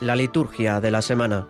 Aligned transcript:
La 0.00 0.16
liturgia 0.16 0.80
de 0.80 0.90
la 0.90 1.02
semana. 1.02 1.46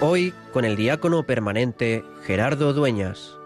Hoy 0.00 0.32
con 0.52 0.64
el 0.64 0.76
diácono 0.76 1.24
permanente 1.24 2.04
Gerardo 2.24 2.72
Dueñas. 2.72 3.39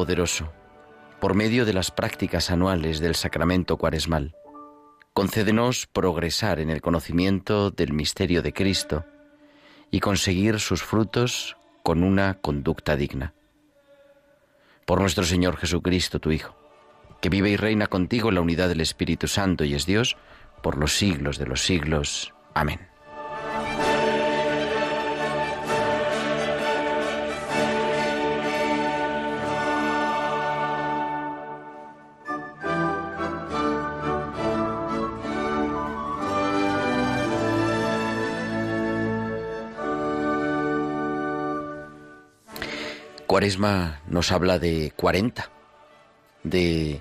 Todopoderoso, 0.00 0.50
por 1.20 1.34
medio 1.34 1.66
de 1.66 1.74
las 1.74 1.90
prácticas 1.90 2.50
anuales 2.50 3.00
del 3.00 3.14
sacramento 3.14 3.76
cuaresmal, 3.76 4.34
concédenos 5.12 5.86
progresar 5.86 6.58
en 6.58 6.70
el 6.70 6.80
conocimiento 6.80 7.70
del 7.70 7.92
misterio 7.92 8.40
de 8.40 8.54
Cristo 8.54 9.04
y 9.90 10.00
conseguir 10.00 10.58
sus 10.58 10.82
frutos 10.82 11.58
con 11.82 12.02
una 12.02 12.38
conducta 12.40 12.96
digna. 12.96 13.34
Por 14.86 15.02
nuestro 15.02 15.24
Señor 15.24 15.58
Jesucristo, 15.58 16.18
tu 16.18 16.30
Hijo, 16.30 16.56
que 17.20 17.28
vive 17.28 17.50
y 17.50 17.56
reina 17.56 17.86
contigo 17.86 18.30
en 18.30 18.36
la 18.36 18.40
unidad 18.40 18.70
del 18.70 18.80
Espíritu 18.80 19.28
Santo 19.28 19.64
y 19.64 19.74
es 19.74 19.84
Dios 19.84 20.16
por 20.62 20.78
los 20.78 20.96
siglos 20.96 21.36
de 21.36 21.44
los 21.44 21.60
siglos. 21.60 22.32
Amén. 22.54 22.89
Cuaresma 43.30 44.00
nos 44.08 44.32
habla 44.32 44.58
de 44.58 44.92
40, 44.96 45.48
de 46.42 47.00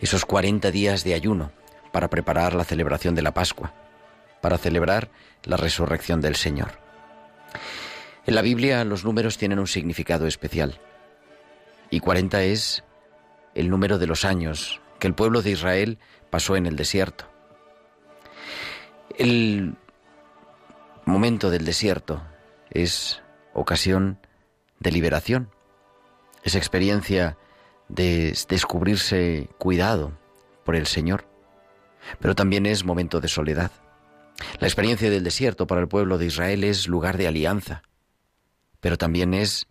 esos 0.00 0.24
40 0.24 0.72
días 0.72 1.04
de 1.04 1.14
ayuno 1.14 1.52
para 1.92 2.10
preparar 2.10 2.54
la 2.54 2.64
celebración 2.64 3.14
de 3.14 3.22
la 3.22 3.32
Pascua, 3.32 3.72
para 4.40 4.58
celebrar 4.58 5.08
la 5.44 5.56
resurrección 5.56 6.20
del 6.20 6.34
Señor. 6.34 6.80
En 8.26 8.34
la 8.34 8.42
Biblia 8.42 8.84
los 8.84 9.04
números 9.04 9.38
tienen 9.38 9.60
un 9.60 9.68
significado 9.68 10.26
especial 10.26 10.80
y 11.90 12.00
40 12.00 12.42
es 12.42 12.82
el 13.54 13.70
número 13.70 14.00
de 14.00 14.08
los 14.08 14.24
años 14.24 14.80
que 14.98 15.06
el 15.06 15.14
pueblo 15.14 15.42
de 15.42 15.52
Israel 15.52 15.98
pasó 16.28 16.56
en 16.56 16.66
el 16.66 16.74
desierto. 16.74 17.30
El 19.16 19.76
momento 21.04 21.50
del 21.50 21.64
desierto 21.64 22.20
es 22.72 23.22
ocasión 23.54 24.18
de 24.82 24.92
liberación, 24.92 25.50
esa 26.42 26.58
experiencia 26.58 27.38
de 27.88 28.36
descubrirse 28.48 29.48
cuidado 29.58 30.12
por 30.64 30.76
el 30.76 30.86
Señor, 30.86 31.26
pero 32.18 32.34
también 32.34 32.66
es 32.66 32.84
momento 32.84 33.20
de 33.20 33.28
soledad. 33.28 33.70
La 34.58 34.66
experiencia 34.66 35.10
del 35.10 35.24
desierto 35.24 35.66
para 35.66 35.80
el 35.80 35.88
pueblo 35.88 36.18
de 36.18 36.26
Israel 36.26 36.64
es 36.64 36.88
lugar 36.88 37.16
de 37.16 37.28
alianza, 37.28 37.82
pero 38.80 38.98
también 38.98 39.34
es 39.34 39.66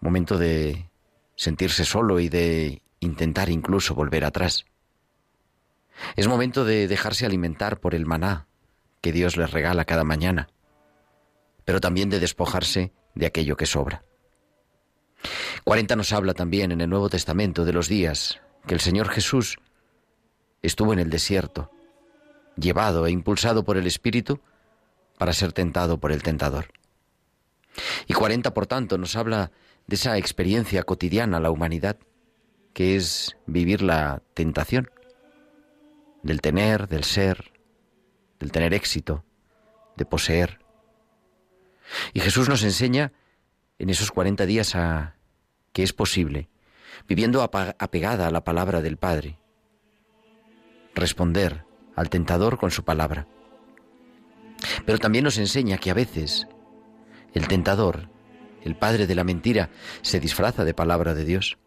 momento 0.00 0.38
de 0.38 0.88
sentirse 1.34 1.84
solo 1.84 2.20
y 2.20 2.28
de 2.28 2.82
intentar 3.00 3.48
incluso 3.50 3.94
volver 3.94 4.24
atrás. 4.24 4.64
Es 6.16 6.28
momento 6.28 6.64
de 6.64 6.88
dejarse 6.88 7.26
alimentar 7.26 7.80
por 7.80 7.94
el 7.94 8.06
maná 8.06 8.46
que 9.00 9.12
Dios 9.12 9.36
les 9.36 9.50
regala 9.50 9.84
cada 9.84 10.04
mañana, 10.04 10.48
pero 11.64 11.80
también 11.80 12.08
de 12.08 12.20
despojarse 12.20 12.92
de 13.14 13.26
aquello 13.26 13.56
que 13.56 13.66
sobra. 13.66 14.04
40 15.64 15.96
nos 15.96 16.12
habla 16.12 16.34
también 16.34 16.72
en 16.72 16.80
el 16.80 16.90
Nuevo 16.90 17.08
Testamento 17.08 17.64
de 17.64 17.72
los 17.72 17.88
días 17.88 18.40
que 18.66 18.74
el 18.74 18.80
Señor 18.80 19.08
Jesús 19.08 19.58
estuvo 20.62 20.92
en 20.92 20.98
el 20.98 21.10
desierto, 21.10 21.70
llevado 22.56 23.06
e 23.06 23.10
impulsado 23.10 23.64
por 23.64 23.76
el 23.76 23.86
Espíritu 23.86 24.40
para 25.18 25.32
ser 25.32 25.52
tentado 25.52 25.98
por 25.98 26.12
el 26.12 26.22
tentador. 26.22 26.66
Y 28.06 28.14
40, 28.14 28.54
por 28.54 28.66
tanto, 28.66 28.98
nos 28.98 29.16
habla 29.16 29.50
de 29.86 29.96
esa 29.96 30.16
experiencia 30.18 30.82
cotidiana 30.82 31.40
la 31.40 31.50
humanidad, 31.50 31.98
que 32.72 32.96
es 32.96 33.36
vivir 33.46 33.82
la 33.82 34.22
tentación, 34.34 34.90
del 36.22 36.40
tener, 36.40 36.88
del 36.88 37.04
ser, 37.04 37.52
del 38.38 38.52
tener 38.52 38.74
éxito, 38.74 39.24
de 39.96 40.04
poseer. 40.04 40.58
Y 42.12 42.20
Jesús 42.20 42.48
nos 42.48 42.62
enseña 42.62 43.12
en 43.78 43.90
esos 43.90 44.10
40 44.10 44.46
días 44.46 44.74
a 44.74 45.16
que 45.72 45.82
es 45.82 45.92
posible, 45.92 46.48
viviendo 47.06 47.42
apegada 47.42 48.26
a 48.26 48.30
la 48.30 48.44
palabra 48.44 48.80
del 48.82 48.96
Padre, 48.96 49.38
responder 50.94 51.64
al 51.94 52.10
tentador 52.10 52.58
con 52.58 52.70
su 52.70 52.84
palabra. 52.84 53.26
Pero 54.84 54.98
también 54.98 55.24
nos 55.24 55.38
enseña 55.38 55.78
que 55.78 55.90
a 55.90 55.94
veces 55.94 56.48
el 57.34 57.46
tentador, 57.46 58.08
el 58.62 58.76
padre 58.76 59.06
de 59.06 59.14
la 59.14 59.24
mentira, 59.24 59.70
se 60.02 60.18
disfraza 60.18 60.64
de 60.64 60.74
palabra 60.74 61.14
de 61.14 61.24
Dios. 61.24 61.58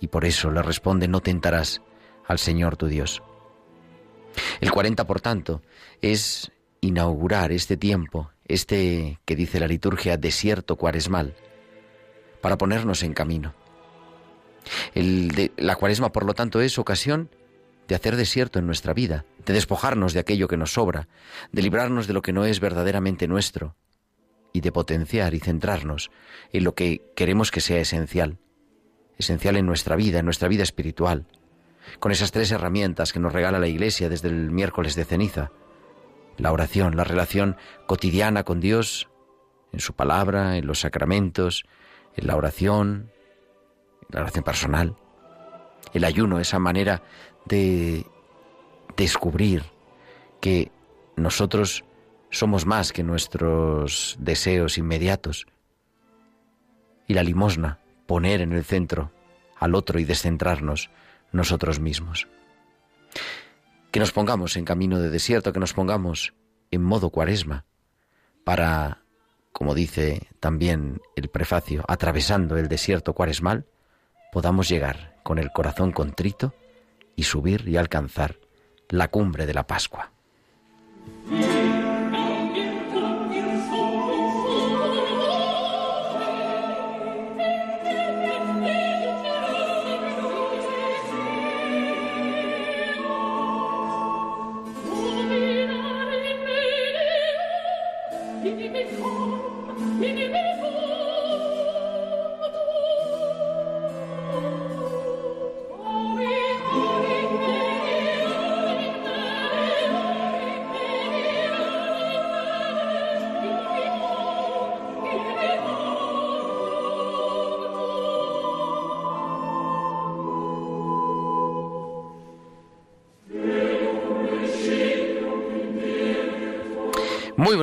Y 0.00 0.08
por 0.08 0.24
eso 0.24 0.50
le 0.50 0.62
responde, 0.62 1.08
no 1.08 1.20
tentarás 1.20 1.82
al 2.26 2.38
Señor 2.38 2.76
tu 2.76 2.86
Dios. 2.86 3.22
El 4.60 4.70
40, 4.70 5.06
por 5.06 5.20
tanto, 5.20 5.62
es 6.00 6.51
inaugurar 6.82 7.52
este 7.52 7.78
tiempo 7.78 8.30
este 8.44 9.18
que 9.24 9.36
dice 9.36 9.60
la 9.60 9.66
liturgia 9.66 10.18
desierto 10.18 10.76
cuaresmal, 10.76 11.34
para 12.42 12.58
ponernos 12.58 13.02
en 13.02 13.14
camino. 13.14 13.54
la 14.94 15.76
cuaresma, 15.76 16.12
por 16.12 16.26
lo 16.26 16.34
tanto, 16.34 16.60
es 16.60 16.78
ocasión 16.78 17.30
de 17.88 17.94
hacer 17.94 18.16
desierto 18.16 18.58
en 18.58 18.66
nuestra 18.66 18.92
vida, 18.92 19.24
de 19.46 19.54
despojarnos 19.54 20.12
de 20.12 20.20
aquello 20.20 20.48
que 20.48 20.56
nos 20.56 20.74
sobra, 20.74 21.08
de 21.50 21.62
librarnos 21.62 22.06
de 22.06 22.12
lo 22.12 22.22
que 22.22 22.32
no 22.32 22.44
es 22.44 22.60
verdaderamente 22.60 23.26
nuestro 23.26 23.74
y 24.52 24.60
de 24.60 24.72
potenciar 24.72 25.34
y 25.34 25.40
centrarnos 25.40 26.10
en 26.52 26.64
lo 26.64 26.74
que 26.74 27.00
queremos 27.16 27.50
que 27.50 27.60
sea 27.60 27.80
esencial, 27.80 28.38
esencial 29.18 29.56
en 29.56 29.66
nuestra 29.66 29.96
vida, 29.96 30.18
en 30.18 30.24
nuestra 30.26 30.48
vida 30.48 30.62
espiritual, 30.62 31.26
con 32.00 32.12
esas 32.12 32.32
tres 32.32 32.50
herramientas 32.50 33.12
que 33.12 33.20
nos 33.20 33.32
regala 33.32 33.58
la 33.58 33.68
Iglesia 33.68 34.08
desde 34.08 34.28
el 34.28 34.50
miércoles 34.50 34.94
de 34.94 35.04
ceniza, 35.04 35.52
la 36.36 36.52
oración, 36.52 36.96
la 36.96 37.04
relación 37.04 37.56
cotidiana 37.86 38.44
con 38.44 38.60
Dios, 38.60 39.08
en 39.72 39.80
su 39.80 39.94
palabra, 39.94 40.56
en 40.56 40.66
los 40.66 40.80
sacramentos, 40.80 41.64
en 42.16 42.26
la 42.26 42.36
oración, 42.36 43.10
en 44.02 44.08
la 44.10 44.20
oración 44.20 44.44
personal, 44.44 44.96
el 45.92 46.04
ayuno, 46.04 46.40
esa 46.40 46.58
manera 46.58 47.02
de 47.46 48.06
descubrir 48.96 49.64
que 50.40 50.70
nosotros 51.16 51.84
somos 52.30 52.66
más 52.66 52.92
que 52.92 53.02
nuestros 53.02 54.16
deseos 54.18 54.78
inmediatos. 54.78 55.46
Y 57.06 57.14
la 57.14 57.22
limosna, 57.22 57.78
poner 58.06 58.40
en 58.40 58.52
el 58.52 58.64
centro 58.64 59.12
al 59.58 59.74
otro 59.74 59.98
y 59.98 60.04
descentrarnos 60.04 60.90
nosotros 61.32 61.78
mismos 61.78 62.26
que 63.92 64.00
nos 64.00 64.10
pongamos 64.10 64.56
en 64.56 64.64
camino 64.64 64.98
de 64.98 65.10
desierto, 65.10 65.52
que 65.52 65.60
nos 65.60 65.74
pongamos 65.74 66.32
en 66.70 66.82
modo 66.82 67.10
cuaresma, 67.10 67.66
para, 68.42 69.02
como 69.52 69.74
dice 69.74 70.28
también 70.40 71.00
el 71.14 71.28
prefacio, 71.28 71.84
atravesando 71.86 72.56
el 72.56 72.68
desierto 72.68 73.12
cuaresmal, 73.12 73.66
podamos 74.32 74.68
llegar 74.68 75.20
con 75.22 75.38
el 75.38 75.52
corazón 75.52 75.92
contrito 75.92 76.54
y 77.16 77.24
subir 77.24 77.68
y 77.68 77.76
alcanzar 77.76 78.38
la 78.88 79.08
cumbre 79.08 79.44
de 79.44 79.54
la 79.54 79.66
Pascua. 79.66 80.10
Come, 98.90 100.02
in 100.02 100.16
the 100.16 101.11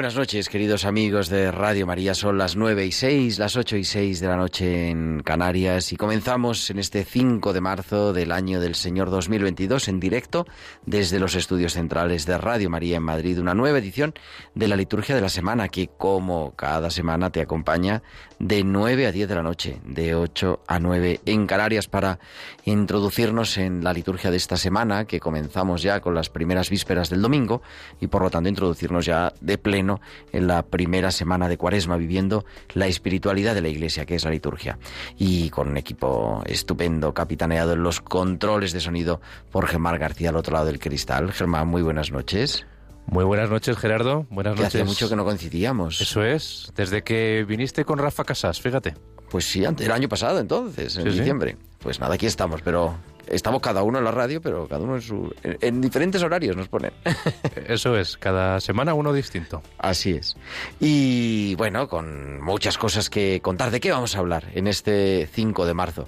buenas 0.10 0.22
noches, 0.22 0.50
queridos 0.50 0.86
amigos 0.86 1.30
de 1.30 1.52
Radio 1.52 1.86
María. 1.86 2.16
Son 2.16 2.36
las 2.40 2.56
nueve 2.56 2.84
y 2.84 2.92
seis, 2.92 3.38
las 3.38 3.56
ocho 3.56 3.78
y 3.78 3.84
seis 3.84 4.20
de 4.20 4.28
la 4.28 4.38
noche 4.38 4.90
en 4.90 5.22
Canarias 5.24 5.94
y 5.94 5.98
comenzamos 5.98 6.68
en 6.72 6.80
este 6.80 7.06
5 7.06 7.54
de 7.54 7.62
marzo 7.62 8.12
del 8.12 8.32
año 8.32 8.60
del 8.60 8.74
Señor 8.74 9.12
2022 9.12 9.88
en 9.88 10.00
directo 10.00 10.48
desde 10.84 11.20
los 11.20 11.36
estudios 11.36 11.74
centrales 11.74 12.26
de 12.26 12.40
Radio 12.40 12.72
María 12.72 12.98
en 12.98 13.04
Madrid, 13.04 13.38
una 13.38 13.54
nueva 13.54 13.78
edición 13.78 14.16
de 14.56 14.68
la 14.68 14.76
liturgia 14.76 15.14
de 15.14 15.22
la 15.22 15.30
semana 15.30 15.68
que 15.68 15.90
como 15.96 16.56
cada 16.56 16.90
semana 16.90 17.30
te 17.30 17.42
acompaña 17.42 18.02
de 18.40 18.64
9 18.64 19.06
a 19.06 19.12
10 19.12 19.30
de 19.30 19.36
la 19.36 19.44
noche, 19.44 19.80
de 19.86 20.16
8 20.16 20.62
a 20.66 20.80
9 20.80 21.20
en 21.26 21.46
Canarias 21.46 21.88
para 21.88 22.18
introducirnos 22.66 23.60
en 23.60 23.84
la 23.84 23.94
liturgia 23.94 24.32
de 24.32 24.38
esta 24.38 24.58
semana 24.58 25.06
que 25.06 25.20
comenzamos 25.20 25.84
ya 25.84 26.00
con 26.00 26.16
las 26.16 26.30
primeras 26.30 26.72
vísperas 26.72 27.12
del 27.12 27.22
domingo 27.22 27.62
y 28.00 28.08
por 28.08 28.24
lo 28.24 28.32
tanto 28.32 28.50
introducirnos 28.50 29.06
ya 29.06 29.34
de 29.40 29.58
pleno 29.60 29.99
en 30.32 30.48
la 30.48 30.64
primera 30.64 31.12
semana 31.12 31.48
de 31.50 31.58
Cuaresma 31.58 31.98
viviendo 31.98 32.46
la 32.74 32.88
espiritualidad 32.88 33.56
de 33.56 33.62
la 33.62 33.70
Iglesia 33.70 34.06
que 34.06 34.16
es 34.16 34.24
la 34.24 34.32
liturgia 34.32 34.78
y 35.18 35.50
con 35.50 35.68
un 35.70 35.78
equipo 35.78 36.44
estupendo 36.46 37.14
capitaneado 37.14 37.74
en 37.74 37.84
los 37.84 38.02
controles 38.02 38.74
de 38.74 38.80
sonido 38.80 39.22
por 39.52 39.68
Germán 39.68 39.98
García 40.00 40.30
al 40.30 40.36
otro 40.38 40.54
lado 40.54 40.66
del 40.66 40.80
cristal. 40.80 41.32
Germán, 41.32 41.68
muy 41.68 41.82
buenas 41.82 42.12
noches. 42.12 42.66
Muy 43.08 43.24
buenas 43.24 43.50
noches, 43.50 43.76
Gerardo. 43.78 44.28
Buenas 44.30 44.54
que 44.56 44.62
noches. 44.62 44.76
Hace 44.82 44.84
mucho 44.84 45.10
que 45.10 45.16
no 45.16 45.26
coincidíamos. 45.26 46.00
Eso 46.00 46.24
es, 46.24 46.72
desde 46.76 47.02
que 47.04 47.44
viniste 47.48 47.84
con 47.84 47.98
Rafa 47.98 48.24
Casas, 48.24 48.62
fíjate. 48.62 48.94
Pues 49.32 49.46
sí, 49.46 49.64
el 49.64 49.92
año 49.92 50.08
pasado 50.08 50.40
entonces, 50.40 50.96
en 50.98 51.04
Sí, 51.06 51.12
sí. 51.14 51.18
diciembre. 51.20 51.58
Pues 51.80 52.00
nada, 52.00 52.16
aquí 52.16 52.26
estamos, 52.28 52.62
pero 52.62 52.96
estamos 53.30 53.62
cada 53.62 53.84
uno 53.84 54.00
en 54.00 54.04
la 54.04 54.12
radio, 54.12 54.42
pero 54.42 54.68
cada 54.68 54.82
uno 54.84 54.96
en 54.96 55.02
su 55.02 55.34
en, 55.44 55.58
en 55.62 55.82
diferentes 55.82 56.22
horarios 56.24 56.56
nos 56.56 56.68
ponen. 56.68 56.92
Eso 57.68 57.98
es, 57.98 58.18
cada 58.18 58.60
semana 58.60 58.94
uno 58.94 59.14
distinto. 59.14 59.62
Así 59.78 60.12
es. 60.12 60.36
Y 60.80 61.56
bueno, 61.56 61.88
con 61.88 62.42
muchas 62.42 62.78
cosas 62.78 63.10
que 63.10 63.40
contar. 63.42 63.72
¿De 63.72 63.80
qué 63.80 63.92
vamos 63.92 64.16
a 64.16 64.20
hablar 64.20 64.46
en 64.54 64.68
este 64.68 65.28
5 65.32 65.66
de 65.66 65.74
marzo? 65.74 66.08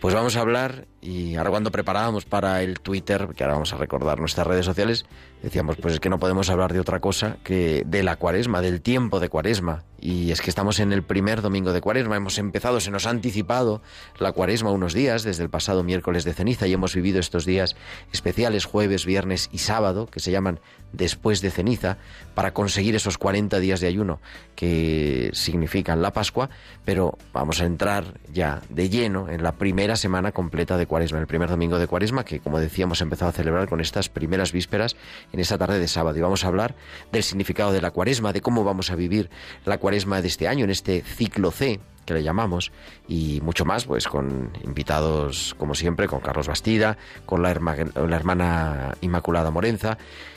Pues 0.00 0.14
vamos 0.14 0.36
a 0.36 0.40
hablar, 0.40 0.86
y 1.00 1.36
ahora 1.36 1.50
cuando 1.50 1.70
preparábamos 1.70 2.24
para 2.24 2.62
el 2.62 2.80
Twitter, 2.80 3.28
que 3.36 3.44
ahora 3.44 3.54
vamos 3.54 3.72
a 3.72 3.76
recordar 3.76 4.20
nuestras 4.20 4.46
redes 4.46 4.64
sociales, 4.64 5.06
decíamos, 5.42 5.76
pues 5.76 5.94
es 5.94 6.00
que 6.00 6.08
no 6.08 6.18
podemos 6.18 6.50
hablar 6.50 6.72
de 6.72 6.80
otra 6.80 7.00
cosa 7.00 7.36
que 7.44 7.82
de 7.86 8.02
la 8.02 8.16
cuaresma, 8.16 8.60
del 8.60 8.80
tiempo 8.80 9.20
de 9.20 9.28
cuaresma. 9.28 9.84
Y 10.04 10.32
es 10.32 10.42
que 10.42 10.50
estamos 10.50 10.80
en 10.80 10.92
el 10.92 11.02
primer 11.02 11.40
domingo 11.40 11.72
de 11.72 11.80
cuaresma, 11.80 12.16
hemos 12.16 12.36
empezado, 12.36 12.78
se 12.78 12.90
nos 12.90 13.06
ha 13.06 13.10
anticipado 13.10 13.80
la 14.18 14.32
cuaresma 14.32 14.70
unos 14.70 14.92
días, 14.92 15.22
desde 15.22 15.42
el 15.42 15.48
pasado 15.48 15.82
miércoles 15.82 16.24
de 16.24 16.34
ceniza, 16.34 16.66
y 16.66 16.74
hemos 16.74 16.94
vivido 16.94 17.18
estos 17.18 17.46
días 17.46 17.74
especiales, 18.12 18.66
jueves, 18.66 19.06
viernes 19.06 19.48
y 19.50 19.58
sábado, 19.58 20.04
que 20.04 20.20
se 20.20 20.30
llaman 20.30 20.60
después 20.92 21.40
de 21.40 21.50
ceniza, 21.50 21.96
para 22.34 22.52
conseguir 22.52 22.94
esos 22.94 23.16
40 23.16 23.58
días 23.60 23.80
de 23.80 23.86
ayuno 23.86 24.20
que 24.54 25.30
significan 25.32 26.02
la 26.02 26.12
Pascua, 26.12 26.50
pero 26.84 27.16
vamos 27.32 27.62
a 27.62 27.64
entrar 27.64 28.20
ya 28.30 28.60
de 28.68 28.90
lleno 28.90 29.30
en 29.30 29.42
la 29.42 29.52
primera 29.52 29.96
semana 29.96 30.32
completa 30.32 30.76
de 30.76 30.86
Cuaresma, 30.86 31.18
el 31.18 31.26
primer 31.26 31.48
domingo 31.48 31.78
de 31.78 31.86
Cuaresma, 31.86 32.24
que 32.24 32.40
como 32.40 32.60
decíamos 32.60 33.00
empezado 33.00 33.30
a 33.30 33.32
celebrar 33.32 33.68
con 33.68 33.80
estas 33.80 34.10
primeras 34.10 34.52
vísperas 34.52 34.96
en 35.32 35.40
esta 35.40 35.56
tarde 35.56 35.78
de 35.78 35.88
sábado. 35.88 36.18
Y 36.18 36.20
vamos 36.20 36.44
a 36.44 36.48
hablar 36.48 36.74
del 37.10 37.22
significado 37.22 37.72
de 37.72 37.80
la 37.80 37.90
Cuaresma, 37.90 38.34
de 38.34 38.42
cómo 38.42 38.64
vamos 38.64 38.90
a 38.90 38.96
vivir 38.96 39.30
la 39.64 39.78
Cuaresma 39.78 39.93
de 39.94 40.28
este 40.28 40.48
año, 40.48 40.64
en 40.64 40.70
este 40.70 41.02
ciclo 41.02 41.50
C 41.50 41.80
que 42.04 42.12
le 42.12 42.22
llamamos, 42.22 42.70
y 43.08 43.40
mucho 43.42 43.64
más, 43.64 43.86
pues 43.86 44.08
con 44.08 44.50
invitados, 44.62 45.54
como 45.58 45.74
siempre, 45.74 46.06
con 46.06 46.20
Carlos 46.20 46.46
Bastida, 46.48 46.98
con 47.24 47.40
la, 47.42 47.50
herma- 47.54 47.76
la 48.08 48.16
hermana 48.16 48.94
Inmaculada 49.00 49.50
Morenza, 49.50 49.96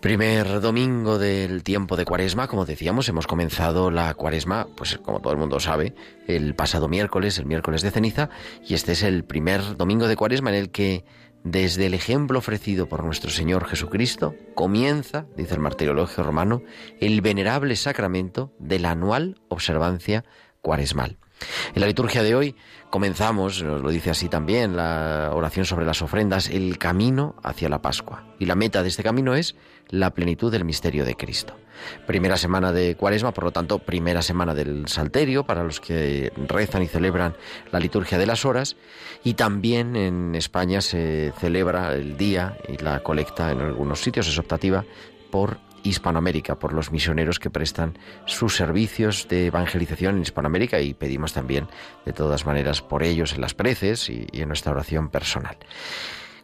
Primer 0.01 0.61
domingo 0.61 1.19
del 1.19 1.61
tiempo 1.61 1.97
de 1.97 2.05
Cuaresma, 2.05 2.47
como 2.47 2.65
decíamos, 2.65 3.09
hemos 3.09 3.27
comenzado 3.27 3.91
la 3.91 4.13
Cuaresma, 4.13 4.65
pues 4.77 4.97
como 4.97 5.19
todo 5.19 5.33
el 5.33 5.39
mundo 5.39 5.59
sabe, 5.59 5.93
el 6.25 6.55
pasado 6.55 6.87
miércoles, 6.87 7.37
el 7.37 7.45
miércoles 7.45 7.81
de 7.81 7.91
ceniza, 7.91 8.29
y 8.65 8.75
este 8.75 8.93
es 8.93 9.03
el 9.03 9.25
primer 9.25 9.75
domingo 9.75 10.07
de 10.07 10.15
Cuaresma 10.15 10.51
en 10.51 10.55
el 10.55 10.71
que 10.71 11.03
desde 11.43 11.85
el 11.85 11.93
ejemplo 11.93 12.39
ofrecido 12.39 12.87
por 12.87 13.03
nuestro 13.03 13.29
Señor 13.29 13.65
Jesucristo, 13.65 14.35
comienza, 14.55 15.25
dice 15.35 15.55
el 15.55 15.59
martirologio 15.59 16.23
romano, 16.23 16.63
el 17.01 17.19
venerable 17.19 17.75
sacramento 17.75 18.53
de 18.57 18.79
la 18.79 18.91
anual 18.91 19.41
observancia 19.49 20.23
cuaresmal. 20.61 21.17
En 21.73 21.81
la 21.81 21.87
liturgia 21.87 22.23
de 22.23 22.35
hoy 22.35 22.55
comenzamos, 22.89 23.63
nos 23.63 23.81
lo 23.81 23.89
dice 23.89 24.09
así 24.09 24.27
también, 24.27 24.75
la 24.75 25.31
oración 25.33 25.65
sobre 25.65 25.85
las 25.85 26.01
ofrendas, 26.01 26.49
el 26.49 26.77
camino 26.77 27.35
hacia 27.43 27.69
la 27.69 27.81
Pascua. 27.81 28.25
Y 28.39 28.45
la 28.45 28.55
meta 28.55 28.83
de 28.83 28.89
este 28.89 29.03
camino 29.03 29.35
es 29.35 29.55
la 29.89 30.13
plenitud 30.13 30.51
del 30.51 30.65
misterio 30.65 31.05
de 31.05 31.15
Cristo. 31.15 31.55
Primera 32.05 32.37
semana 32.37 32.71
de 32.71 32.95
Cuaresma, 32.95 33.33
por 33.33 33.45
lo 33.45 33.51
tanto, 33.51 33.79
primera 33.79 34.21
semana 34.21 34.53
del 34.53 34.87
Salterio 34.87 35.45
para 35.45 35.63
los 35.63 35.79
que 35.79 36.31
rezan 36.47 36.83
y 36.83 36.87
celebran 36.87 37.35
la 37.71 37.79
liturgia 37.79 38.17
de 38.17 38.25
las 38.25 38.45
horas. 38.45 38.75
Y 39.23 39.35
también 39.35 39.95
en 39.95 40.35
España 40.35 40.81
se 40.81 41.33
celebra 41.39 41.93
el 41.93 42.17
día 42.17 42.57
y 42.67 42.77
la 42.77 43.01
colecta 43.01 43.51
en 43.51 43.61
algunos 43.61 44.01
sitios, 44.01 44.27
es 44.27 44.37
optativa, 44.37 44.85
por 45.31 45.59
Hispanoamérica, 45.83 46.59
por 46.59 46.73
los 46.73 46.91
misioneros 46.91 47.39
que 47.39 47.49
prestan 47.49 47.97
sus 48.25 48.55
servicios 48.55 49.27
de 49.29 49.47
evangelización 49.47 50.17
en 50.17 50.23
Hispanoamérica 50.23 50.81
y 50.81 50.93
pedimos 50.93 51.33
también, 51.33 51.67
de 52.05 52.13
todas 52.13 52.45
maneras, 52.45 52.81
por 52.81 53.03
ellos 53.03 53.33
en 53.33 53.41
las 53.41 53.53
preces 53.53 54.09
y, 54.09 54.27
en 54.33 54.47
nuestra 54.47 54.71
oración 54.71 55.09
personal. 55.09 55.57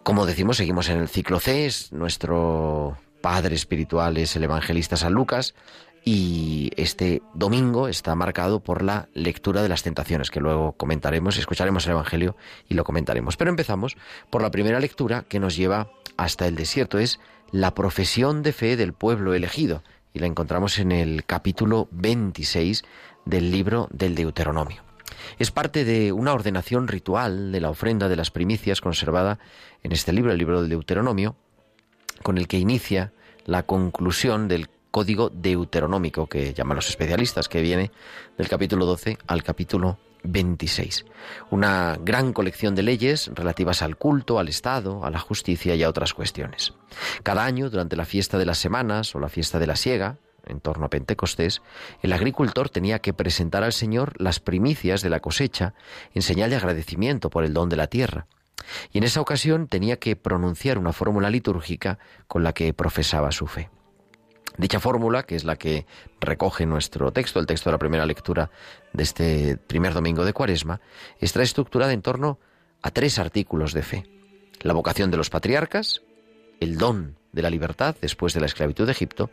Como 0.04 0.26
decimos, 0.26 0.58
seguimos 0.58 0.90
en 0.90 1.00
el 1.00 1.10
ciclo 1.10 1.40
C, 1.40 1.66
es 1.66 1.92
nuestro 1.92 2.98
padre 3.26 3.56
espiritual 3.56 4.18
es 4.18 4.36
el 4.36 4.44
evangelista 4.44 4.98
San 4.98 5.14
Lucas 5.14 5.56
y 6.04 6.70
este 6.78 7.24
domingo 7.34 7.88
está 7.88 8.14
marcado 8.14 8.60
por 8.60 8.84
la 8.84 9.10
lectura 9.16 9.64
de 9.64 9.68
las 9.68 9.82
tentaciones, 9.82 10.30
que 10.30 10.40
luego 10.40 10.74
comentaremos, 10.74 11.36
escucharemos 11.40 11.88
el 11.88 11.94
Evangelio 11.94 12.36
y 12.70 12.76
lo 12.76 12.84
comentaremos. 12.84 13.36
Pero 13.36 13.50
empezamos 13.50 13.98
por 14.30 14.44
la 14.44 14.52
primera 14.52 14.80
lectura 14.80 15.26
que 15.28 15.40
nos 15.40 15.56
lleva 15.56 15.90
hasta 16.18 16.46
el 16.46 16.56
desierto, 16.56 17.00
es 17.00 17.20
la 17.52 17.74
profesión 17.74 18.44
de 18.44 18.54
fe 18.54 18.78
del 18.78 18.94
pueblo 18.94 19.34
elegido, 19.34 19.82
y 20.14 20.20
la 20.20 20.28
encontramos 20.28 20.78
en 20.78 20.92
el 20.92 21.26
capítulo 21.26 21.88
26 21.94 22.84
del 23.26 23.50
libro 23.50 23.88
del 23.92 24.14
Deuteronomio. 24.14 24.84
Es 25.40 25.50
parte 25.50 25.84
de 25.84 26.12
una 26.12 26.34
ordenación 26.34 26.88
ritual 26.88 27.52
de 27.52 27.60
la 27.60 27.72
ofrenda 27.72 28.08
de 28.08 28.18
las 28.18 28.30
primicias 28.30 28.82
conservada 28.82 29.40
en 29.82 29.94
este 29.94 30.14
libro, 30.14 30.32
el 30.32 30.38
libro 30.38 30.62
del 30.62 30.70
Deuteronomio, 30.70 31.36
con 32.24 32.38
el 32.38 32.48
que 32.48 32.58
inicia 32.58 33.14
la 33.46 33.64
conclusión 33.64 34.48
del 34.48 34.70
código 34.92 35.30
deuteronómico 35.30 36.28
que 36.28 36.54
llaman 36.54 36.78
los 36.78 36.90
especialistas, 36.90 37.50
que 37.50 37.62
viene 37.62 37.92
del 38.38 38.48
capítulo 38.48 38.86
12 38.86 39.18
al 39.28 39.44
capítulo 39.44 40.00
26. 40.24 41.06
Una 41.52 41.98
gran 42.02 42.34
colección 42.34 42.76
de 42.76 42.84
leyes 42.84 43.30
relativas 43.34 43.82
al 43.82 43.98
culto, 43.98 44.40
al 44.40 44.48
Estado, 44.48 45.06
a 45.06 45.12
la 45.12 45.20
justicia 45.20 45.76
y 45.76 45.84
a 45.84 45.90
otras 45.90 46.14
cuestiones. 46.14 46.74
Cada 47.24 47.44
año, 47.44 47.70
durante 47.70 47.96
la 47.96 48.06
fiesta 48.06 48.38
de 48.38 48.46
las 48.46 48.58
semanas 48.58 49.14
o 49.16 49.20
la 49.20 49.30
fiesta 49.30 49.60
de 49.60 49.68
la 49.68 49.76
siega, 49.76 50.18
en 50.46 50.60
torno 50.60 50.86
a 50.86 50.90
Pentecostés, 50.90 51.62
el 52.02 52.14
agricultor 52.14 52.70
tenía 52.70 53.00
que 53.00 53.14
presentar 53.14 53.64
al 53.64 53.74
Señor 53.74 54.14
las 54.22 54.40
primicias 54.40 55.02
de 55.02 55.10
la 55.10 55.20
cosecha 55.20 55.74
en 56.14 56.22
señal 56.22 56.52
de 56.52 56.58
agradecimiento 56.58 57.30
por 57.30 57.44
el 57.44 57.54
don 57.54 57.70
de 57.70 57.78
la 57.78 57.88
tierra. 57.88 58.28
Y 58.92 58.98
en 59.00 59.04
esa 59.04 59.22
ocasión 59.22 59.68
tenía 59.68 59.98
que 59.98 60.16
pronunciar 60.16 60.78
una 60.78 60.94
fórmula 60.94 61.30
litúrgica 61.30 62.00
con 62.28 62.44
la 62.44 62.54
que 62.54 62.74
profesaba 62.74 63.32
su 63.32 63.48
fe. 63.48 63.70
Dicha 64.58 64.80
fórmula, 64.80 65.24
que 65.24 65.36
es 65.36 65.44
la 65.44 65.58
que 65.58 65.86
recoge 66.22 66.66
nuestro 66.66 67.12
texto, 67.12 67.40
el 67.40 67.46
texto 67.46 67.70
de 67.70 67.74
la 67.74 67.80
primera 67.80 68.06
lectura 68.06 68.50
de 68.94 69.04
este 69.04 69.58
primer 69.58 69.94
domingo 69.94 70.24
de 70.24 70.34
Cuaresma, 70.34 70.80
está 71.20 71.42
estructurada 71.42 71.92
en 71.92 72.02
torno 72.02 72.40
a 72.82 72.92
tres 72.92 73.20
artículos 73.20 73.74
de 73.74 73.84
fe. 73.84 74.04
La 74.62 74.74
vocación 74.74 75.12
de 75.12 75.18
los 75.18 75.30
patriarcas, 75.30 76.02
el 76.62 76.78
don 76.78 77.18
de 77.34 77.42
la 77.42 77.50
libertad 77.50 77.96
después 78.00 78.34
de 78.34 78.40
la 78.40 78.46
esclavitud 78.46 78.86
de 78.86 78.94
Egipto 78.94 79.30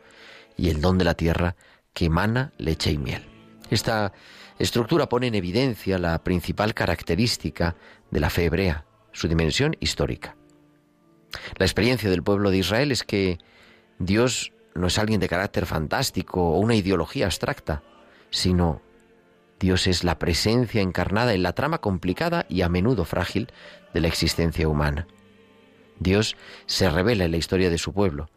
y 0.57 0.71
el 0.71 0.81
don 0.81 0.99
de 0.99 1.05
la 1.05 1.15
tierra 1.15 1.55
que 1.93 2.07
emana 2.07 2.53
leche 2.59 2.91
y 2.91 2.99
miel. 2.99 3.23
Esta 3.71 4.13
estructura 4.59 5.09
pone 5.09 5.29
en 5.29 5.35
evidencia 5.35 5.99
la 5.99 6.23
principal 6.25 6.75
característica 6.75 7.77
de 8.11 8.21
la 8.21 8.29
fe 8.29 8.47
hebrea, 8.47 8.85
su 9.13 9.29
dimensión 9.29 9.77
histórica. 9.81 10.37
La 11.57 11.65
experiencia 11.65 12.11
del 12.11 12.23
pueblo 12.23 12.51
de 12.51 12.59
Israel 12.59 12.93
es 12.93 13.05
que 13.05 13.39
Dios 13.99 14.53
no 14.75 14.87
es 14.87 14.99
alguien 14.99 15.21
de 15.21 15.29
carácter 15.29 15.67
fantástico 15.67 16.43
o 16.43 16.59
una 16.59 16.75
ideología 16.75 17.27
abstracta, 17.27 17.83
sino 18.31 18.83
Dios 19.61 19.87
es 19.87 20.03
la 20.05 20.19
presencia 20.19 20.83
encarnada 20.83 21.35
en 21.35 21.43
la 21.43 21.53
trama 21.53 21.79
complicada 21.79 22.47
y 22.49 22.63
a 22.63 22.69
menudo 22.69 23.05
frágil 23.05 23.53
de 23.95 24.01
la 24.01 24.09
existencia 24.09 24.69
humana. 24.69 25.07
Dios 25.99 26.37
se 26.67 26.91
revela 26.91 27.25
en 27.25 27.31
la 27.31 27.37
historia 27.37 27.71
de 27.71 27.79
su 27.79 27.93
pueblo. 27.93 28.29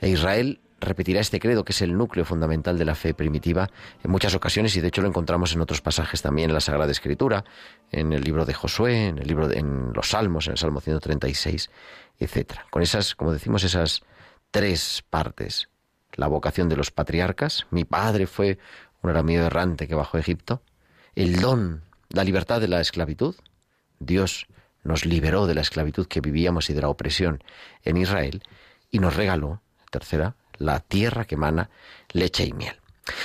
E 0.00 0.10
Israel 0.10 0.60
repetirá 0.84 1.20
este 1.20 1.40
credo 1.40 1.64
que 1.64 1.72
es 1.72 1.82
el 1.82 1.96
núcleo 1.96 2.24
fundamental 2.24 2.78
de 2.78 2.84
la 2.84 2.94
fe 2.94 3.14
primitiva 3.14 3.68
en 4.02 4.10
muchas 4.10 4.34
ocasiones 4.34 4.76
y 4.76 4.80
de 4.80 4.88
hecho 4.88 5.02
lo 5.02 5.08
encontramos 5.08 5.54
en 5.54 5.60
otros 5.60 5.80
pasajes 5.80 6.22
también 6.22 6.50
en 6.50 6.54
la 6.54 6.60
Sagrada 6.60 6.90
Escritura, 6.90 7.44
en 7.90 8.12
el 8.12 8.22
libro 8.22 8.44
de 8.44 8.54
Josué, 8.54 9.08
en 9.08 9.18
el 9.18 9.26
libro 9.26 9.48
de, 9.48 9.58
en 9.58 9.92
los 9.92 10.10
Salmos, 10.10 10.46
en 10.46 10.52
el 10.52 10.58
Salmo 10.58 10.80
136, 10.80 11.70
etcétera. 12.18 12.66
Con 12.70 12.82
esas, 12.82 13.14
como 13.14 13.32
decimos, 13.32 13.64
esas 13.64 14.02
tres 14.50 15.04
partes. 15.10 15.68
La 16.12 16.28
vocación 16.28 16.68
de 16.68 16.76
los 16.76 16.90
patriarcas, 16.90 17.66
mi 17.70 17.84
padre 17.84 18.26
fue 18.26 18.58
un 19.02 19.10
arameo 19.10 19.44
errante 19.44 19.88
que 19.88 19.94
bajó 19.94 20.16
a 20.16 20.20
Egipto, 20.20 20.62
el 21.14 21.40
don, 21.40 21.82
la 22.08 22.24
libertad 22.24 22.60
de 22.60 22.68
la 22.68 22.80
esclavitud, 22.80 23.34
Dios 23.98 24.46
nos 24.84 25.06
liberó 25.06 25.46
de 25.46 25.54
la 25.54 25.62
esclavitud 25.62 26.06
que 26.06 26.20
vivíamos 26.20 26.70
y 26.70 26.74
de 26.74 26.82
la 26.82 26.88
opresión 26.88 27.42
en 27.82 27.96
Israel 27.96 28.42
y 28.90 28.98
nos 28.98 29.16
regaló, 29.16 29.62
tercera, 29.90 30.36
la 30.58 30.80
tierra 30.80 31.24
que 31.24 31.34
emana 31.34 31.70
leche 32.12 32.44
y 32.44 32.52
miel. 32.52 32.76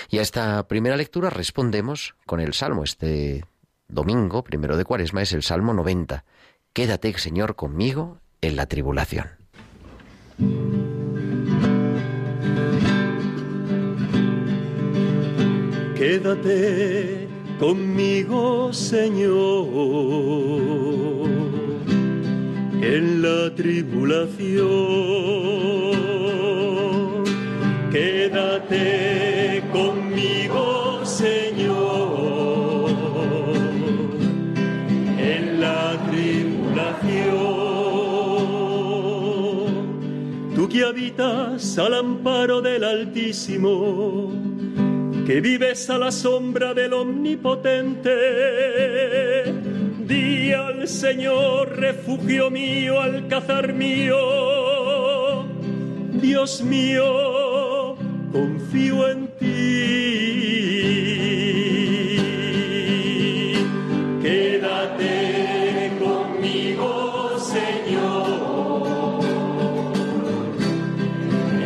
Y 0.09 0.19
a 0.19 0.21
esta 0.21 0.67
primera 0.67 0.97
lectura 0.97 1.29
respondemos 1.29 2.15
con 2.25 2.39
el 2.39 2.53
Salmo. 2.53 2.83
Este 2.83 3.45
domingo, 3.87 4.43
primero 4.43 4.77
de 4.77 4.85
Cuaresma, 4.85 5.21
es 5.21 5.33
el 5.33 5.43
Salmo 5.43 5.73
90. 5.73 6.23
Quédate, 6.73 7.17
Señor, 7.17 7.55
conmigo 7.55 8.19
en 8.41 8.55
la 8.55 8.67
tribulación. 8.67 9.27
Quédate 15.95 17.27
conmigo, 17.59 18.71
Señor, 18.71 19.67
en 22.81 23.21
la 23.21 23.53
tribulación. 23.53 25.88
Quédate 27.99 29.61
conmigo, 29.73 31.03
Señor, 31.03 32.91
en 35.17 35.59
la 35.59 35.97
tribulación. 36.09 36.85
Tú 40.55 40.69
que 40.69 40.85
habitas 40.85 41.77
al 41.77 41.93
amparo 41.93 42.61
del 42.61 42.85
Altísimo, 42.85 44.31
que 45.27 45.41
vives 45.41 45.89
a 45.89 45.97
la 45.97 46.13
sombra 46.13 46.73
del 46.73 46.93
Omnipotente. 46.93 48.15
Di 50.07 50.53
al 50.53 50.87
Señor, 50.87 51.77
refugio 51.77 52.49
mío, 52.49 53.01
alcázar 53.01 53.73
mío, 53.73 54.15
Dios 56.13 56.61
mío, 56.63 57.48
confío 58.69 59.09
en 59.09 59.27
ti. 59.39 59.47
Quédate 64.21 65.91
conmigo, 65.99 67.39
Señor, 67.39 69.21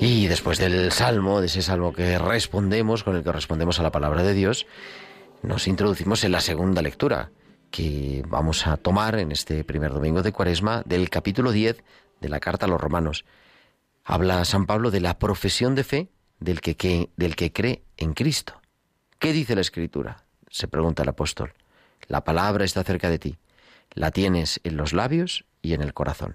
Y 0.00 0.26
después 0.28 0.58
del 0.58 0.90
salmo, 0.92 1.42
de 1.42 1.48
ese 1.48 1.60
salmo 1.60 1.92
que 1.92 2.18
respondemos, 2.18 3.04
con 3.04 3.16
el 3.16 3.22
que 3.22 3.32
respondemos 3.32 3.78
a 3.78 3.82
la 3.82 3.92
palabra 3.92 4.22
de 4.22 4.32
Dios, 4.32 4.66
nos 5.42 5.68
introducimos 5.68 6.24
en 6.24 6.32
la 6.32 6.40
segunda 6.40 6.80
lectura 6.80 7.32
que 7.70 8.22
vamos 8.28 8.66
a 8.66 8.78
tomar 8.78 9.18
en 9.18 9.30
este 9.30 9.62
primer 9.62 9.92
domingo 9.92 10.22
de 10.22 10.32
Cuaresma 10.32 10.84
del 10.86 11.10
capítulo 11.10 11.52
10 11.52 11.84
de 12.18 12.28
la 12.30 12.40
carta 12.40 12.64
a 12.64 12.68
los 12.70 12.80
romanos. 12.80 13.26
Habla 14.04 14.42
San 14.46 14.64
Pablo 14.64 14.90
de 14.90 15.00
la 15.00 15.18
profesión 15.18 15.74
de 15.74 15.84
fe 15.84 16.08
del 16.42 16.60
que, 16.60 17.10
del 17.16 17.36
que 17.36 17.52
cree 17.52 17.82
en 17.96 18.14
Cristo. 18.14 18.60
¿Qué 19.18 19.32
dice 19.32 19.54
la 19.54 19.60
Escritura? 19.60 20.24
se 20.52 20.68
pregunta 20.68 21.02
el 21.02 21.08
apóstol. 21.08 21.54
La 22.08 22.24
palabra 22.24 22.64
está 22.64 22.84
cerca 22.84 23.08
de 23.08 23.18
ti, 23.18 23.38
la 23.94 24.10
tienes 24.10 24.60
en 24.64 24.76
los 24.76 24.92
labios 24.92 25.46
y 25.62 25.72
en 25.72 25.82
el 25.82 25.94
corazón. 25.94 26.34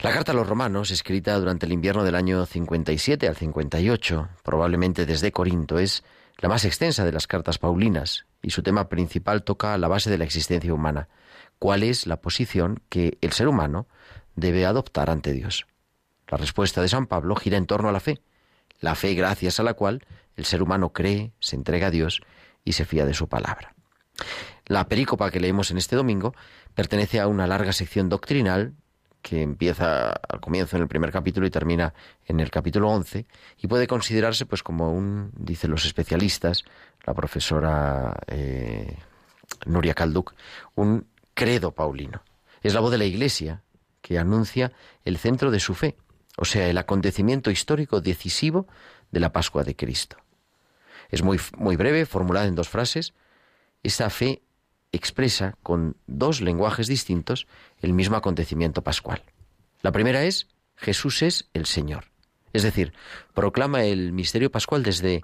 La 0.00 0.12
carta 0.12 0.32
a 0.32 0.34
los 0.34 0.46
romanos, 0.46 0.90
escrita 0.90 1.38
durante 1.38 1.66
el 1.66 1.72
invierno 1.72 2.04
del 2.04 2.14
año 2.14 2.44
57 2.46 3.26
al 3.26 3.36
58, 3.36 4.28
probablemente 4.42 5.06
desde 5.06 5.32
Corinto, 5.32 5.78
es 5.78 6.04
la 6.38 6.48
más 6.48 6.64
extensa 6.64 7.04
de 7.04 7.12
las 7.12 7.26
cartas 7.26 7.58
paulinas 7.58 8.26
y 8.42 8.50
su 8.50 8.62
tema 8.62 8.88
principal 8.88 9.42
toca 9.44 9.76
la 9.78 9.88
base 9.88 10.10
de 10.10 10.18
la 10.18 10.24
existencia 10.24 10.74
humana. 10.74 11.08
¿Cuál 11.58 11.82
es 11.82 12.06
la 12.06 12.20
posición 12.20 12.80
que 12.88 13.18
el 13.22 13.32
ser 13.32 13.48
humano 13.48 13.86
debe 14.36 14.66
adoptar 14.66 15.10
ante 15.10 15.32
Dios? 15.32 15.66
La 16.28 16.36
respuesta 16.36 16.82
de 16.82 16.88
San 16.88 17.06
Pablo 17.06 17.34
gira 17.36 17.56
en 17.56 17.66
torno 17.66 17.88
a 17.88 17.92
la 17.92 18.00
fe, 18.00 18.20
la 18.84 18.94
fe 18.94 19.14
gracias 19.14 19.58
a 19.58 19.62
la 19.62 19.74
cual 19.74 20.06
el 20.36 20.44
ser 20.44 20.62
humano 20.62 20.92
cree, 20.92 21.32
se 21.40 21.56
entrega 21.56 21.88
a 21.88 21.90
Dios 21.90 22.20
y 22.64 22.72
se 22.72 22.84
fía 22.84 23.06
de 23.06 23.14
su 23.14 23.28
palabra. 23.28 23.74
La 24.66 24.88
perícopa 24.88 25.30
que 25.30 25.40
leemos 25.40 25.70
en 25.70 25.78
este 25.78 25.96
domingo 25.96 26.34
pertenece 26.74 27.18
a 27.18 27.26
una 27.26 27.46
larga 27.46 27.72
sección 27.72 28.08
doctrinal 28.08 28.74
que 29.22 29.40
empieza 29.40 30.10
al 30.10 30.40
comienzo 30.40 30.76
en 30.76 30.82
el 30.82 30.88
primer 30.88 31.10
capítulo 31.10 31.46
y 31.46 31.50
termina 31.50 31.94
en 32.26 32.40
el 32.40 32.50
capítulo 32.50 32.90
11 32.90 33.26
y 33.58 33.66
puede 33.66 33.86
considerarse 33.86 34.44
pues 34.44 34.62
como 34.62 34.92
un, 34.92 35.32
dicen 35.34 35.70
los 35.70 35.86
especialistas, 35.86 36.62
la 37.06 37.14
profesora 37.14 38.14
eh, 38.26 38.98
Nuria 39.64 39.94
Calduc, 39.94 40.34
un 40.74 41.06
credo 41.32 41.72
paulino. 41.72 42.22
Es 42.62 42.74
la 42.74 42.80
voz 42.80 42.90
de 42.90 42.98
la 42.98 43.06
Iglesia 43.06 43.62
que 44.02 44.18
anuncia 44.18 44.72
el 45.06 45.16
centro 45.16 45.50
de 45.50 45.60
su 45.60 45.74
fe, 45.74 45.96
o 46.36 46.44
sea, 46.44 46.68
el 46.68 46.78
acontecimiento 46.78 47.50
histórico 47.50 48.00
decisivo 48.00 48.66
de 49.10 49.20
la 49.20 49.32
Pascua 49.32 49.64
de 49.64 49.76
Cristo. 49.76 50.16
Es 51.10 51.22
muy, 51.22 51.40
muy 51.56 51.76
breve, 51.76 52.06
formulada 52.06 52.46
en 52.46 52.54
dos 52.54 52.68
frases. 52.68 53.14
Esta 53.82 54.10
fe 54.10 54.42
expresa 54.92 55.56
con 55.62 55.96
dos 56.06 56.40
lenguajes 56.40 56.86
distintos 56.86 57.46
el 57.80 57.92
mismo 57.92 58.16
acontecimiento 58.16 58.82
pascual. 58.82 59.22
La 59.82 59.92
primera 59.92 60.24
es 60.24 60.48
Jesús 60.76 61.22
es 61.22 61.48
el 61.52 61.66
Señor. 61.66 62.06
Es 62.52 62.62
decir, 62.62 62.92
proclama 63.34 63.84
el 63.84 64.12
misterio 64.12 64.50
pascual 64.50 64.82
desde 64.82 65.22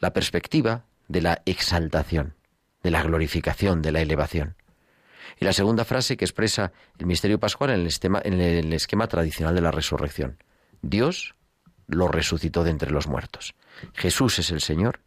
la 0.00 0.12
perspectiva 0.12 0.84
de 1.08 1.20
la 1.20 1.42
exaltación, 1.44 2.34
de 2.82 2.90
la 2.90 3.02
glorificación, 3.02 3.82
de 3.82 3.92
la 3.92 4.00
elevación. 4.00 4.56
Y 5.38 5.44
la 5.44 5.52
segunda 5.52 5.84
frase 5.84 6.16
que 6.16 6.24
expresa 6.24 6.72
el 6.98 7.06
misterio 7.06 7.38
pascual 7.38 7.70
en 7.70 7.80
el, 8.40 8.72
esquema, 8.72 9.06
tradicional 9.06 9.54
de 9.54 9.60
la 9.60 9.70
resurrección. 9.70 10.38
Dios 10.82 11.34
lo 11.86 12.08
resucitó 12.08 12.64
de 12.64 12.70
entre 12.70 12.90
los 12.90 13.06
muertos. 13.06 13.54
Jesús 13.94 14.38
es 14.38 14.50
el 14.50 14.60
Señor, 14.60 15.00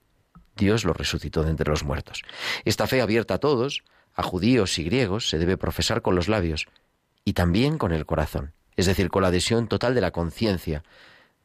Dios 0.55 0.85
lo 0.85 0.93
resucitó 0.93 1.43
de 1.43 1.51
entre 1.51 1.69
los 1.69 1.83
muertos. 1.83 2.23
Esta 2.63 2.87
fe 2.87 3.01
abierta 3.01 3.35
a 3.35 3.39
todos, 3.39 3.83
a 4.13 4.23
judíos 4.23 4.77
y 4.79 4.83
griegos, 4.83 5.29
se 5.29 5.37
debe 5.37 5.57
profesar 5.57 6.01
con 6.01 6.15
los 6.15 6.27
labios 6.27 6.67
y 7.23 7.33
también 7.33 7.77
con 7.77 7.91
el 7.91 8.05
corazón, 8.05 8.53
es 8.75 8.85
decir, 8.85 9.09
con 9.09 9.23
la 9.23 9.29
adhesión 9.29 9.67
total 9.67 9.95
de 9.95 10.01
la 10.01 10.11
conciencia, 10.11 10.83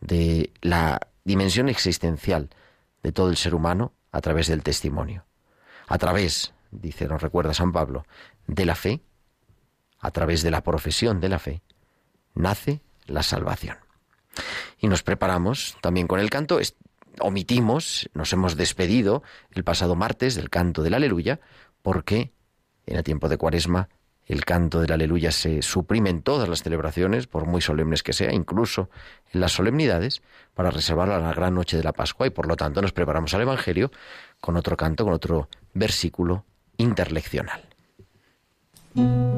de 0.01 0.53
la 0.61 1.01
dimensión 1.25 1.69
existencial 1.69 2.51
de 3.03 3.13
todo 3.13 3.31
el 3.31 3.37
ser 3.37 3.55
humano 3.55 3.93
a 4.13 4.21
través 4.21 4.49
del 4.49 4.63
testimonio. 4.63 5.25
A 5.89 5.99
través, 5.99 6.53
dice, 6.71 7.09
nos 7.09 7.23
recuerda 7.23 7.55
San 7.55 7.73
Pablo, 7.73 8.07
de 8.51 8.67
la 8.67 8.75
fe, 8.75 9.01
a 9.99 10.11
través 10.11 10.43
de 10.43 10.51
la 10.51 10.63
profesión 10.63 11.21
de 11.21 11.29
la 11.29 11.39
fe, 11.39 11.63
nace 12.35 12.81
la 13.07 13.23
salvación. 13.23 13.77
Y 14.79 14.89
nos 14.89 15.03
preparamos 15.03 15.77
también 15.81 16.07
con 16.07 16.21
el 16.21 16.31
canto. 16.31 16.59
Omitimos, 17.21 18.09
nos 18.15 18.33
hemos 18.33 18.57
despedido 18.57 19.23
el 19.53 19.65
pasado 19.65 19.95
martes 19.95 20.35
del 20.35 20.51
canto 20.51 20.83
del 20.83 20.95
aleluya, 20.95 21.41
porque 21.83 22.33
en 22.87 22.97
el 22.97 23.05
tiempo 23.05 23.29
de 23.29 23.37
cuaresma 23.37 23.89
el 24.27 24.45
canto 24.45 24.81
del 24.81 24.93
aleluya 24.93 25.33
se 25.33 25.61
suprime 25.61 26.11
en 26.11 26.23
todas 26.23 26.49
las 26.49 26.63
celebraciones, 26.63 27.27
por 27.27 27.47
muy 27.47 27.61
solemnes 27.61 28.03
que 28.03 28.13
sea, 28.13 28.33
incluso 28.33 28.89
en 29.33 29.41
las 29.41 29.53
solemnidades, 29.53 30.23
para 30.55 30.71
reservarlo 30.71 31.15
a 31.15 31.19
la 31.19 31.35
gran 31.35 31.55
noche 31.55 31.77
de 31.77 31.83
la 31.83 31.93
Pascua 31.93 32.27
y 32.27 32.31
por 32.31 32.47
lo 32.47 32.57
tanto 32.57 32.81
nos 32.81 32.93
preparamos 32.93 33.35
al 33.35 33.43
Evangelio 33.43 33.91
con 34.41 34.57
otro 34.57 34.77
canto, 34.77 35.05
con 35.05 35.15
otro 35.15 35.49
versículo 35.75 36.45
interleccional. 36.77 37.70
Love. 38.97 39.31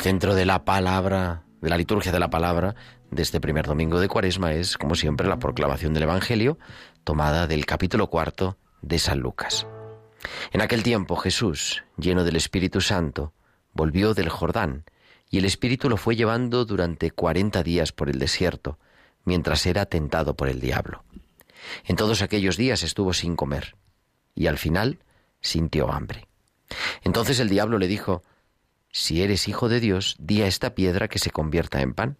Centro 0.00 0.34
de 0.34 0.46
la 0.46 0.64
palabra, 0.64 1.44
de 1.60 1.68
la 1.68 1.76
liturgia 1.76 2.10
de 2.10 2.18
la 2.18 2.30
palabra 2.30 2.74
de 3.10 3.22
este 3.22 3.38
primer 3.38 3.66
domingo 3.66 4.00
de 4.00 4.08
Cuaresma 4.08 4.54
es, 4.54 4.78
como 4.78 4.94
siempre, 4.94 5.28
la 5.28 5.38
proclamación 5.38 5.92
del 5.92 6.04
Evangelio 6.04 6.58
tomada 7.04 7.46
del 7.46 7.66
capítulo 7.66 8.06
cuarto 8.08 8.56
de 8.80 8.98
San 8.98 9.20
Lucas. 9.20 9.66
En 10.52 10.62
aquel 10.62 10.82
tiempo 10.82 11.16
Jesús, 11.16 11.84
lleno 11.98 12.24
del 12.24 12.36
Espíritu 12.36 12.80
Santo, 12.80 13.34
volvió 13.74 14.14
del 14.14 14.30
Jordán, 14.30 14.84
y 15.28 15.38
el 15.38 15.44
Espíritu 15.44 15.90
lo 15.90 15.98
fue 15.98 16.16
llevando 16.16 16.64
durante 16.64 17.10
cuarenta 17.10 17.62
días 17.62 17.92
por 17.92 18.08
el 18.08 18.18
desierto, 18.18 18.78
mientras 19.24 19.66
era 19.66 19.84
tentado 19.84 20.34
por 20.34 20.48
el 20.48 20.60
diablo. 20.60 21.04
En 21.84 21.96
todos 21.96 22.22
aquellos 22.22 22.56
días 22.56 22.82
estuvo 22.82 23.12
sin 23.12 23.36
comer, 23.36 23.76
y 24.34 24.46
al 24.46 24.56
final 24.56 25.00
sintió 25.42 25.92
hambre. 25.92 26.26
Entonces 27.02 27.38
el 27.38 27.50
diablo 27.50 27.78
le 27.78 27.86
dijo, 27.86 28.22
si 28.92 29.22
eres 29.22 29.48
hijo 29.48 29.68
de 29.68 29.80
Dios, 29.80 30.16
di 30.18 30.42
a 30.42 30.46
esta 30.46 30.74
piedra 30.74 31.08
que 31.08 31.18
se 31.18 31.30
convierta 31.30 31.80
en 31.80 31.94
pan. 31.94 32.18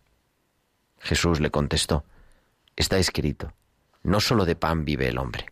Jesús 0.99 1.41
le 1.41 1.51
contestó, 1.51 2.05
Está 2.77 2.99
escrito, 2.99 3.53
no 4.03 4.21
solo 4.21 4.45
de 4.45 4.57
pan 4.57 4.85
vive 4.85 5.09
el 5.09 5.19
hombre. 5.19 5.47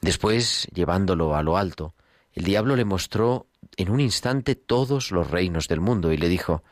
Después, 0.00 0.68
llevándolo 0.74 1.36
a 1.36 1.42
lo 1.42 1.56
alto, 1.56 1.94
el 2.32 2.44
diablo 2.44 2.76
le 2.76 2.84
mostró 2.84 3.46
en 3.76 3.90
un 3.90 4.00
instante 4.00 4.54
todos 4.54 5.10
los 5.10 5.30
reinos 5.30 5.68
del 5.68 5.80
mundo 5.80 6.12
y 6.12 6.16
le 6.16 6.28
dijo, 6.28 6.62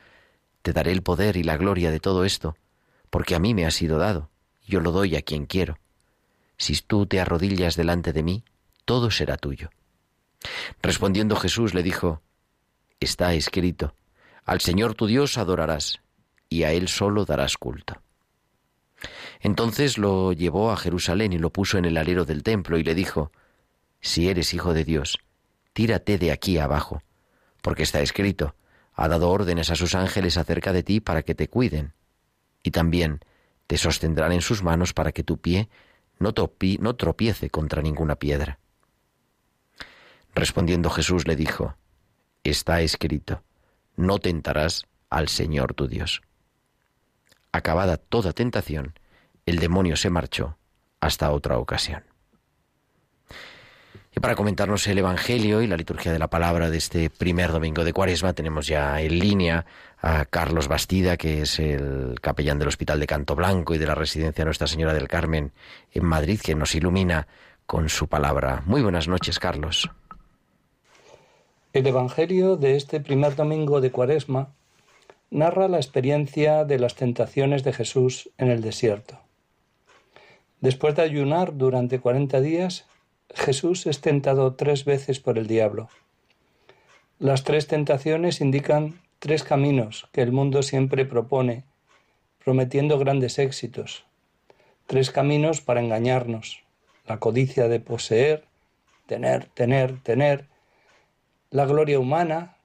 Te 0.63 0.73
daré 0.73 0.93
el 0.93 1.03
poder 1.03 1.37
y 1.37 1.43
la 1.43 1.57
gloria 1.57 1.91
de 1.91 2.01
todo 2.01 2.25
esto, 2.25 2.57
porque 3.11 3.35
a 3.35 3.39
mí 3.39 3.55
me 3.55 3.65
ha 3.65 3.71
sido 3.71 3.99
dado, 3.99 4.31
yo 4.67 4.81
lo 4.81 4.93
doy 4.93 5.17
a 5.17 5.23
quien 5.23 5.47
quiero. 5.47 5.79
si 6.57 6.75
tú 6.77 7.07
te 7.07 7.21
arrodillas 7.21 7.77
delante 7.77 8.13
de 8.13 8.23
mí, 8.23 8.45
todo 8.85 9.11
será 9.11 9.37
tuyo. 9.37 9.71
Respondiendo 10.83 11.37
Jesús 11.37 11.75
le 11.75 11.83
dijo, 11.83 12.23
Está 13.01 13.35
escrito, 13.35 13.95
al 14.45 14.61
Señor 14.61 14.95
tu 14.95 15.07
Dios 15.07 15.39
adorarás, 15.39 16.01
y 16.49 16.63
a 16.63 16.73
Él 16.73 16.89
solo 16.89 17.25
darás 17.25 17.57
culto. 17.57 18.01
Entonces 19.41 19.99
lo 19.99 20.33
llevó 20.33 20.71
a 20.71 20.77
Jerusalén 20.77 21.33
y 21.33 21.39
lo 21.39 21.51
puso 21.51 21.79
en 21.79 21.85
el 21.85 21.97
alero 21.97 22.25
del 22.25 22.43
templo 22.43 22.79
y 22.79 22.83
le 22.83 22.95
dijo, 22.95 23.33
Si 24.01 24.29
eres 24.29 24.55
hijo 24.55 24.73
de 24.73 24.85
Dios, 24.85 25.19
tírate 25.73 26.19
de 26.19 26.33
aquí 26.33 26.59
abajo, 26.59 27.03
porque 27.61 27.83
está 27.83 28.01
escrito, 28.01 28.55
ha 28.95 29.09
dado 29.09 29.31
órdenes 29.31 29.71
a 29.71 29.77
sus 29.77 29.95
ángeles 29.95 30.37
acerca 30.37 30.73
de 30.73 30.83
ti 30.83 31.01
para 31.01 31.23
que 31.23 31.35
te 31.35 31.49
cuiden, 31.49 31.93
y 32.63 32.71
también 32.71 33.21
te 33.67 33.77
sostendrán 33.77 34.33
en 34.33 34.41
sus 34.41 34.63
manos 34.63 34.93
para 34.93 35.13
que 35.13 35.25
tu 35.25 35.39
pie 35.39 35.69
no, 36.19 36.33
tropiece 36.33 37.51
contra 37.51 37.83
ninguna 37.83 38.17
piedra. 38.17 38.59
Respondiendo 40.35 40.91
Jesús 40.91 41.27
le 41.27 41.37
dijo, 41.37 41.77
Está 42.45 42.83
escrito, 42.83 43.43
no 43.97 44.19
tentarás 44.19 44.85
al 45.09 45.29
Señor 45.29 45.73
tu 45.73 45.89
Dios. 45.89 46.21
Acabada 47.53 47.97
toda 47.97 48.35
tentación, 48.35 48.93
el 49.47 49.59
demonio 49.59 49.97
se 49.97 50.11
marchó 50.11 50.59
hasta 51.01 51.31
otra 51.31 51.59
ocasión. 51.59 52.05
Y 54.17 54.21
para 54.21 54.37
comentarnos 54.37 54.87
el 54.87 54.99
Evangelio 54.99 55.63
y 55.63 55.67
la 55.67 55.77
liturgia 55.77 56.13
de 56.13 56.19
la 56.19 56.29
palabra 56.29 56.71
de 56.71 56.77
este 56.77 57.11
primer 57.11 57.51
domingo 57.51 57.83
de 57.83 57.93
Cuaresma, 57.93 58.35
tenemos 58.35 58.67
ya 58.67 59.01
en 59.01 59.19
línea 59.19 59.65
a 60.01 60.27
Carlos 60.27 60.69
Bastida, 60.69 61.17
que 61.17 61.43
es 61.43 61.59
el 61.59 62.21
capellán 62.21 62.59
del 62.59 62.69
Hospital 62.69 63.01
de 63.01 63.07
Canto 63.07 63.35
Blanco 63.35 63.75
y 63.75 63.79
de 63.79 63.87
la 63.87 63.95
Residencia 63.95 64.45
Nuestra 64.45 64.67
Señora 64.67 64.93
del 64.93 65.09
Carmen 65.09 65.53
en 65.93 66.05
Madrid, 66.05 66.41
que 66.41 66.55
nos 66.55 66.75
ilumina 66.75 67.27
con 67.67 67.89
su 67.89 68.07
palabra. 68.07 68.63
Muy 68.67 68.83
buenas 68.83 69.09
noches, 69.09 69.39
Carlos. 69.39 69.91
El 71.75 71.89
Evangelio 71.89 72.57
de 72.57 72.77
este 72.77 73.01
primer 73.01 73.35
domingo 73.35 73.81
de 73.81 73.91
Cuaresma 73.91 74.55
narra 75.31 75.67
la 75.67 75.79
experiencia 75.79 76.65
de 76.65 76.79
las 76.79 76.95
tentaciones 76.95 77.65
de 77.65 77.73
Jesús 77.73 78.31
en 78.39 78.49
el 78.49 78.63
desierto. 78.63 79.19
Después 80.61 80.95
de 80.95 81.03
ayunar 81.03 81.57
durante 81.57 81.99
cuarenta 81.99 82.41
días, 82.41 82.87
Jesús 83.35 83.89
es 83.89 84.01
tentado 84.01 84.55
tres 84.55 84.85
veces 84.85 85.19
por 85.19 85.37
el 85.37 85.49
diablo. 85.49 85.89
Las 87.19 87.43
tres 87.43 87.67
tentaciones 87.67 88.41
indican 88.41 89.01
tres 89.19 89.43
caminos 89.43 90.09
que 90.13 90.23
el 90.23 90.31
mundo 90.31 90.63
siempre 90.63 91.05
propone, 91.05 91.65
prometiendo 92.45 93.01
grandes 93.01 93.41
éxitos. 93.41 94.05
Tres 94.87 95.11
caminos 95.11 95.61
para 95.61 95.81
engañarnos. 95.81 96.63
La 97.05 97.19
codicia 97.19 97.67
de 97.67 97.81
poseer, 97.81 98.45
tener, 99.09 99.47
tener, 99.47 100.01
tener, 100.05 100.54
la 101.55 101.67
gloria 101.67 102.01
humana 102.01 102.57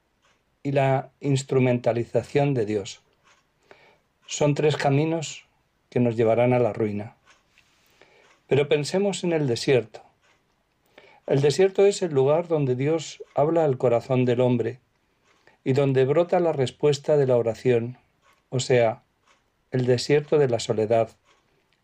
y 0.64 0.72
la 0.72 1.12
instrumentalización 1.20 2.56
de 2.56 2.66
Dios. 2.66 3.02
Son 4.26 4.56
tres 4.56 4.78
caminos 4.78 5.46
que 5.92 6.00
nos 6.00 6.16
llevarán 6.16 6.54
a 6.54 6.60
la 6.60 6.74
ruina. 6.74 7.16
Pero 8.48 8.68
pensemos 8.68 9.24
en 9.24 9.32
el 9.32 9.46
desierto. 9.46 10.02
El 11.28 11.42
desierto 11.42 11.86
es 11.86 12.02
el 12.02 12.16
lugar 12.16 12.48
donde 12.48 12.76
Dios 12.76 13.24
habla 13.36 13.64
al 13.64 13.78
corazón 13.78 14.26
del 14.26 14.42
hombre 14.42 14.80
y 15.64 15.74
donde 15.74 16.06
brota 16.06 16.40
la 16.40 16.52
respuesta 16.52 17.16
de 17.16 17.28
la 17.28 17.38
oración, 17.38 18.00
o 18.50 18.60
sea, 18.60 19.04
el 19.70 19.86
desierto 19.86 20.40
de 20.40 20.50
la 20.50 20.60
soledad, 20.60 21.12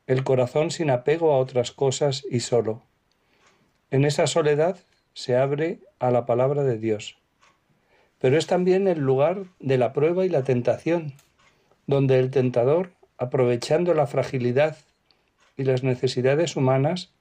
el 0.07 0.23
corazón 0.23 0.71
sin 0.71 0.89
apego 0.89 1.33
a 1.33 1.37
otras 1.37 1.71
cosas 1.71 2.23
y 2.31 2.39
solo. 2.39 2.81
En 3.91 4.05
esa 4.05 4.25
soledad 4.25 4.79
se 5.13 5.37
abre 5.37 5.81
a 6.07 6.11
la 6.11 6.25
palabra 6.25 6.63
de 6.63 6.77
Dios. 6.77 7.17
Pero 8.19 8.37
es 8.37 8.47
también 8.47 8.87
el 8.87 8.99
lugar 8.99 9.45
de 9.59 9.77
la 9.77 9.93
prueba 9.93 10.25
y 10.25 10.29
la 10.29 10.43
tentación, 10.43 11.13
donde 11.87 12.19
el 12.19 12.31
tentador, 12.31 12.91
aprovechando 13.17 13.93
la 13.93 14.07
fragilidad 14.07 14.77
y 15.57 15.63
las 15.63 15.83
necesidades 15.83 16.55
humanas, 16.55 17.11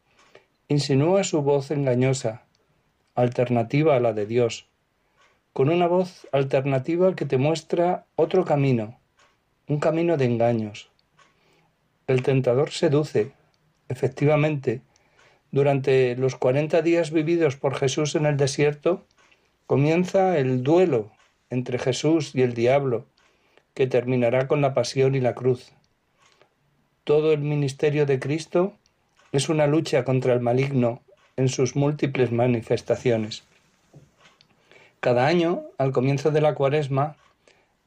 insinúa 0.69 1.25
su 1.25 1.43
voz 1.43 1.71
engañosa, 1.71 2.45
alternativa 3.15 3.97
a 3.97 4.01
la 4.01 4.13
de 4.13 4.27
Dios, 4.27 4.67
con 5.53 5.69
una 5.69 5.87
voz 5.87 6.27
alternativa 6.33 7.15
que 7.15 7.27
te 7.27 7.39
muestra 7.39 8.07
otro 8.17 8.45
camino, 8.45 8.99
un 9.69 9.79
camino 9.79 10.17
de 10.17 10.25
engaños. 10.25 10.91
El 12.07 12.23
tentador 12.23 12.71
seduce, 12.71 13.33
efectivamente, 13.89 14.83
durante 15.55 16.17
los 16.17 16.35
cuarenta 16.35 16.83
días 16.83 17.13
vividos 17.13 17.55
por 17.55 17.77
Jesús 17.77 18.17
en 18.17 18.27
el 18.27 18.37
desierto, 18.37 19.07
comienza 19.69 20.37
el 20.37 20.65
duelo 20.65 21.13
entre 21.49 21.79
Jesús 21.79 22.35
y 22.35 22.43
el 22.43 22.55
diablo, 22.55 23.07
que 23.73 23.87
terminará 23.87 24.49
con 24.49 24.61
la 24.61 24.75
pasión 24.75 25.15
y 25.15 25.21
la 25.21 25.37
cruz. 25.37 25.71
Todo 27.05 27.33
el 27.33 27.39
ministerio 27.39 28.05
de 28.05 28.19
Cristo 28.19 28.75
es 29.31 29.49
una 29.49 29.69
lucha 29.69 30.05
contra 30.05 30.35
el 30.35 30.41
maligno 30.41 31.03
en 31.37 31.49
sus 31.49 31.77
múltiples 31.77 32.33
manifestaciones. 32.33 33.45
Cada 34.99 35.29
año, 35.29 35.67
al 35.79 35.93
comienzo 35.93 36.33
de 36.33 36.41
la 36.41 36.57
cuaresma, 36.57 37.15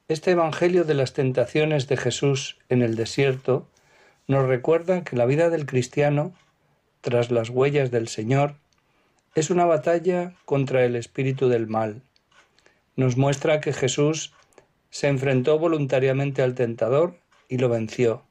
este 0.08 0.30
Evangelio 0.30 0.84
de 0.84 0.94
las 0.94 1.12
tentaciones 1.12 1.86
de 1.86 1.98
Jesús 1.98 2.56
en 2.70 2.80
el 2.80 2.96
desierto 2.96 3.66
nos 4.26 4.46
recuerda 4.46 5.04
que 5.04 5.16
la 5.16 5.26
vida 5.26 5.50
del 5.50 5.66
cristiano, 5.66 6.32
tras 7.00 7.30
las 7.30 7.50
huellas 7.50 7.90
del 7.90 8.08
Señor, 8.08 8.56
es 9.34 9.50
una 9.50 9.64
batalla 9.64 10.34
contra 10.44 10.84
el 10.84 10.96
espíritu 10.96 11.48
del 11.48 11.66
mal. 11.66 12.02
Nos 12.96 13.16
muestra 13.16 13.60
que 13.60 13.72
Jesús 13.72 14.32
se 14.90 15.08
enfrentó 15.08 15.58
voluntariamente 15.58 16.42
al 16.42 16.54
tentador 16.54 17.16
y 17.48 17.58
lo 17.58 17.68
venció. 17.68 18.22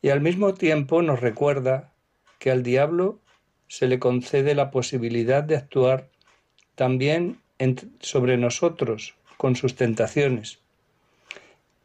Y 0.00 0.08
al 0.08 0.20
mismo 0.20 0.54
tiempo 0.54 1.02
nos 1.02 1.20
recuerda 1.20 1.92
que 2.38 2.50
al 2.50 2.62
diablo 2.62 3.20
se 3.68 3.86
le 3.86 3.98
concede 3.98 4.54
la 4.54 4.70
posibilidad 4.70 5.42
de 5.42 5.56
actuar 5.56 6.08
también 6.74 7.40
sobre 8.00 8.36
nosotros 8.36 9.14
con 9.36 9.56
sus 9.56 9.76
tentaciones. 9.76 10.58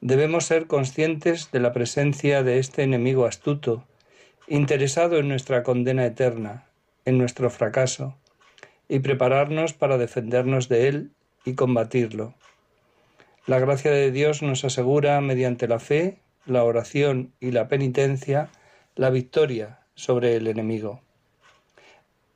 Debemos 0.02 0.46
ser 0.46 0.68
conscientes 0.68 1.52
de 1.52 1.60
la 1.60 1.74
presencia 1.74 2.44
de 2.44 2.60
este 2.60 2.84
enemigo 2.84 3.26
astuto, 3.26 3.84
interesado 4.48 5.18
en 5.18 5.28
nuestra 5.28 5.64
condena 5.64 6.06
eterna, 6.06 6.66
en 7.06 7.18
nuestro 7.18 7.50
fracaso, 7.50 8.16
y 8.90 9.00
prepararnos 9.00 9.74
para 9.74 9.98
defendernos 9.98 10.70
de 10.70 10.88
él 10.88 11.12
y 11.46 11.56
combatirlo. 11.56 12.34
La 13.46 13.60
gracia 13.60 13.92
de 13.92 14.12
Dios 14.12 14.42
nos 14.42 14.64
asegura, 14.64 15.20
mediante 15.22 15.68
la 15.68 15.80
fe, 15.80 16.20
la 16.46 16.64
oración 16.64 17.34
y 17.40 17.52
la 17.52 17.68
penitencia, 17.68 18.50
la 18.96 19.10
victoria 19.10 19.80
sobre 19.96 20.36
el 20.36 20.48
enemigo. 20.48 21.02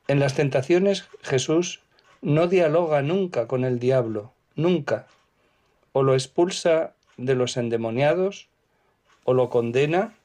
En 0.08 0.20
las 0.20 0.36
tentaciones 0.36 1.08
Jesús 1.22 1.84
no 2.22 2.48
dialoga 2.48 3.02
nunca 3.02 3.48
con 3.48 3.64
el 3.64 3.80
diablo, 3.80 4.34
nunca. 4.56 5.08
O 5.94 6.04
lo 6.04 6.14
expulsa 6.14 6.94
de 7.18 7.36
los 7.36 7.58
endemoniados, 7.58 8.50
o 9.24 9.34
lo 9.34 9.50
condena, 9.50 10.16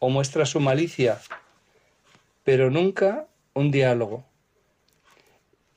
o 0.00 0.08
muestra 0.08 0.44
su 0.46 0.58
malicia, 0.58 1.20
pero 2.42 2.70
nunca 2.70 3.26
un 3.54 3.70
diálogo. 3.70 4.24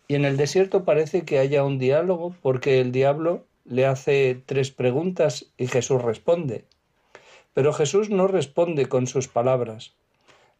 Y 0.07 0.15
en 0.15 0.25
el 0.25 0.37
desierto 0.37 0.83
parece 0.83 1.23
que 1.23 1.37
haya 1.37 1.63
un 1.63 1.77
diálogo 1.77 2.35
porque 2.41 2.81
el 2.81 2.91
diablo 2.91 3.45
le 3.65 3.85
hace 3.85 4.41
tres 4.45 4.71
preguntas 4.71 5.45
y 5.57 5.67
Jesús 5.67 6.01
responde. 6.01 6.65
Pero 7.53 7.73
Jesús 7.73 8.09
no 8.09 8.27
responde 8.27 8.87
con 8.87 9.07
sus 9.07 9.27
palabras, 9.27 9.93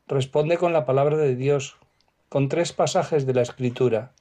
responde 0.08 0.58
con 0.58 0.73
la 0.73 0.86
palabra 0.86 1.17
de 1.17 1.36
Dios, 1.36 1.76
con 2.30 2.49
tres 2.49 2.73
pasajes 2.73 3.26
de 3.26 3.34
la 3.34 3.41
Escritura. 3.41 4.12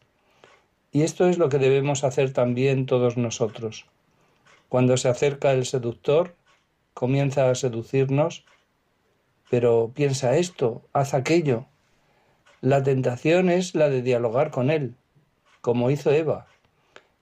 Y 0.93 1.03
esto 1.03 1.27
es 1.27 1.39
lo 1.39 1.49
que 1.49 1.59
debemos 1.59 2.05
hacer 2.05 2.33
también 2.33 2.87
todos 2.87 3.17
nosotros. 3.17 3.87
Cuando 4.69 4.97
se 4.97 5.09
acerca 5.09 5.53
el 5.53 5.67
seductor, 5.67 6.35
comienza 6.95 7.51
a 7.51 7.55
seducirnos, 7.55 8.45
pero 9.53 9.93
piensa 9.95 10.39
esto, 10.39 10.81
haz 10.95 11.13
aquello. 11.13 11.67
La 12.63 12.83
tentación 12.83 13.51
es 13.51 13.75
la 13.75 13.91
de 13.91 14.01
dialogar 14.01 14.51
con 14.51 14.71
él, 14.71 14.95
como 15.61 15.91
hizo 15.91 16.11
Eva. 16.11 16.47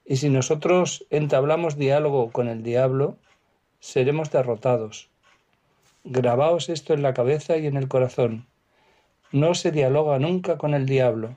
Y 0.05 0.19
si 0.19 0.31
nosotros 0.31 1.05
entablamos 1.11 1.77
diálogo 1.77 2.31
con 2.31 2.47
el 2.47 2.62
diablo, 2.62 3.16
seremos 3.81 4.31
derrotados. 4.31 5.09
Grabaos 6.05 6.69
esto 6.69 6.95
en 6.95 7.03
la 7.03 7.14
cabeza 7.14 7.57
y 7.57 7.66
en 7.66 7.77
el 7.77 7.88
corazón. 7.88 8.47
No 9.33 9.57
se 9.57 9.73
dialoga 9.73 10.21
nunca 10.21 10.57
con 10.57 10.73
el 10.73 10.87
diablo. 10.87 11.35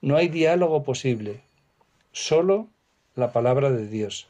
No 0.00 0.16
hay 0.16 0.28
diálogo 0.28 0.82
posible. 0.82 1.42
Solo 2.12 2.68
la 3.16 3.32
palabra 3.32 3.70
de 3.70 3.86
Dios. 3.86 4.28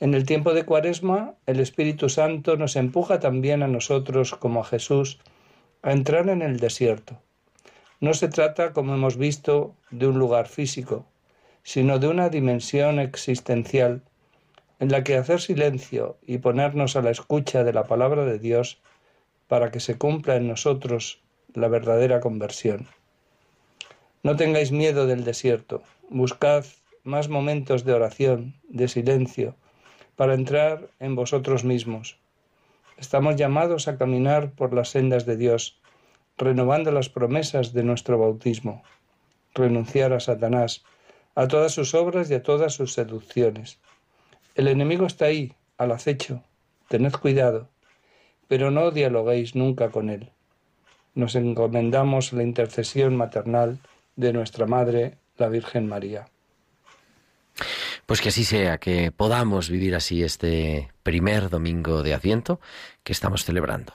En 0.00 0.14
el 0.14 0.24
tiempo 0.24 0.54
de 0.54 0.64
Cuaresma, 0.64 1.34
el 1.44 1.60
Espíritu 1.60 2.08
Santo 2.08 2.56
nos 2.56 2.76
empuja 2.76 3.20
también 3.20 3.62
a 3.62 3.68
nosotros, 3.68 4.34
como 4.34 4.60
a 4.60 4.64
Jesús, 4.64 5.18
a 5.82 5.92
entrar 5.92 6.30
en 6.30 6.40
el 6.40 6.58
desierto. 6.58 7.20
No 8.00 8.14
se 8.14 8.28
trata, 8.28 8.72
como 8.72 8.94
hemos 8.94 9.18
visto, 9.18 9.74
de 9.90 10.06
un 10.06 10.18
lugar 10.18 10.48
físico, 10.48 11.04
sino 11.62 11.98
de 11.98 12.08
una 12.08 12.30
dimensión 12.30 12.98
existencial 12.98 14.02
en 14.78 14.90
la 14.90 15.04
que 15.04 15.18
hacer 15.18 15.38
silencio 15.42 16.16
y 16.26 16.38
ponernos 16.38 16.96
a 16.96 17.02
la 17.02 17.10
escucha 17.10 17.62
de 17.62 17.74
la 17.74 17.84
palabra 17.84 18.24
de 18.24 18.38
Dios 18.38 18.80
para 19.48 19.70
que 19.70 19.80
se 19.80 19.98
cumpla 19.98 20.36
en 20.36 20.48
nosotros 20.48 21.20
la 21.52 21.68
verdadera 21.68 22.20
conversión. 22.20 22.88
No 24.22 24.36
tengáis 24.36 24.72
miedo 24.72 25.06
del 25.06 25.24
desierto, 25.24 25.82
buscad 26.08 26.64
más 27.04 27.28
momentos 27.28 27.84
de 27.84 27.92
oración, 27.92 28.54
de 28.70 28.88
silencio, 28.88 29.56
para 30.20 30.34
entrar 30.34 30.90
en 30.98 31.14
vosotros 31.14 31.64
mismos. 31.64 32.18
Estamos 32.98 33.36
llamados 33.36 33.88
a 33.88 33.96
caminar 33.96 34.50
por 34.50 34.74
las 34.74 34.90
sendas 34.90 35.24
de 35.24 35.38
Dios, 35.38 35.80
renovando 36.36 36.92
las 36.92 37.08
promesas 37.08 37.72
de 37.72 37.84
nuestro 37.84 38.18
bautismo, 38.18 38.82
renunciar 39.54 40.12
a 40.12 40.20
Satanás, 40.20 40.84
a 41.34 41.48
todas 41.48 41.72
sus 41.72 41.94
obras 41.94 42.30
y 42.30 42.34
a 42.34 42.42
todas 42.42 42.74
sus 42.74 42.92
seducciones. 42.92 43.78
El 44.54 44.68
enemigo 44.68 45.06
está 45.06 45.24
ahí, 45.24 45.54
al 45.78 45.90
acecho. 45.90 46.42
Tened 46.88 47.12
cuidado, 47.12 47.70
pero 48.46 48.70
no 48.70 48.90
dialoguéis 48.90 49.54
nunca 49.54 49.88
con 49.88 50.10
él. 50.10 50.32
Nos 51.14 51.34
encomendamos 51.34 52.34
la 52.34 52.42
intercesión 52.42 53.16
maternal 53.16 53.78
de 54.16 54.34
nuestra 54.34 54.66
Madre, 54.66 55.16
la 55.38 55.48
Virgen 55.48 55.88
María. 55.88 56.28
Pues 58.10 58.20
que 58.20 58.30
así 58.30 58.42
sea, 58.42 58.78
que 58.78 59.12
podamos 59.12 59.70
vivir 59.70 59.94
así 59.94 60.24
este 60.24 60.90
primer 61.04 61.48
domingo 61.48 62.02
de 62.02 62.12
Adviento 62.12 62.58
que 63.04 63.12
estamos 63.12 63.44
celebrando. 63.44 63.92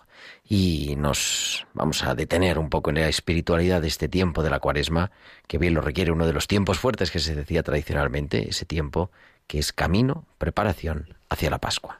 Y 0.48 0.96
nos 0.98 1.68
vamos 1.74 2.02
a 2.02 2.16
detener 2.16 2.58
un 2.58 2.70
poco 2.70 2.92
en 2.92 2.96
la 2.96 3.10
espiritualidad 3.10 3.82
de 3.82 3.90
este 3.90 4.08
tiempo 4.08 4.42
de 4.42 4.50
la 4.50 4.62
cuaresma, 4.62 5.12
que 5.48 5.58
bien 5.58 5.74
lo 5.74 5.82
requiere 5.82 6.14
uno 6.14 6.26
de 6.26 6.32
los 6.32 6.48
tiempos 6.48 6.80
fuertes 6.80 7.12
que 7.12 7.20
se 7.20 7.36
decía 7.36 7.62
tradicionalmente, 7.62 8.48
ese 8.52 8.64
tiempo 8.64 9.12
que 9.48 9.60
es 9.60 9.74
camino, 9.74 10.24
preparación 10.38 11.14
hacia 11.28 11.50
la 11.50 11.58
Pascua. 11.60 12.00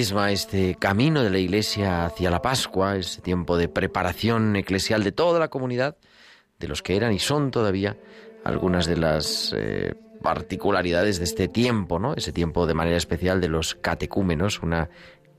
este 0.00 0.76
camino 0.76 1.22
de 1.22 1.28
la 1.28 1.38
Iglesia 1.38 2.06
hacia 2.06 2.30
la 2.30 2.40
Pascua, 2.40 2.96
este 2.96 3.20
tiempo 3.20 3.58
de 3.58 3.68
preparación 3.68 4.56
eclesial 4.56 5.04
de 5.04 5.12
toda 5.12 5.38
la 5.38 5.48
comunidad, 5.48 5.96
de 6.58 6.68
los 6.68 6.82
que 6.82 6.96
eran 6.96 7.12
y 7.12 7.18
son 7.18 7.50
todavía 7.50 7.98
algunas 8.44 8.86
de 8.86 8.96
las 8.96 9.54
eh, 9.54 9.94
particularidades 10.22 11.18
de 11.18 11.24
este 11.24 11.48
tiempo, 11.48 11.98
¿no? 11.98 12.14
Ese 12.14 12.32
tiempo 12.32 12.66
de 12.66 12.72
manera 12.72 12.96
especial 12.96 13.42
de 13.42 13.48
los 13.48 13.74
catecúmenos, 13.74 14.62
una 14.62 14.88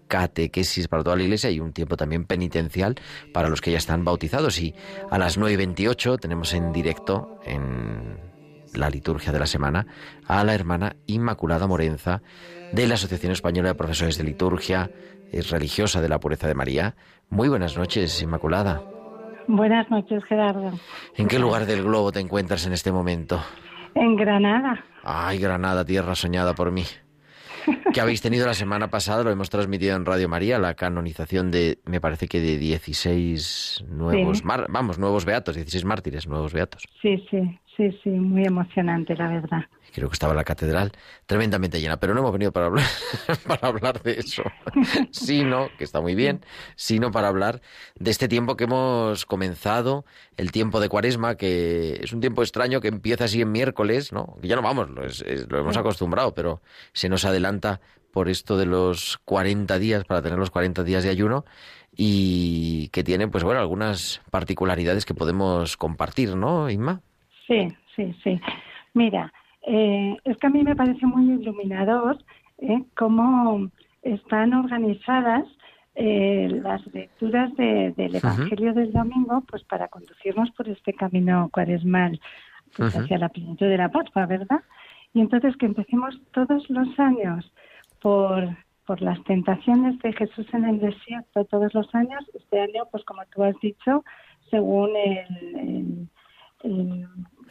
catequesis 0.08 0.88
para 0.88 1.04
toda 1.04 1.16
la 1.16 1.24
iglesia 1.24 1.50
y 1.50 1.60
un 1.60 1.74
tiempo 1.74 1.98
también 1.98 2.26
penitencial 2.26 2.96
para 3.34 3.50
los 3.50 3.62
que 3.62 3.72
ya 3.72 3.80
están 3.80 4.06
bautizados. 4.06 4.60
Y 4.60 4.76
a 5.10 5.18
las 5.18 5.38
9 5.38 5.54
y 5.54 5.58
28 5.58 6.18
tenemos 6.18 6.54
en 6.54 6.72
directo 6.72 7.40
en 7.46 8.31
la 8.74 8.90
liturgia 8.90 9.32
de 9.32 9.40
la 9.40 9.46
semana 9.46 9.86
a 10.28 10.44
la 10.44 10.54
hermana 10.54 10.96
Inmaculada 11.08 11.68
Morenza 11.68 12.22
de 12.72 12.88
la 12.88 12.96
Asociación 12.96 13.32
Española 13.32 13.70
de 13.70 13.76
Profesores 13.76 14.18
de 14.18 14.24
Liturgia, 14.24 14.90
es 15.32 15.50
religiosa 15.50 16.02
de 16.02 16.10
la 16.10 16.20
pureza 16.20 16.48
de 16.48 16.56
María. 16.56 16.96
Muy 17.30 17.50
buenas 17.50 17.78
noches, 17.78 18.22
Inmaculada. 18.22 18.82
Buenas 19.48 19.90
noches, 19.90 20.24
Gerardo. 20.26 20.72
¿En 21.18 21.28
qué 21.28 21.40
lugar 21.40 21.66
del 21.66 21.84
globo 21.84 22.12
te 22.12 22.20
encuentras 22.20 22.66
en 22.66 22.74
este 22.74 22.92
momento? 22.92 23.42
En 23.96 24.16
Granada. 24.16 24.84
Ay, 25.04 25.40
Granada, 25.40 25.84
tierra 25.84 26.16
soñada 26.16 26.54
por 26.54 26.72
mí 26.72 26.84
que 27.94 28.02
habéis 28.02 28.22
tenido 28.22 28.46
la 28.46 28.54
semana 28.54 28.90
pasada, 28.90 29.24
lo 29.24 29.32
hemos 29.32 29.50
transmitido 29.50 29.96
en 29.96 30.06
Radio 30.06 30.30
María, 30.30 30.60
la 30.60 30.74
canonización 30.74 31.52
de, 31.52 31.80
me 31.86 32.02
parece 32.02 32.28
que 32.28 32.40
de 32.40 32.58
16 32.58 33.86
nuevos, 33.90 34.44
vamos, 34.44 35.00
nuevos 35.00 35.26
beatos, 35.26 35.56
16 35.56 35.86
mártires, 35.86 36.28
nuevos 36.28 36.54
beatos. 36.54 36.88
Sí, 37.02 37.24
sí, 37.30 37.60
sí, 37.78 38.00
sí, 38.04 38.10
muy 38.10 38.46
emocionante, 38.46 39.16
la 39.16 39.28
verdad 39.28 39.66
creo 39.94 40.10
que 40.10 40.14
estaba 40.14 40.34
la 40.34 40.44
catedral 40.44 40.92
tremendamente 41.26 41.80
llena, 41.80 41.98
pero 41.98 42.14
no 42.14 42.22
hemos 42.22 42.32
venido 42.32 42.52
para 42.52 42.68
hablar, 42.68 42.86
para 43.48 43.68
hablar 43.68 44.02
de 44.02 44.20
eso, 44.20 44.44
sino, 45.12 45.70
que 45.78 45.84
está 45.84 46.02
muy 46.02 46.16
bien, 46.16 46.42
sino 46.76 47.12
para 47.12 47.28
hablar 47.28 47.62
de 47.96 48.12
este 48.12 48.28
tiempo 48.28 48.56
que 48.56 48.66
hemos 48.66 49.26
comenzado, 49.26 50.06
el 50.38 50.52
tiempo 50.52 50.80
de 50.80 50.90
cuaresma, 50.90 51.36
que 51.36 52.00
es 52.02 52.14
un 52.14 52.22
tiempo 52.22 52.42
extraño 52.42 52.82
que 52.82 52.88
empieza 52.88 53.26
así 53.26 53.42
en 53.42 53.52
miércoles, 53.52 54.12
¿no? 54.12 54.38
Que 54.42 54.48
ya 54.48 54.56
no 54.56 54.62
vamos, 54.62 54.90
lo, 54.90 55.04
lo 55.04 55.60
hemos 55.60 55.78
acostumbrado, 55.78 56.34
pero 56.34 56.62
se 56.94 57.10
nos 57.10 57.26
adelanta 57.26 57.82
por 58.12 58.30
esto 58.30 58.58
de 58.58 58.66
los 58.66 59.20
40 59.26 59.80
días, 59.80 60.04
para 60.06 60.22
tener 60.22 60.38
los 60.38 60.52
40 60.52 60.84
días 60.84 61.04
de 61.04 61.10
ayuno, 61.10 61.46
y 61.96 62.90
que 62.90 63.04
tiene, 63.04 63.28
pues 63.28 63.44
bueno, 63.44 63.60
algunas 63.60 64.22
particularidades 64.30 65.06
que 65.06 65.14
podemos 65.14 65.78
compartir, 65.78 66.36
¿no, 66.36 66.70
Inma? 66.70 67.02
Sí, 67.48 67.68
sí, 67.96 68.16
sí. 68.24 68.40
Mira, 68.94 69.32
eh, 69.64 70.18
es 70.24 70.38
que 70.38 70.48
a 70.48 70.50
mí 70.50 70.64
me 70.64 70.76
parece 70.76 71.06
muy 71.06 71.32
iluminador 71.32 72.18
¿eh? 72.60 72.84
cómo 72.96 73.70
están 74.02 74.54
organizadas 74.54 75.46
eh, 75.94 76.48
las 76.64 76.86
lecturas 76.94 77.54
del 77.56 78.16
Evangelio 78.16 78.74
del 78.74 78.92
Domingo 78.92 79.44
pues 79.48 79.64
para 79.66 79.88
conducirnos 79.90 80.50
por 80.52 80.68
este 80.70 80.94
camino 80.94 81.50
cuaresmal 81.52 82.20
pues, 82.76 82.96
hacia 82.96 83.18
la 83.18 83.30
plenitud 83.30 83.68
de 83.68 83.78
la 83.78 83.90
Pascua, 83.90 84.26
¿verdad? 84.26 84.62
Y 85.14 85.20
entonces 85.20 85.56
que 85.58 85.66
empecemos 85.66 86.20
todos 86.32 86.68
los 86.70 86.98
años 86.98 87.52
por, 88.02 88.50
por 88.86 89.02
las 89.02 89.22
tentaciones 89.26 90.00
de 90.00 90.14
Jesús 90.14 90.48
en 90.54 90.64
el 90.66 90.80
desierto, 90.80 91.46
todos 91.46 91.74
los 91.74 91.94
años, 91.94 92.24
este 92.34 92.62
año, 92.62 92.86
pues 92.90 93.04
como 93.04 93.22
tú 93.26 93.44
has 93.44 93.60
dicho, 93.62 94.04
según 94.50 94.96
el 94.96 96.08
el 96.64 97.08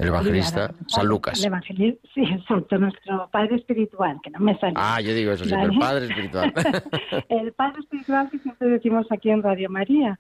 evangelista 0.09 0.73
San 0.87 1.07
Lucas. 1.07 1.39
El 1.41 1.47
evangelista, 1.47 2.09
sí, 2.15 2.23
exacto, 2.23 2.79
nuestro 2.79 3.29
padre 3.31 3.57
espiritual, 3.57 4.19
que 4.23 4.31
no 4.31 4.41
me 4.41 4.59
sale. 4.59 4.75
Ah, 4.77 5.01
yo 5.01 5.15
digo 5.15 5.33
eso 5.33 5.45
siempre, 5.45 5.73
el 5.73 5.79
padre 5.79 6.07
espiritual. 6.07 6.53
el 7.29 7.53
padre 7.53 7.81
espiritual 7.81 8.31
que 8.31 8.39
siempre 8.39 8.69
decimos 8.69 9.07
aquí 9.11 9.31
en 9.31 9.43
Radio 9.43 9.71
María. 9.71 10.19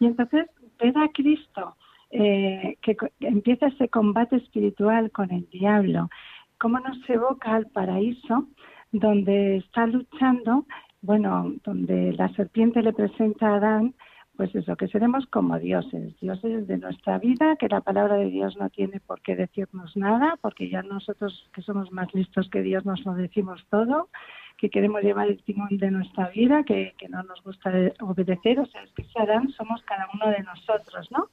Y 0.00 0.06
entonces, 0.06 0.46
ver 0.78 0.96
a 0.98 1.08
Cristo, 1.12 1.76
eh, 2.10 2.76
que 2.82 2.96
empieza 3.20 3.68
ese 3.68 3.88
combate 3.88 4.36
espiritual 4.36 5.10
con 5.10 5.30
el 5.30 5.48
diablo, 5.50 6.10
cómo 6.58 6.78
nos 6.80 6.98
evoca 7.08 7.54
al 7.54 7.66
paraíso, 7.66 8.46
donde 8.92 9.56
está 9.56 9.86
luchando, 9.86 10.66
bueno, 11.00 11.54
donde 11.64 12.12
la 12.12 12.28
serpiente 12.34 12.82
le 12.82 12.92
presenta 12.92 13.48
a 13.48 13.56
Adán 13.56 13.94
pues 14.36 14.54
eso, 14.54 14.76
que 14.76 14.88
seremos 14.88 15.26
como 15.26 15.58
dioses, 15.58 16.18
dioses 16.20 16.66
de 16.66 16.78
nuestra 16.78 17.18
vida, 17.18 17.56
que 17.56 17.68
la 17.68 17.80
palabra 17.80 18.16
de 18.16 18.30
Dios 18.30 18.56
no 18.58 18.70
tiene 18.70 19.00
por 19.00 19.20
qué 19.20 19.36
decirnos 19.36 19.96
nada, 19.96 20.38
porque 20.40 20.70
ya 20.70 20.82
nosotros 20.82 21.48
que 21.54 21.62
somos 21.62 21.92
más 21.92 22.12
listos 22.14 22.48
que 22.50 22.62
Dios 22.62 22.84
nos 22.86 23.04
lo 23.04 23.14
decimos 23.14 23.64
todo, 23.70 24.08
que 24.56 24.70
queremos 24.70 25.02
llevar 25.02 25.28
el 25.28 25.42
timón 25.42 25.76
de 25.76 25.90
nuestra 25.90 26.28
vida, 26.28 26.62
que, 26.64 26.94
no 27.08 27.22
nos 27.24 27.42
gusta 27.42 27.72
obedecer, 28.00 28.60
o 28.60 28.66
sea, 28.66 28.82
es 28.82 28.90
que 28.92 29.04
Adán 29.16 29.50
somos 29.50 29.82
cada 29.82 30.08
uno 30.14 30.30
de 30.30 30.42
nosotros, 30.42 31.10
¿no? 31.10 31.28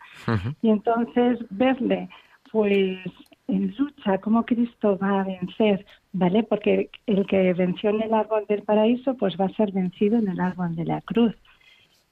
Y 0.61 0.69
entonces 0.69 1.39
verle, 1.49 2.09
pues 2.51 2.99
en 3.47 3.73
lucha, 3.77 4.17
cómo 4.19 4.45
Cristo 4.45 4.97
va 4.97 5.21
a 5.21 5.23
vencer, 5.23 5.85
¿vale? 6.11 6.43
Porque 6.43 6.89
el 7.05 7.25
que 7.25 7.53
venció 7.53 7.89
en 7.91 8.01
el 8.01 8.13
árbol 8.13 8.45
del 8.47 8.63
paraíso, 8.63 9.15
pues 9.15 9.35
va 9.39 9.45
a 9.45 9.55
ser 9.55 9.71
vencido 9.71 10.17
en 10.17 10.27
el 10.27 10.39
árbol 10.39 10.75
de 10.75 10.85
la 10.85 11.01
cruz. 11.01 11.35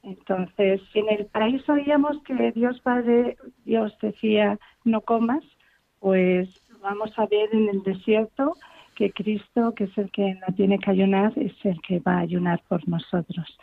Entonces, 0.07 0.81
en 0.93 1.09
el 1.09 1.25
paraíso 1.25 1.73
veíamos 1.73 2.17
que 2.23 2.53
Dios 2.53 2.79
Padre, 2.79 3.35
Dios 3.65 3.93
decía, 4.01 4.57
no 4.85 5.01
comas, 5.01 5.43
pues 5.99 6.49
vamos 6.81 7.11
a 7.17 7.25
ver 7.25 7.49
en 7.51 7.67
el 7.67 7.83
desierto 7.83 8.53
que 8.95 9.11
Cristo, 9.11 9.73
que 9.75 9.83
es 9.83 9.97
el 9.97 10.09
que 10.11 10.35
no 10.35 10.55
tiene 10.55 10.79
que 10.79 10.91
ayunar, 10.91 11.33
es 11.35 11.53
el 11.65 11.81
que 11.81 11.99
va 11.99 12.13
a 12.13 12.19
ayunar 12.19 12.61
por 12.69 12.87
nosotros. 12.87 13.57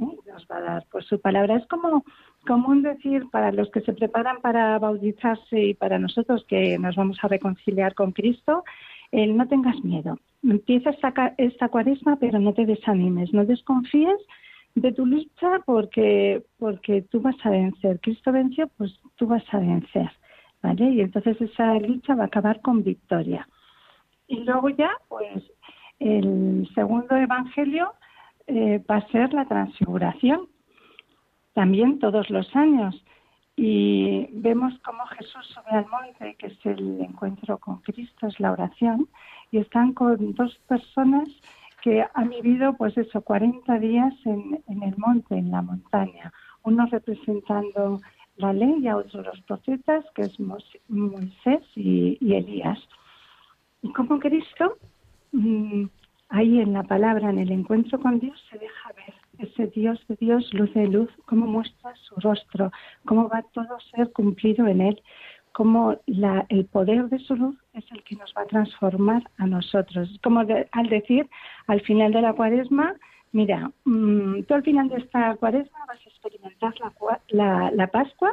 ¿eh? 0.00 0.06
Nos 0.32 0.46
va 0.46 0.58
a 0.58 0.60
dar 0.60 0.84
pues 0.88 1.04
su 1.06 1.20
palabra. 1.20 1.56
Es 1.56 1.66
como 1.66 2.04
común 2.46 2.82
decir 2.82 3.28
para 3.32 3.50
los 3.50 3.68
que 3.70 3.80
se 3.80 3.92
preparan 3.92 4.40
para 4.40 4.78
bautizarse 4.78 5.60
y 5.60 5.74
para 5.74 5.98
nosotros 5.98 6.44
que 6.46 6.78
nos 6.78 6.94
vamos 6.94 7.18
a 7.22 7.28
reconciliar 7.28 7.96
con 7.96 8.12
Cristo, 8.12 8.62
el 9.10 9.36
no 9.36 9.48
tengas 9.48 9.82
miedo. 9.82 10.20
Empieza 10.44 10.90
esta, 10.90 11.34
esta 11.38 11.68
cuaresma, 11.70 12.18
pero 12.20 12.38
no 12.38 12.54
te 12.54 12.66
desanimes, 12.66 13.34
no 13.34 13.44
desconfíes 13.44 14.20
de 14.80 14.92
tu 14.92 15.06
lucha 15.06 15.60
porque, 15.64 16.44
porque 16.58 17.02
tú 17.02 17.20
vas 17.20 17.36
a 17.44 17.50
vencer. 17.50 18.00
Cristo 18.00 18.32
venció, 18.32 18.68
pues 18.76 18.98
tú 19.16 19.26
vas 19.26 19.44
a 19.52 19.58
vencer. 19.58 20.10
¿Vale? 20.62 20.90
Y 20.90 21.00
entonces 21.00 21.40
esa 21.40 21.74
lucha 21.74 22.14
va 22.14 22.24
a 22.24 22.26
acabar 22.26 22.60
con 22.60 22.82
victoria. 22.82 23.48
Y 24.26 24.44
luego 24.44 24.68
ya, 24.70 24.90
pues, 25.08 25.42
el 26.00 26.68
segundo 26.74 27.16
evangelio 27.16 27.92
eh, 28.46 28.82
va 28.90 28.96
a 28.96 29.08
ser 29.08 29.32
la 29.32 29.46
transfiguración, 29.46 30.48
también 31.54 31.98
todos 31.98 32.28
los 32.30 32.54
años. 32.56 33.04
Y 33.56 34.28
vemos 34.32 34.72
cómo 34.84 35.04
Jesús 35.06 35.46
sube 35.46 35.70
al 35.70 35.86
monte, 35.88 36.36
que 36.36 36.46
es 36.48 36.66
el 36.66 37.00
encuentro 37.00 37.58
con 37.58 37.78
Cristo, 37.78 38.26
es 38.26 38.38
la 38.38 38.52
oración, 38.52 39.08
y 39.50 39.58
están 39.58 39.92
con 39.94 40.34
dos 40.34 40.56
personas 40.68 41.28
que 41.82 42.04
han 42.14 42.28
vivido, 42.30 42.76
pues 42.76 42.96
eso, 42.98 43.22
40 43.22 43.78
días 43.78 44.14
en, 44.24 44.62
el 44.82 44.96
monte, 44.96 45.36
en 45.36 45.50
la 45.50 45.62
montaña, 45.62 46.32
uno 46.62 46.86
representando 46.86 48.00
la 48.36 48.52
ley 48.52 48.76
y 48.80 48.88
a 48.88 48.96
otros 48.96 49.26
los 49.26 49.40
profetas, 49.42 50.04
que 50.14 50.22
es 50.22 50.38
Moisés 50.40 51.62
y, 51.74 52.18
Elías. 52.20 52.78
Y 53.82 53.92
como 53.92 54.18
Cristo, 54.18 54.76
mm, 55.32 55.84
ahí 56.28 56.60
en 56.60 56.72
la 56.72 56.82
palabra, 56.82 57.30
en 57.30 57.38
el 57.38 57.50
encuentro 57.50 58.00
con 58.00 58.18
Dios, 58.18 58.38
se 58.50 58.58
deja 58.58 58.92
ver 58.92 59.14
ese 59.38 59.68
Dios 59.68 60.04
de 60.08 60.16
Dios, 60.16 60.52
luz 60.52 60.72
de 60.74 60.88
luz, 60.88 61.10
cómo 61.26 61.46
muestra 61.46 61.94
su 61.96 62.16
rostro, 62.16 62.72
cómo 63.04 63.28
va 63.28 63.42
todo 63.52 63.78
ser 63.94 64.12
cumplido 64.12 64.66
en 64.66 64.80
él, 64.80 65.02
cómo 65.58 65.96
la, 66.06 66.46
el 66.50 66.66
poder 66.66 67.08
de 67.08 67.18
su 67.18 67.34
luz 67.34 67.56
es 67.72 67.84
el 67.90 68.04
que 68.04 68.14
nos 68.14 68.32
va 68.32 68.42
a 68.42 68.46
transformar 68.46 69.28
a 69.38 69.46
nosotros. 69.48 70.08
Como 70.22 70.38
al 70.38 70.88
decir, 70.88 71.28
al 71.66 71.80
final 71.80 72.12
de 72.12 72.22
la 72.22 72.32
cuaresma, 72.32 72.94
mira, 73.32 73.68
mm, 73.84 74.42
tú 74.44 74.54
al 74.54 74.62
final 74.62 74.88
de 74.88 74.98
esta 74.98 75.34
cuaresma 75.34 75.80
vas 75.88 75.98
a 75.98 76.08
experimentar 76.08 76.74
la, 77.30 77.72
la, 77.74 77.86
Pascua, 77.88 78.32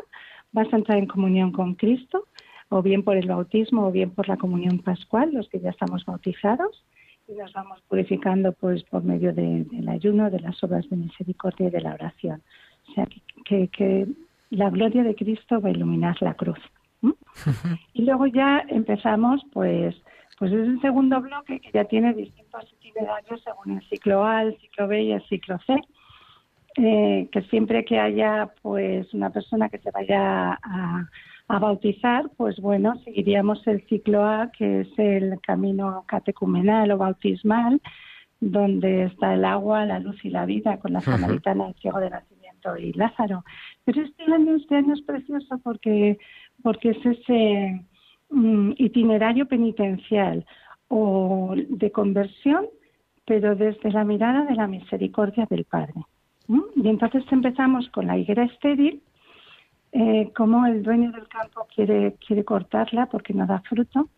vas 0.51 0.71
a 0.71 0.75
entrar 0.75 0.99
en 0.99 1.07
comunión 1.07 1.51
con 1.51 1.73
Cristo, 1.73 2.27
o 2.69 2.83
bien 2.83 3.01
por 3.01 3.17
el 3.17 3.27
bautismo 3.27 3.87
o 3.87 3.91
bien 3.91 4.11
por 4.11 4.29
la 4.29 4.37
comunión 4.37 4.77
pascual, 4.77 5.33
los 5.33 5.49
que 5.49 5.59
ya 5.59 5.71
estamos 5.71 6.05
bautizados, 6.05 6.85
y 7.27 7.33
nos 7.33 7.51
vamos 7.53 7.81
purificando 7.87 8.51
pues 8.51 8.83
por 8.83 9.03
medio 9.03 9.33
del 9.33 9.89
ayuno, 9.89 10.29
de 10.29 10.41
las 10.41 10.63
obras 10.63 10.87
de 10.91 10.97
misericordia 10.97 11.69
y 11.69 11.71
de 11.71 11.81
la 11.81 11.95
oración. 11.95 12.43
O 12.87 12.93
sea, 12.93 13.07
que 13.45 14.07
la 14.51 14.69
gloria 14.69 15.01
de 15.01 15.15
Cristo 15.15 15.59
va 15.59 15.69
a 15.69 15.71
iluminar 15.71 16.21
la 16.21 16.35
cruz. 16.35 16.59
Y 17.93 18.03
luego 18.03 18.27
ya 18.27 18.63
empezamos, 18.67 19.41
pues, 19.51 19.95
pues 20.37 20.51
es 20.51 20.67
el 20.67 20.81
segundo 20.81 21.21
bloque 21.21 21.59
que 21.59 21.71
ya 21.71 21.85
tiene 21.85 22.13
distintos 22.13 22.65
itinerarios 22.73 23.41
según 23.43 23.77
el 23.77 23.89
ciclo 23.89 24.25
A, 24.25 24.43
el 24.43 24.57
ciclo 24.59 24.87
B 24.87 25.03
y 25.03 25.11
el 25.11 25.23
ciclo 25.27 25.57
C. 25.65 25.75
Eh, 26.77 27.29
que 27.31 27.41
siempre 27.43 27.85
que 27.85 27.99
haya 27.99 28.51
pues 28.61 29.13
una 29.13 29.29
persona 29.29 29.69
que 29.69 29.77
se 29.77 29.91
vaya 29.91 30.59
a, 30.61 31.07
a, 31.47 31.59
bautizar, 31.59 32.29
pues 32.35 32.59
bueno, 32.59 32.99
seguiríamos 33.05 33.65
el 33.65 33.87
ciclo 33.87 34.25
A, 34.25 34.51
que 34.51 34.81
es 34.81 34.89
el 34.97 35.39
camino 35.39 36.03
catecumenal 36.05 36.91
o 36.91 36.97
bautismal, 36.97 37.81
donde 38.41 39.05
está 39.05 39.33
el 39.33 39.45
agua, 39.45 39.85
la 39.85 39.99
luz 39.99 40.23
y 40.25 40.29
la 40.29 40.45
vida, 40.45 40.77
con 40.79 40.91
la 40.91 40.99
samaritana, 40.99 41.69
el 41.69 41.75
ciego 41.75 41.99
de 41.99 42.09
y 42.77 42.93
Lázaro. 42.93 43.43
Pero 43.83 44.01
este 44.01 44.23
año, 44.23 44.55
este 44.55 44.75
año 44.75 44.93
es 44.93 45.01
precioso 45.01 45.59
porque 45.63 46.17
porque 46.63 46.89
es 46.89 47.05
ese 47.05 47.85
mm, 48.29 48.71
itinerario 48.77 49.47
penitencial 49.47 50.45
o 50.87 51.53
de 51.55 51.91
conversión, 51.91 52.65
pero 53.25 53.55
desde 53.55 53.91
la 53.91 54.03
mirada 54.03 54.45
de 54.45 54.55
la 54.55 54.67
misericordia 54.67 55.45
del 55.49 55.65
Padre. 55.65 56.05
Y 56.75 56.87
entonces 56.87 57.23
empezamos 57.31 57.89
con 57.89 58.07
la 58.07 58.17
higuera 58.17 58.43
estéril, 58.43 59.01
eh, 59.91 60.31
como 60.35 60.65
el 60.65 60.83
dueño 60.83 61.11
del 61.11 61.27
campo 61.27 61.65
quiere, 61.73 62.15
quiere 62.25 62.43
cortarla 62.43 63.07
porque 63.07 63.33
no 63.33 63.47
da 63.47 63.61
fruto, 63.61 64.09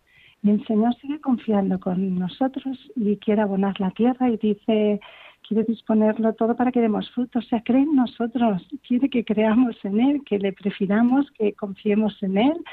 y 0.43 0.49
el 0.51 0.65
Señor 0.65 0.93
sigue 0.95 1.19
confiando 1.21 1.79
con 1.79 2.15
nosotros 2.15 2.77
y 2.95 3.17
quiere 3.17 3.41
abonar 3.41 3.79
la 3.79 3.91
tierra 3.91 4.29
y 4.29 4.38
dice, 4.38 4.99
quiere 5.47 5.63
disponerlo 5.63 6.33
todo 6.33 6.55
para 6.55 6.71
que 6.71 6.81
demos 6.81 7.10
fruto. 7.12 7.39
O 7.39 7.41
sea, 7.41 7.62
cree 7.63 7.83
en 7.83 7.95
nosotros, 7.95 8.67
quiere 8.88 9.10
que 9.10 9.23
creamos 9.23 9.75
en 9.83 9.99
Él, 9.99 10.21
que 10.25 10.39
le 10.39 10.53
prefiramos, 10.53 11.29
que 11.31 11.53
confiemos 11.53 12.21
en 12.21 12.38
Él, 12.38 12.63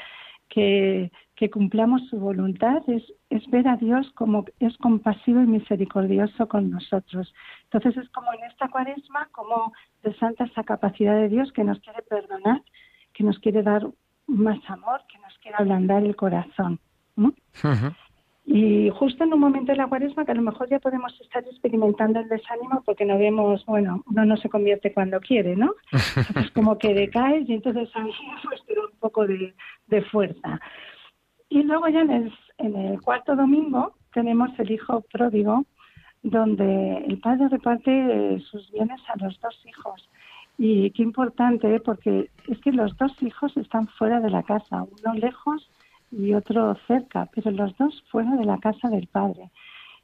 que, 0.49 1.11
que 1.35 1.49
cumplamos 1.49 2.07
su 2.09 2.19
voluntad. 2.19 2.81
Es, 2.87 3.03
es 3.29 3.47
ver 3.49 3.67
a 3.67 3.77
Dios 3.77 4.11
como 4.13 4.45
es 4.59 4.77
compasivo 4.77 5.41
y 5.41 5.47
misericordioso 5.47 6.47
con 6.47 6.69
nosotros. 6.69 7.33
Entonces 7.63 8.03
es 8.03 8.09
como 8.09 8.33
en 8.33 8.43
esta 8.43 8.67
cuaresma, 8.67 9.29
como 9.31 9.71
de 10.03 10.13
santa 10.15 10.45
esa 10.45 10.63
capacidad 10.63 11.15
de 11.15 11.29
Dios 11.29 11.51
que 11.53 11.63
nos 11.63 11.79
quiere 11.79 12.01
perdonar, 12.01 12.61
que 13.13 13.23
nos 13.23 13.39
quiere 13.39 13.63
dar 13.63 13.87
más 14.27 14.59
amor, 14.67 15.01
que 15.07 15.17
nos 15.19 15.37
quiere 15.39 15.57
ablandar 15.57 16.03
el 16.03 16.15
corazón. 16.15 16.79
¿no? 17.15 17.33
Y 18.47 18.91
justo 18.91 19.23
en 19.23 19.33
un 19.33 19.39
momento 19.39 19.71
de 19.71 19.77
la 19.77 19.87
cuaresma 19.87 20.23
que 20.23 20.31
a 20.31 20.35
lo 20.35 20.43
mejor 20.43 20.69
ya 20.69 20.79
podemos 20.79 21.19
estar 21.19 21.43
experimentando 21.43 22.19
el 22.19 22.29
desánimo 22.29 22.83
porque 22.85 23.03
no 23.03 23.17
vemos, 23.17 23.65
bueno, 23.65 24.03
uno 24.05 24.23
no 24.23 24.37
se 24.37 24.49
convierte 24.49 24.93
cuando 24.93 25.19
quiere, 25.19 25.55
¿no? 25.55 25.73
Es 26.39 26.51
como 26.51 26.77
que 26.77 26.93
decae 26.93 27.43
y 27.47 27.53
entonces 27.53 27.89
a 27.95 28.01
mí 28.01 28.11
pues 28.43 28.63
te 28.65 28.79
un 28.79 28.99
poco 28.99 29.25
de, 29.25 29.53
fuerza. 30.11 30.59
Y 31.49 31.63
luego 31.63 31.87
ya 31.87 32.01
en 32.01 32.11
el, 32.11 32.33
en 32.59 32.75
el 32.75 33.01
cuarto 33.01 33.35
domingo 33.35 33.95
tenemos 34.13 34.51
el 34.59 34.69
hijo 34.71 35.01
pródigo, 35.11 35.65
donde 36.21 36.97
el 36.97 37.19
padre 37.19 37.49
reparte 37.49 38.39
sus 38.51 38.71
bienes 38.71 39.01
a 39.09 39.23
los 39.23 39.39
dos 39.39 39.59
hijos. 39.65 40.07
Y 40.57 40.91
qué 40.91 41.01
importante, 41.01 41.79
porque 41.79 42.29
es 42.47 42.59
que 42.59 42.71
los 42.71 42.95
dos 42.97 43.11
hijos 43.21 43.57
están 43.57 43.87
fuera 43.87 44.19
de 44.19 44.29
la 44.29 44.43
casa, 44.43 44.83
uno 44.83 45.13
lejos 45.15 45.69
y 46.11 46.33
otro 46.33 46.75
cerca, 46.87 47.29
pero 47.33 47.51
los 47.51 47.75
dos 47.77 48.03
fuera 48.09 48.31
de 48.35 48.45
la 48.45 48.57
casa 48.59 48.89
del 48.89 49.07
padre. 49.07 49.51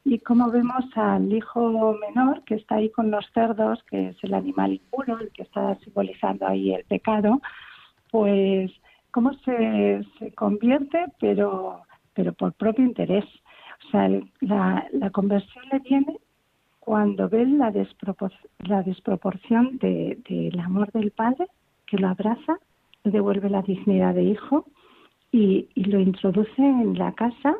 Y 0.04 0.20
como 0.20 0.50
vemos 0.50 0.86
al 0.96 1.32
hijo 1.32 1.96
menor 2.00 2.44
que 2.44 2.56
está 2.56 2.76
ahí 2.76 2.90
con 2.90 3.12
los 3.12 3.26
cerdos, 3.34 3.84
que 3.84 4.10
es 4.10 4.24
el 4.24 4.34
animal 4.34 4.74
impuro, 4.74 5.20
el 5.20 5.32
que 5.32 5.44
está 5.44 5.76
simbolizando 5.76 6.48
ahí 6.48 6.74
el 6.74 6.84
pecado, 6.86 7.40
pues 8.10 8.72
cómo 9.12 9.34
se, 9.46 10.04
se 10.18 10.32
convierte, 10.34 11.06
pero, 11.20 11.82
pero 12.14 12.34
por 12.34 12.54
propio 12.54 12.84
interés. 12.84 13.26
O 13.86 13.92
sea, 13.92 14.10
la, 14.40 14.88
la 14.92 15.10
conversión 15.12 15.66
le 15.72 15.80
viene 15.80 16.18
cuando 16.80 17.30
ve 17.30 17.46
la, 17.46 17.72
la 18.60 18.84
desproporción 18.84 19.78
del 19.78 20.24
de, 20.24 20.52
amor 20.64 20.92
del 20.92 21.12
padre, 21.12 21.48
que 21.86 21.98
lo 21.98 22.08
abraza, 22.08 22.58
le 23.04 23.12
devuelve 23.12 23.50
la 23.50 23.62
dignidad 23.62 24.16
de 24.16 24.24
hijo 24.24 24.66
y, 25.32 25.70
lo 25.76 26.00
introduce 26.00 26.62
en 26.62 26.98
la 26.98 27.14
casa 27.14 27.56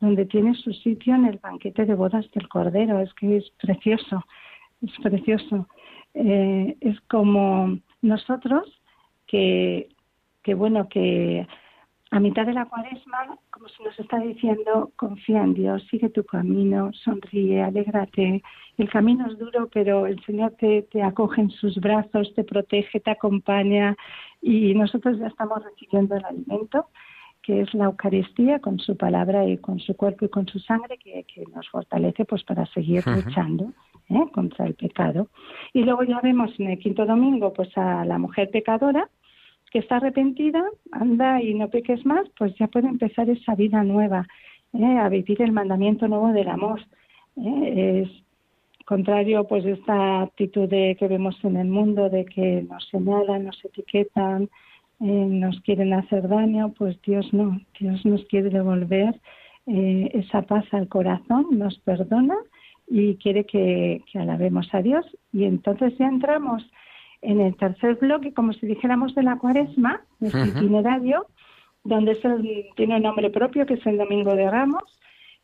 donde 0.00 0.26
tiene 0.26 0.54
su 0.54 0.72
sitio 0.72 1.14
en 1.14 1.24
el 1.24 1.38
banquete 1.38 1.86
de 1.86 1.94
bodas 1.94 2.30
del 2.32 2.48
Cordero. 2.48 3.00
Es 3.00 3.12
que 3.14 3.38
es 3.38 3.50
precioso, 3.60 4.24
es 4.82 4.92
precioso. 5.02 5.66
Eh, 6.14 6.76
es 6.80 7.00
como 7.02 7.78
nosotros 8.02 8.64
que, 9.26 9.88
que, 10.42 10.54
bueno, 10.54 10.88
que 10.88 11.46
a 12.10 12.20
mitad 12.20 12.46
de 12.46 12.52
la 12.52 12.66
cuaresma, 12.66 13.38
como 13.50 13.68
se 13.68 13.82
nos 13.82 13.98
está 13.98 14.18
diciendo, 14.20 14.92
confía 14.96 15.42
en 15.42 15.54
Dios, 15.54 15.82
sigue 15.90 16.08
tu 16.10 16.24
camino, 16.24 16.92
sonríe, 16.92 17.62
alégrate. 17.62 18.42
El 18.78 18.90
camino 18.90 19.26
es 19.26 19.38
duro, 19.38 19.68
pero 19.72 20.06
el 20.06 20.22
Señor 20.24 20.52
te, 20.58 20.82
te 20.82 21.02
acoge 21.02 21.40
en 21.40 21.50
sus 21.50 21.76
brazos, 21.78 22.32
te 22.34 22.44
protege, 22.44 23.00
te 23.00 23.10
acompaña 23.10 23.96
y 24.40 24.74
nosotros 24.74 25.18
ya 25.18 25.26
estamos 25.26 25.64
recibiendo 25.64 26.14
el 26.14 26.24
alimento 26.24 26.86
que 27.46 27.60
es 27.60 27.72
la 27.74 27.84
Eucaristía 27.84 28.58
con 28.58 28.80
su 28.80 28.96
palabra 28.96 29.46
y 29.46 29.58
con 29.58 29.78
su 29.78 29.96
cuerpo 29.96 30.24
y 30.24 30.28
con 30.28 30.48
su 30.48 30.58
sangre 30.58 30.98
que, 30.98 31.24
nos 31.54 31.68
fortalece 31.68 32.24
pues 32.24 32.42
para 32.42 32.66
seguir 32.66 33.06
luchando 33.06 33.72
¿eh? 34.10 34.24
contra 34.32 34.66
el 34.66 34.74
pecado. 34.74 35.28
Y 35.72 35.82
luego 35.82 36.02
ya 36.02 36.20
vemos 36.20 36.50
en 36.58 36.70
el 36.70 36.78
quinto 36.80 37.06
domingo 37.06 37.52
pues 37.52 37.68
a 37.78 38.04
la 38.04 38.18
mujer 38.18 38.50
pecadora 38.50 39.08
que 39.70 39.78
está 39.78 39.96
arrepentida, 39.96 40.64
anda 40.90 41.40
y 41.40 41.54
no 41.54 41.68
peques 41.70 42.04
más, 42.04 42.28
pues 42.36 42.52
ya 42.56 42.66
puede 42.66 42.88
empezar 42.88 43.30
esa 43.30 43.54
vida 43.54 43.84
nueva, 43.84 44.26
¿eh? 44.72 44.98
a 44.98 45.08
vivir 45.08 45.40
el 45.40 45.52
mandamiento 45.52 46.08
nuevo 46.08 46.32
del 46.32 46.48
amor. 46.48 46.80
¿eh? 47.36 48.02
Es 48.02 48.24
contrario 48.86 49.46
pues 49.46 49.64
esta 49.64 50.22
actitud 50.22 50.68
de, 50.68 50.96
que 50.98 51.06
vemos 51.06 51.36
en 51.44 51.56
el 51.58 51.68
mundo 51.68 52.10
de 52.10 52.24
que 52.24 52.66
nos 52.68 52.88
señalan, 52.88 53.44
nos 53.44 53.64
etiquetan, 53.64 54.48
eh, 55.00 55.04
nos 55.04 55.60
quieren 55.60 55.92
hacer 55.92 56.28
daño, 56.28 56.72
pues 56.76 57.00
Dios 57.02 57.32
no, 57.32 57.60
Dios 57.78 58.04
nos 58.06 58.24
quiere 58.26 58.48
devolver 58.48 59.20
eh, 59.66 60.10
esa 60.14 60.42
paz 60.42 60.64
al 60.72 60.88
corazón, 60.88 61.46
nos 61.52 61.78
perdona 61.80 62.36
y 62.88 63.16
quiere 63.16 63.44
que, 63.44 64.02
alabemos 64.14 64.68
a 64.72 64.80
Dios. 64.80 65.04
Y 65.32 65.44
entonces 65.44 65.96
ya 65.98 66.06
entramos 66.06 66.64
en 67.20 67.40
el 67.40 67.56
tercer 67.56 67.96
bloque, 67.96 68.32
como 68.32 68.52
si 68.52 68.66
dijéramos 68.66 69.14
de 69.14 69.22
la 69.22 69.36
cuaresma, 69.36 70.02
nuestro 70.20 70.46
itinerario, 70.46 71.26
donde 71.84 72.12
es 72.12 72.20
tiene 72.76 72.96
un 72.96 73.02
nombre 73.02 73.30
propio, 73.30 73.66
que 73.66 73.74
es 73.74 73.86
el 73.86 73.98
Domingo 73.98 74.34
de 74.34 74.50
Ramos, 74.50 74.84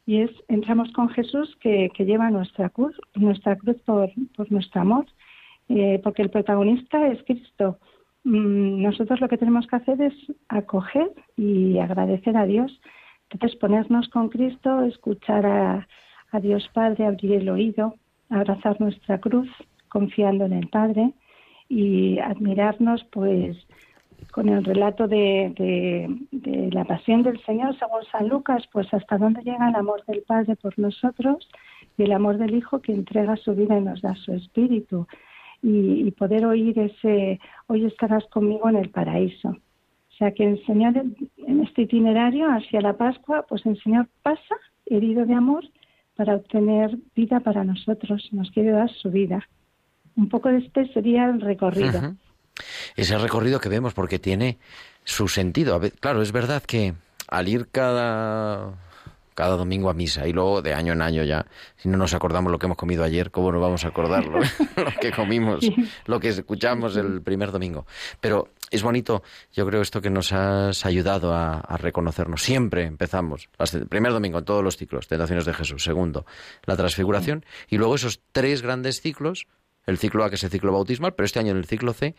y 0.07 0.21
es 0.21 0.31
entramos 0.49 0.91
con 0.93 1.09
Jesús 1.11 1.57
que, 1.61 1.91
lleva 1.99 2.31
nuestra 2.31 2.71
cruz, 2.71 2.99
nuestra 3.15 3.57
cruz 3.57 3.77
por, 3.85 4.11
por 4.37 4.51
nuestro 4.51 4.81
amor, 4.81 5.07
eh, 5.69 6.01
porque 6.03 6.23
el 6.23 6.31
protagonista 6.31 7.07
es 7.09 7.23
Cristo. 7.25 7.79
Mm, 8.25 8.83
nosotros 8.83 9.21
lo 9.21 9.29
que 9.29 9.39
tenemos 9.39 9.67
que 9.67 9.77
hacer 9.77 10.01
es 10.01 10.15
acoger 10.49 11.11
y 11.37 11.79
agradecer 11.79 12.37
a 12.37 12.47
Dios. 12.47 12.81
Entonces 13.31 13.59
ponernos 13.59 14.09
con 14.09 14.29
Cristo, 14.29 14.83
escuchar 14.83 15.47
a, 15.47 15.87
Dios 16.41 16.67
Padre, 16.73 17.05
abrir 17.05 17.33
el 17.33 17.51
oído, 17.51 17.97
abrazar 18.31 18.81
nuestra 18.81 19.19
cruz, 19.19 19.51
confiando 19.91 20.47
en 20.47 20.55
el 20.55 20.69
Padre 20.69 21.13
y 21.69 22.19
admirarnos 22.21 23.05
pues 23.13 23.59
con 24.31 24.49
el 24.49 24.65
relato 24.65 25.09
de, 25.09 26.09
la 26.73 26.85
pasión 26.85 27.23
del 27.23 27.39
Señor 27.45 27.79
según 27.79 28.03
San 28.11 28.29
Lucas, 28.29 28.67
pues 28.73 28.87
hasta 28.95 29.19
dónde 29.19 29.43
llega 29.43 29.69
el 29.69 29.75
amor 29.75 30.05
del 30.07 30.23
Padre 30.23 30.57
por 30.57 30.79
nosotros 30.79 31.51
y 31.99 32.05
el 32.05 32.13
amor 32.13 32.39
del 32.39 32.55
Hijo 32.55 32.81
que 32.81 32.93
entrega 32.93 33.37
su 33.37 33.55
vida 33.55 33.77
y 33.77 33.83
nos 33.83 34.01
da 34.01 34.15
su 34.15 34.33
espíritu. 34.33 35.07
Y, 35.63 36.11
poder 36.13 36.45
oír 36.45 36.79
ese, 36.79 37.39
hoy 37.69 37.87
estarás 37.87 38.25
conmigo 38.27 38.69
en 38.69 38.77
el 38.77 38.91
paraíso. 38.91 39.49
O 39.49 40.15
sea 40.19 40.33
que 40.33 40.45
el 40.45 40.65
Señor 40.67 40.95
en 40.97 41.61
este 41.61 41.83
itinerario 41.83 42.47
hacia 42.49 42.81
la 42.81 42.97
Pascua, 42.97 43.47
pues 43.49 43.65
el 43.67 43.81
Señor 43.83 44.09
pasa 44.23 44.57
herido 44.87 45.25
de 45.25 45.35
amor 45.35 45.65
para 46.17 46.35
obtener 46.35 46.99
vida 47.15 47.41
para 47.41 47.65
nosotros, 47.65 48.29
nos 48.33 48.51
quiere 48.51 48.73
dar 48.73 48.91
su 48.91 49.11
vida. 49.11 49.49
Un 50.17 50.29
poco 50.29 50.49
de 50.49 50.59
este 50.59 50.93
sería 50.93 51.27
el 51.27 51.41
recorrido 51.41 52.17
ese 52.97 53.19
recorrido 53.19 53.61
que 53.61 53.69
vemos 53.69 53.95
porque 53.95 54.19
tiene 54.19 54.59
su 55.05 55.29
sentido. 55.29 55.81
Claro, 56.01 56.23
es 56.23 56.33
verdad 56.33 56.63
que 56.63 56.95
al 57.29 57.49
ir 57.49 57.69
cada 57.71 58.75
cada 59.35 59.57
domingo 59.57 59.91
a 59.91 59.95
misa 59.95 60.27
y 60.27 60.33
luego 60.33 60.63
de 60.63 60.75
año 60.75 60.93
en 60.93 61.03
año 61.03 61.25
ya, 61.25 61.47
si 61.77 61.89
no 61.89 61.97
nos 61.97 62.15
acordamos 62.15 62.53
lo 62.53 62.59
que 62.59 62.67
hemos 62.67 62.79
comido 62.79 63.05
ayer, 63.05 63.31
¿cómo 63.31 63.53
no 63.53 63.61
vamos 63.61 63.85
a 63.85 63.89
acordar 63.89 64.27
lo, 64.27 64.41
que 65.01 65.13
comimos, 65.13 65.65
lo 66.07 66.21
que 66.21 66.29
escuchamos 66.29 66.97
el 66.97 67.23
primer 67.23 67.51
domingo? 67.53 67.87
Pero 68.21 68.49
es 68.71 68.83
bonito, 68.83 69.23
yo 69.53 69.67
creo, 69.67 69.83
esto 69.83 70.01
que 70.01 70.11
nos 70.11 70.33
has 70.33 70.87
ayudado 70.87 71.35
a, 71.35 71.77
reconocernos. 71.77 72.43
Siempre 72.43 72.85
empezamos, 72.85 73.49
el 73.73 73.87
primer 73.87 74.13
domingo 74.13 74.39
en 74.39 74.45
todos 74.45 74.65
los 74.65 74.77
ciclos, 74.77 75.09
Tentaciones 75.09 75.45
de 75.45 75.53
Jesús, 75.53 75.85
segundo, 75.85 76.25
la 76.65 76.77
transfiguración, 76.77 77.45
y 77.69 77.77
luego 77.77 77.97
esos 77.97 78.21
tres 78.33 78.63
grandes 78.63 79.01
ciclos 79.01 79.47
el 79.87 79.99
ciclo 79.99 80.25
A, 80.25 80.29
que 80.29 80.37
es 80.37 80.45
el 80.45 80.51
ciclo 80.51 80.73
bautismal, 80.73 81.15
pero 81.15 81.25
este 81.25 81.41
año 81.41 81.53
en 81.53 81.59
el 81.59 81.67
ciclo 81.67 81.93
C, 81.93 82.15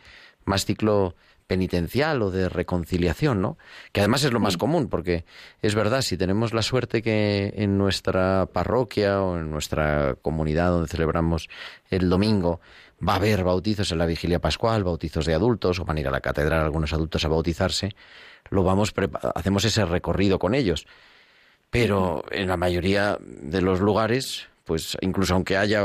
más 0.45 0.66
ciclo 0.66 1.16
penitencial 1.47 2.22
o 2.22 2.32
de 2.32 2.49
reconciliación, 2.49 3.41
¿no? 3.41 3.57
Que 3.91 4.01
además 4.01 4.24
es 4.24 4.32
lo 4.32 4.39
más 4.39 4.57
común, 4.57 4.88
porque 4.88 5.26
es 5.61 5.76
verdad, 5.76 6.01
si 6.01 6.18
tenemos 6.18 6.53
la 6.53 6.61
suerte 6.61 7.01
que 7.01 7.53
en 7.55 7.78
nuestra 7.78 8.47
parroquia 8.51 9.22
o 9.22 9.38
en 9.38 9.51
nuestra 9.51 10.16
comunidad 10.22 10.70
donde 10.70 10.88
celebramos 10.88 11.49
el 11.89 12.09
domingo 12.09 12.61
va 13.05 13.14
a 13.14 13.18
haber 13.18 13.43
bautizos 13.43 13.91
en 13.91 13.97
la 13.97 14.05
vigilia 14.05 14.39
pascual, 14.39 14.84
bautizos 14.84 15.26
de 15.26 15.34
adultos, 15.34 15.80
o 15.80 15.86
van 15.86 15.97
a 15.97 15.99
ir 15.99 16.07
a 16.07 16.11
la 16.11 16.22
catedral 16.22 16.61
algunos 16.61 16.93
adultos 16.93 17.26
a 17.26 17.28
bautizarse, 17.28 17.93
lo 18.49 18.64
vamos 18.64 18.93
hacemos 19.36 19.66
ese 19.66 19.86
recorrido 19.86 20.39
con 20.39 20.55
ellos. 20.55 20.86
Pero 21.70 22.24
en 22.32 22.47
la 22.47 22.57
mayoría 22.57 23.18
de 23.20 23.61
los 23.61 23.80
lugares, 23.80 24.47
pues 24.64 24.95
incluso 25.01 25.34
aunque 25.34 25.57
haya 25.57 25.82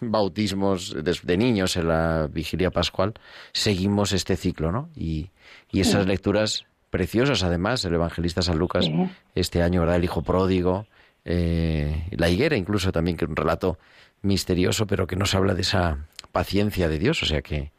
bautismos 0.00 0.94
de, 0.94 1.36
niños 1.36 1.76
en 1.76 1.88
la 1.88 2.28
vigilia 2.32 2.70
pascual, 2.70 3.14
seguimos 3.52 4.12
este 4.12 4.36
ciclo, 4.36 4.72
¿no? 4.72 4.88
Y, 4.96 5.30
esas 5.72 6.06
lecturas 6.06 6.66
preciosas, 6.90 7.44
además, 7.44 7.84
el 7.84 7.94
evangelista 7.94 8.42
San 8.42 8.58
Lucas, 8.58 8.90
este 9.34 9.62
año, 9.62 9.80
¿verdad? 9.80 9.96
El 9.96 10.04
hijo 10.04 10.22
pródigo, 10.22 10.86
eh, 11.24 12.06
la 12.10 12.28
higuera, 12.28 12.56
incluso 12.56 12.90
también, 12.90 13.16
que 13.16 13.24
es 13.24 13.28
un 13.28 13.36
relato 13.36 13.78
misterioso, 14.22 14.86
pero 14.86 15.06
que 15.06 15.16
nos 15.16 15.34
habla 15.34 15.54
de 15.54 15.62
esa 15.62 16.06
paciencia 16.32 16.88
de 16.88 16.98
Dios, 16.98 17.22
o 17.22 17.26
sea 17.26 17.42
que. 17.42 17.70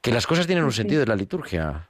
Que 0.00 0.12
las 0.12 0.26
cosas 0.26 0.46
tienen 0.46 0.64
un 0.64 0.72
sentido 0.72 1.00
de 1.00 1.06
la 1.06 1.16
liturgia. 1.16 1.88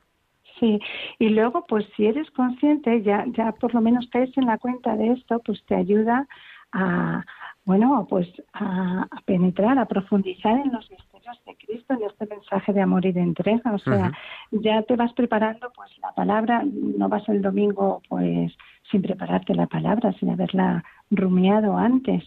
Sí, 0.60 0.78
y 1.18 1.28
luego, 1.30 1.66
pues 1.66 1.84
si 1.96 2.06
eres 2.06 2.30
consciente, 2.30 3.02
ya, 3.02 3.24
ya 3.36 3.52
por 3.52 3.74
lo 3.74 3.80
menos 3.80 4.06
caes 4.10 4.30
en 4.36 4.46
la 4.46 4.58
cuenta 4.58 4.96
de 4.96 5.12
esto, 5.12 5.40
pues 5.44 5.62
te 5.66 5.74
ayuda 5.74 6.28
a, 6.72 7.24
bueno, 7.64 8.06
pues 8.08 8.28
a, 8.52 9.06
penetrar, 9.24 9.78
a 9.78 9.86
profundizar 9.86 10.58
en 10.58 10.72
los 10.72 10.90
misterios 10.90 11.40
de 11.46 11.56
Cristo, 11.56 11.94
en 11.94 12.04
este 12.04 12.26
mensaje 12.26 12.72
de 12.72 12.82
amor 12.82 13.06
y 13.06 13.12
de 13.12 13.22
entrega. 13.22 13.72
O 13.72 13.78
sea, 13.78 14.12
ya 14.50 14.82
te 14.82 14.96
vas 14.96 15.12
preparando, 15.14 15.72
pues 15.74 15.90
la 16.00 16.12
palabra, 16.12 16.62
no 16.64 17.08
vas 17.08 17.26
el 17.28 17.40
domingo, 17.40 18.02
pues 18.08 18.52
sin 18.90 19.00
prepararte 19.00 19.54
la 19.54 19.66
palabra, 19.66 20.12
sin 20.14 20.30
haberla 20.30 20.84
rumiado 21.10 21.76
antes. 21.76 22.24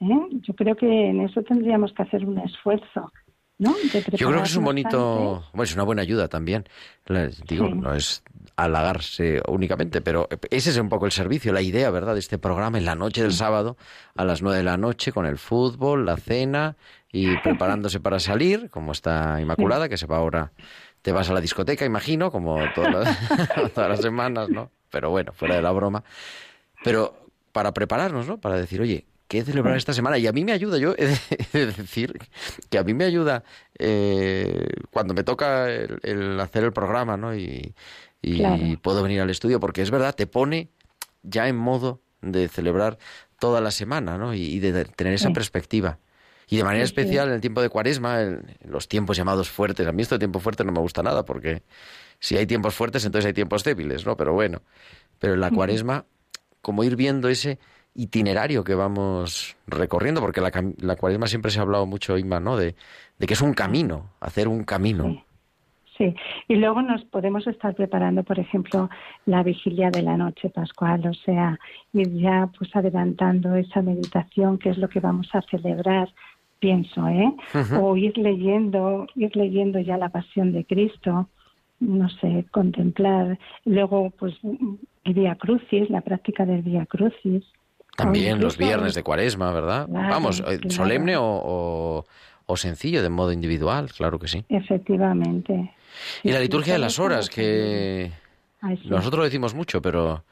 ¿eh? 0.00 0.26
Yo 0.42 0.54
creo 0.54 0.76
que 0.76 1.10
en 1.10 1.20
eso 1.20 1.42
tendríamos 1.42 1.92
que 1.92 2.02
hacer 2.02 2.24
un 2.24 2.38
esfuerzo. 2.38 3.12
¿No? 3.60 3.76
Yo 4.12 4.28
creo 4.28 4.42
que 4.42 4.48
es 4.48 4.56
un 4.56 4.64
bonito, 4.64 5.44
bueno, 5.52 5.64
es 5.64 5.74
una 5.74 5.82
buena 5.82 6.00
ayuda 6.00 6.28
también. 6.28 6.66
Digo, 7.46 7.68
no 7.68 7.94
es 7.94 8.22
halagarse 8.56 9.42
únicamente, 9.48 10.00
pero 10.00 10.28
ese 10.50 10.70
es 10.70 10.78
un 10.78 10.88
poco 10.88 11.04
el 11.04 11.12
servicio, 11.12 11.52
la 11.52 11.60
idea, 11.60 11.90
¿verdad?, 11.90 12.14
de 12.14 12.20
este 12.20 12.38
programa 12.38 12.78
en 12.78 12.86
la 12.86 12.94
noche 12.94 13.22
del 13.22 13.32
sábado 13.32 13.76
a 14.16 14.24
las 14.24 14.40
nueve 14.40 14.58
de 14.58 14.64
la 14.64 14.78
noche 14.78 15.12
con 15.12 15.26
el 15.26 15.36
fútbol, 15.36 16.06
la 16.06 16.16
cena 16.16 16.76
y 17.12 17.36
preparándose 17.42 18.00
para 18.00 18.18
salir, 18.18 18.70
como 18.70 18.92
está 18.92 19.38
Inmaculada, 19.42 19.90
que 19.90 19.98
se 19.98 20.06
va 20.06 20.16
ahora, 20.16 20.52
te 21.02 21.12
vas 21.12 21.28
a 21.28 21.34
la 21.34 21.40
discoteca, 21.42 21.84
imagino, 21.84 22.30
como 22.30 22.58
todas 22.74 22.92
las, 22.92 23.72
todas 23.74 23.90
las 23.90 24.00
semanas, 24.00 24.48
¿no? 24.48 24.70
Pero 24.90 25.10
bueno, 25.10 25.32
fuera 25.34 25.56
de 25.56 25.62
la 25.62 25.70
broma. 25.70 26.02
Pero 26.82 27.26
para 27.52 27.74
prepararnos, 27.74 28.26
¿no? 28.26 28.40
Para 28.40 28.56
decir, 28.56 28.80
oye, 28.80 29.04
¿qué 29.30 29.44
celebrar 29.44 29.76
esta 29.76 29.92
semana? 29.94 30.18
Y 30.18 30.26
a 30.26 30.32
mí 30.32 30.44
me 30.44 30.50
ayuda, 30.50 30.76
yo 30.76 30.92
he 30.98 31.06
de, 31.52 31.66
decir 31.66 32.18
que 32.68 32.78
a 32.78 32.82
mí 32.82 32.94
me 32.94 33.04
ayuda 33.04 33.44
eh, 33.78 34.66
cuando 34.90 35.14
me 35.14 35.22
toca 35.22 35.70
el, 35.70 36.38
hacer 36.40 36.64
el 36.64 36.72
programa, 36.72 37.16
¿no? 37.16 37.34
Y, 37.36 37.72
y 38.20 38.76
puedo 38.76 39.04
venir 39.04 39.20
al 39.20 39.30
estudio 39.30 39.60
porque 39.60 39.82
es 39.82 39.90
verdad, 39.92 40.16
te 40.16 40.26
pone 40.26 40.68
ya 41.22 41.46
en 41.46 41.56
modo 41.56 42.00
de 42.22 42.48
celebrar 42.48 42.98
toda 43.38 43.60
la 43.60 43.70
semana, 43.70 44.18
¿no? 44.18 44.34
Y, 44.34 44.58
de 44.58 44.84
tener 44.84 45.14
esa 45.14 45.30
perspectiva. 45.30 46.00
Y 46.48 46.56
de 46.56 46.64
manera 46.64 46.84
especial 46.84 47.28
en 47.28 47.34
el 47.34 47.40
tiempo 47.40 47.62
de 47.62 47.68
cuaresma, 47.68 48.22
en, 48.22 48.56
los 48.64 48.88
tiempos 48.88 49.16
llamados 49.16 49.48
fuertes. 49.48 49.86
A 49.86 49.92
mí 49.92 50.02
esto 50.02 50.16
de 50.16 50.18
tiempo 50.18 50.40
fuerte 50.40 50.64
no 50.64 50.72
me 50.72 50.80
gusta 50.80 51.04
nada 51.04 51.24
porque 51.24 51.62
si 52.18 52.36
hay 52.36 52.46
tiempos 52.46 52.74
fuertes, 52.74 53.04
entonces 53.04 53.26
hay 53.26 53.32
tiempos 53.32 53.62
débiles, 53.62 54.04
¿no? 54.04 54.16
Pero 54.16 54.32
bueno, 54.32 54.60
pero 55.20 55.34
en 55.34 55.40
la 55.40 55.52
cuaresma, 55.52 56.04
como 56.60 56.82
ir 56.82 56.96
viendo 56.96 57.28
ese 57.28 57.60
itinerario 57.94 58.64
que 58.64 58.74
vamos 58.74 59.56
recorriendo, 59.66 60.20
porque 60.20 60.40
la, 60.40 60.50
la 60.78 60.96
cuaresma 60.96 61.26
siempre 61.26 61.50
se 61.50 61.58
ha 61.58 61.62
hablado 61.62 61.86
mucho, 61.86 62.16
Inma, 62.16 62.40
¿no? 62.40 62.56
De, 62.56 62.74
de 63.18 63.26
que 63.26 63.34
es 63.34 63.42
un 63.42 63.54
camino, 63.54 64.10
hacer 64.20 64.48
un 64.48 64.64
camino. 64.64 65.22
Sí, 65.98 66.14
y 66.48 66.54
luego 66.54 66.80
nos 66.80 67.04
podemos 67.04 67.46
estar 67.46 67.74
preparando, 67.74 68.22
por 68.22 68.38
ejemplo, 68.38 68.88
la 69.26 69.42
vigilia 69.42 69.90
de 69.90 70.02
la 70.02 70.16
noche 70.16 70.48
pascual, 70.48 71.06
o 71.06 71.12
sea, 71.12 71.58
ir 71.92 72.10
ya 72.14 72.48
pues 72.56 72.74
adelantando 72.74 73.54
esa 73.54 73.82
meditación, 73.82 74.56
que 74.56 74.70
es 74.70 74.78
lo 74.78 74.88
que 74.88 75.00
vamos 75.00 75.28
a 75.34 75.42
celebrar, 75.42 76.08
pienso, 76.58 77.06
¿eh? 77.08 77.34
O 77.78 77.96
ir 77.96 78.16
leyendo, 78.16 79.06
ir 79.14 79.36
leyendo 79.36 79.78
ya 79.78 79.98
la 79.98 80.08
pasión 80.08 80.52
de 80.52 80.64
Cristo, 80.64 81.28
no 81.80 82.08
sé, 82.08 82.46
contemplar, 82.50 83.38
luego 83.66 84.10
pues 84.10 84.34
el 85.04 85.14
Vía 85.14 85.34
Crucis, 85.34 85.90
la 85.90 86.00
práctica 86.00 86.46
del 86.46 86.62
Vía 86.62 86.86
Crucis. 86.86 87.44
También 87.96 88.40
los 88.40 88.56
viernes 88.56 88.94
de 88.94 89.02
Cuaresma, 89.02 89.52
¿verdad? 89.52 89.86
Vamos, 89.88 90.42
eh, 90.46 90.58
solemne 90.68 91.16
o, 91.18 92.04
o 92.46 92.56
sencillo, 92.56 93.02
de 93.02 93.08
modo 93.08 93.32
individual, 93.32 93.90
claro 93.92 94.18
que 94.18 94.28
sí. 94.28 94.44
Efectivamente. 94.48 95.72
Y 96.22 96.32
la 96.32 96.40
liturgia 96.40 96.74
de 96.74 96.78
las 96.78 96.98
horas, 96.98 97.28
que 97.28 98.10
Nosotros 98.60 99.18
lo 99.18 99.24
decimos 99.24 99.54
mucho, 99.54 99.80
pero 99.80 100.24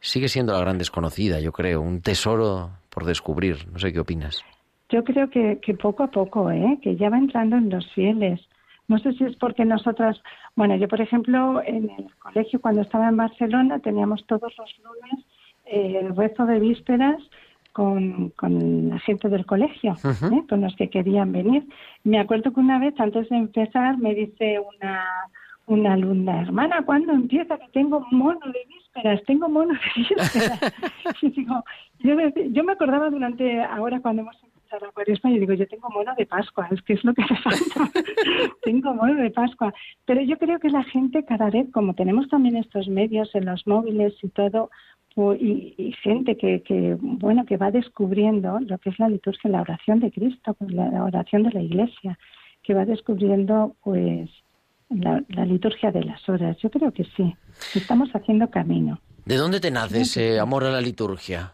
sigue 0.00 0.28
siendo 0.28 0.52
la 0.52 0.60
gran 0.60 0.78
desconocida, 0.78 1.40
yo 1.40 1.52
creo, 1.52 1.80
un 1.80 2.02
tesoro 2.02 2.70
por 2.90 3.04
descubrir. 3.04 3.66
No 3.72 3.78
sé 3.78 3.92
qué 3.92 4.00
opinas. 4.00 4.44
Yo 4.90 5.02
creo 5.02 5.30
que, 5.30 5.58
que 5.62 5.74
poco 5.74 6.04
a 6.04 6.08
poco, 6.08 6.50
¿eh? 6.50 6.78
que 6.82 6.96
ya 6.96 7.08
va 7.08 7.18
entrando 7.18 7.56
en 7.56 7.70
los 7.70 7.90
fieles. 7.94 8.40
No 8.86 8.98
sé 8.98 9.14
si 9.14 9.24
es 9.24 9.34
porque 9.36 9.64
nosotras, 9.64 10.20
bueno, 10.54 10.76
yo 10.76 10.88
por 10.88 11.00
ejemplo 11.00 11.62
en 11.64 11.90
el 11.98 12.14
colegio 12.18 12.60
cuando 12.60 12.82
estaba 12.82 13.08
en 13.08 13.16
Barcelona 13.16 13.78
teníamos 13.78 14.26
todos 14.26 14.52
los 14.58 14.74
lunes 14.84 15.24
eh, 15.64 16.00
el 16.00 16.16
rezo 16.16 16.46
de 16.46 16.60
vísperas 16.60 17.22
con, 17.72 18.30
con 18.30 18.88
la 18.88 18.98
gente 19.00 19.28
del 19.28 19.46
colegio, 19.46 19.96
¿eh? 20.04 20.42
con 20.48 20.60
los 20.60 20.76
que 20.76 20.90
querían 20.90 21.32
venir. 21.32 21.66
Me 22.04 22.18
acuerdo 22.18 22.52
que 22.52 22.60
una 22.60 22.78
vez 22.78 22.94
antes 22.98 23.28
de 23.28 23.36
empezar 23.36 23.98
me 23.98 24.14
dice 24.14 24.60
una 24.60 25.04
una 25.66 25.94
alumna, 25.94 26.42
hermana, 26.42 26.82
¿cuándo 26.84 27.12
empieza? 27.12 27.58
Que 27.58 27.68
tengo 27.72 28.06
mono 28.10 28.40
de 28.52 28.66
vísperas, 28.68 29.22
tengo 29.24 29.48
mono 29.48 29.72
de 29.72 30.02
vísperas. 30.02 30.60
y 31.22 31.30
digo, 31.30 31.64
yo, 32.00 32.14
yo, 32.50 32.64
me 32.64 32.72
acordaba 32.72 33.08
durante, 33.08 33.62
ahora 33.62 34.00
cuando 34.00 34.22
hemos 34.22 34.36
empezado 34.42 34.86
la 34.86 34.92
cuaresma, 34.92 35.30
y 35.30 35.38
digo, 35.38 35.54
yo 35.54 35.66
tengo 35.66 35.88
mono 35.88 36.14
de 36.16 36.26
Pascua, 36.26 36.68
es 36.70 36.82
que 36.82 36.94
es 36.94 37.04
lo 37.04 37.14
que 37.14 37.22
me 37.22 37.36
falta. 37.38 37.90
tengo 38.62 38.94
mono 38.94 39.14
de 39.14 39.30
Pascua. 39.30 39.72
Pero 40.04 40.20
yo 40.20 40.36
creo 40.36 40.58
que 40.58 40.68
la 40.68 40.84
gente 40.84 41.24
cada 41.24 41.48
vez, 41.48 41.66
como 41.72 41.94
tenemos 41.94 42.28
también 42.28 42.56
estos 42.56 42.88
medios 42.88 43.34
en 43.34 43.46
los 43.46 43.66
móviles 43.66 44.12
y 44.22 44.28
todo, 44.28 44.70
y, 45.16 45.74
y, 45.78 45.92
gente 46.02 46.36
que, 46.36 46.62
que, 46.62 46.96
bueno, 47.00 47.46
que 47.46 47.56
va 47.56 47.70
descubriendo 47.70 48.58
lo 48.60 48.78
que 48.78 48.90
es 48.90 48.98
la 48.98 49.08
liturgia, 49.08 49.50
la 49.50 49.62
oración 49.62 50.00
de 50.00 50.10
Cristo, 50.10 50.54
pues 50.54 50.72
la 50.72 51.04
oración 51.04 51.44
de 51.44 51.52
la 51.52 51.62
Iglesia, 51.62 52.18
que 52.62 52.74
va 52.74 52.84
descubriendo, 52.84 53.76
pues, 53.84 54.28
la, 54.90 55.44
liturgia 55.44 55.90
de 55.90 56.04
las 56.04 56.28
horas. 56.28 56.56
Yo 56.58 56.70
creo 56.70 56.92
que 56.92 57.04
sí, 57.16 57.34
estamos 57.74 58.10
haciendo 58.10 58.50
camino. 58.50 59.00
¿De 59.24 59.36
dónde 59.36 59.60
te 59.60 59.70
nace 59.70 60.02
ese 60.02 60.38
amor 60.38 60.64
a 60.64 60.70
la 60.70 60.80
liturgia? 60.80 61.52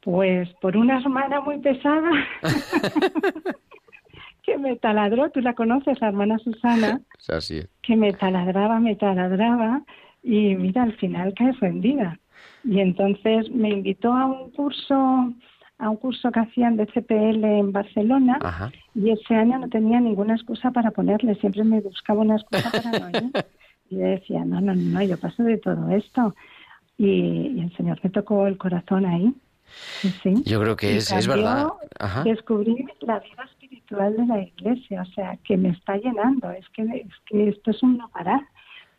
Pues 0.00 0.48
por 0.60 0.76
una 0.76 1.00
hermana 1.00 1.40
muy 1.40 1.58
pesada 1.60 2.10
que 4.42 4.58
me 4.58 4.76
taladró, 4.76 5.30
tú 5.30 5.40
la 5.40 5.54
conoces, 5.54 6.00
la 6.00 6.08
hermana 6.08 6.38
Susana, 6.38 7.00
Así 7.28 7.62
que 7.82 7.96
me 7.96 8.12
taladraba, 8.12 8.80
me 8.80 8.96
taladraba 8.96 9.82
y 10.24 10.56
mira, 10.56 10.82
al 10.82 10.94
final 10.94 11.34
cae 11.34 11.52
rendida. 11.52 12.18
Y 12.64 12.80
entonces 12.80 13.50
me 13.50 13.68
invitó 13.68 14.12
a 14.12 14.24
un 14.24 14.50
curso 14.50 15.32
a 15.78 15.90
un 15.90 15.96
curso 15.96 16.30
que 16.30 16.40
hacían 16.40 16.76
de 16.76 16.86
CPL 16.86 17.44
en 17.44 17.72
Barcelona 17.72 18.38
y 18.94 19.10
ese 19.10 19.34
año 19.34 19.58
no 19.58 19.68
tenía 19.68 20.00
ninguna 20.00 20.34
excusa 20.34 20.70
para 20.70 20.92
ponerle, 20.92 21.34
siempre 21.34 21.64
me 21.64 21.80
buscaba 21.80 22.20
una 22.20 22.36
excusa 22.36 22.70
para 22.70 22.98
no 22.98 23.08
ir. 23.10 23.32
Y 23.90 23.96
yo 23.98 24.06
decía, 24.06 24.42
no, 24.46 24.62
no, 24.62 24.74
no, 24.74 25.02
yo 25.02 25.18
paso 25.18 25.42
de 25.42 25.58
todo 25.58 25.90
esto. 25.90 26.34
Y, 26.96 27.60
el 27.60 27.76
Señor 27.76 28.00
me 28.02 28.08
tocó 28.08 28.46
el 28.46 28.56
corazón 28.56 29.04
ahí. 29.04 29.34
Sí. 30.22 30.42
Yo 30.46 30.58
creo 30.58 30.74
que 30.74 30.96
es, 30.96 31.12
es 31.12 31.28
verdad. 31.28 31.68
Descubrí 32.24 32.86
la 33.00 33.18
vida 33.18 33.44
espiritual 33.44 34.16
de 34.16 34.24
la 34.24 34.40
iglesia, 34.40 35.02
o 35.02 35.12
sea, 35.12 35.36
que 35.44 35.58
me 35.58 35.68
está 35.68 35.98
llenando. 35.98 36.50
Es 36.50 36.66
que, 36.70 36.82
es 36.82 37.12
que 37.26 37.50
esto 37.50 37.72
es 37.72 37.82
un 37.82 37.98
no 37.98 38.08
parar. 38.08 38.40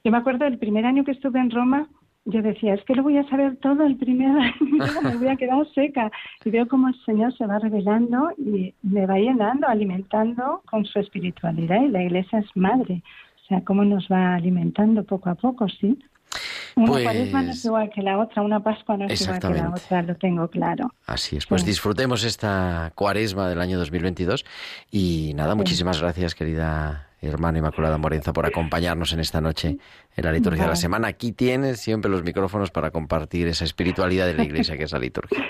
Yo 0.05 0.11
me 0.11 0.19
acuerdo 0.19 0.45
del 0.45 0.59
primer 0.59 0.85
año 0.85 1.03
que 1.03 1.13
estuve 1.13 1.39
en 1.39 1.49
Roma, 1.49 1.89
yo 2.25 2.43
decía, 2.43 2.75
es 2.75 2.83
que 2.85 2.93
lo 2.93 3.01
voy 3.01 3.17
a 3.17 3.27
saber 3.27 3.57
todo 3.57 3.83
el 3.87 3.97
primer 3.97 4.37
año, 4.39 5.01
me 5.01 5.15
voy 5.15 5.29
a 5.29 5.35
quedar 5.35 5.65
seca. 5.73 6.11
Y 6.43 6.51
veo 6.51 6.67
cómo 6.67 6.89
el 6.89 6.95
Señor 7.05 7.35
se 7.35 7.47
va 7.47 7.57
revelando 7.57 8.29
y 8.37 8.75
me 8.83 9.07
va 9.07 9.17
llenando, 9.17 9.67
alimentando 9.67 10.61
con 10.69 10.85
su 10.85 10.99
espiritualidad. 10.99 11.81
Y 11.81 11.87
la 11.87 12.03
iglesia 12.03 12.37
es 12.37 12.45
madre. 12.53 13.01
O 13.43 13.47
sea, 13.47 13.63
cómo 13.63 13.83
nos 13.83 14.07
va 14.07 14.35
alimentando 14.35 15.03
poco 15.03 15.31
a 15.31 15.35
poco, 15.35 15.67
¿sí? 15.69 15.97
Una 16.75 16.87
pues... 16.87 17.03
cuaresma 17.03 17.41
no 17.41 17.51
es 17.51 17.65
igual 17.65 17.89
que 17.89 18.01
la 18.03 18.19
otra, 18.19 18.43
una 18.43 18.59
pascua 18.59 18.97
no 18.97 19.05
es 19.05 19.21
igual 19.21 19.39
que 19.39 19.53
la 19.53 19.69
otra, 19.69 20.03
lo 20.03 20.15
tengo 20.15 20.47
claro. 20.49 20.93
Así 21.07 21.37
es, 21.37 21.47
pues 21.47 21.65
disfrutemos 21.65 22.23
esta 22.25 22.91
cuaresma 22.93 23.49
del 23.49 23.61
año 23.61 23.79
2022 23.79 24.45
y 24.91 25.31
nada, 25.35 25.55
muchísimas 25.55 25.99
gracias 25.99 26.35
querida 26.35 27.07
hermana 27.25 27.59
Inmaculada 27.59 27.97
Morenza, 27.97 28.33
por 28.33 28.45
acompañarnos 28.45 29.13
en 29.13 29.19
esta 29.19 29.41
noche 29.41 29.77
en 30.15 30.25
la 30.25 30.31
liturgia 30.31 30.63
de 30.63 30.69
la 30.69 30.75
semana. 30.75 31.07
Aquí 31.07 31.31
tienes 31.31 31.79
siempre 31.79 32.09
los 32.09 32.23
micrófonos 32.23 32.71
para 32.71 32.91
compartir 32.91 33.47
esa 33.47 33.63
espiritualidad 33.63 34.25
de 34.25 34.33
la 34.33 34.43
Iglesia 34.43 34.77
que 34.77 34.83
es 34.83 34.91
la 34.91 34.99
liturgia. 34.99 35.43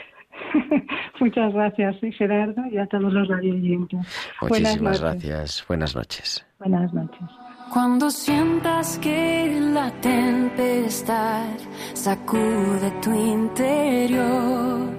Muchas 1.19 1.53
gracias, 1.53 1.95
Gerardo, 2.17 2.61
y 2.71 2.78
a 2.78 2.86
todos 2.88 3.11
los 3.11 3.28
radioyentes. 3.28 3.99
Muchísimas 4.41 5.01
gracias. 5.01 5.65
Buenas 5.67 5.95
noches. 5.95 6.45
Buenas 6.59 6.93
noches. 6.93 7.30
Cuando 7.73 8.09
sientas 8.09 8.99
que 8.99 9.59
la 9.73 9.89
tempestad 10.01 11.57
sacude 11.93 12.91
tu 13.01 13.11
interior 13.11 14.89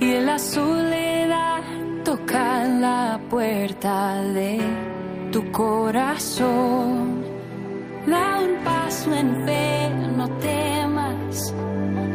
y 0.00 0.20
la 0.20 0.38
soledad 0.38 1.62
toca 2.04 2.64
la 2.64 3.20
puerta 3.28 4.22
de 4.22 4.60
tu 5.36 5.52
corazón. 5.52 7.22
Da 8.06 8.38
un 8.46 8.54
paso 8.64 9.12
en 9.12 9.30
fe, 9.44 9.90
no 10.16 10.26
temas. 10.50 11.54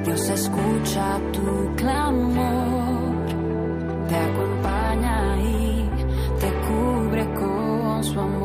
Dios 0.03 0.29
escucha 0.29 1.19
tu 1.31 1.75
clamor, 1.75 3.13
te 4.09 4.15
acompaña 4.15 5.37
y 5.39 5.89
te 6.41 6.49
cubre 6.65 7.23
con 7.35 8.03
su 8.03 8.19
amor. 8.19 8.40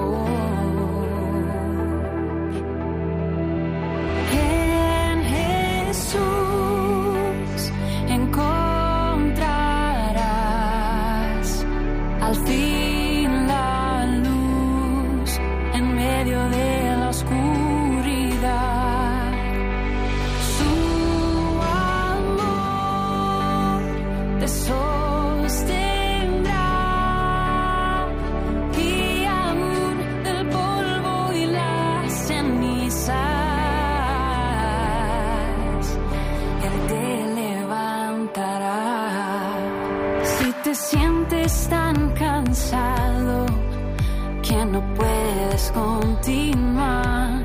Continuar. 45.72 47.42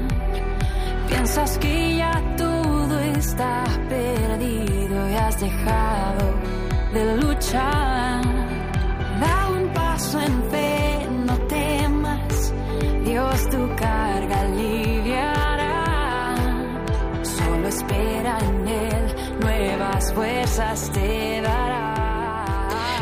Piensas 1.07 1.57
que 1.57 1.95
ya 1.97 2.21
todo 2.37 2.99
está 2.99 3.63
perdido 3.89 5.09
y 5.09 5.13
has 5.15 5.39
dejado 5.39 6.25
de 6.93 7.17
luchar. 7.17 8.21
Da 9.19 9.49
un 9.49 9.67
paso 9.73 10.19
en 10.19 10.43
fe, 10.51 11.07
no 11.25 11.37
temas, 11.47 12.53
Dios 13.05 13.49
tu 13.49 13.75
carga 13.75 14.41
aliviará. 14.41 15.85
Solo 17.23 17.67
espera 17.67 18.37
en 18.39 18.67
Él, 18.67 19.15
nuevas 19.39 20.13
fuerzas 20.13 20.91
te 20.91 21.41
dará. 21.41 21.70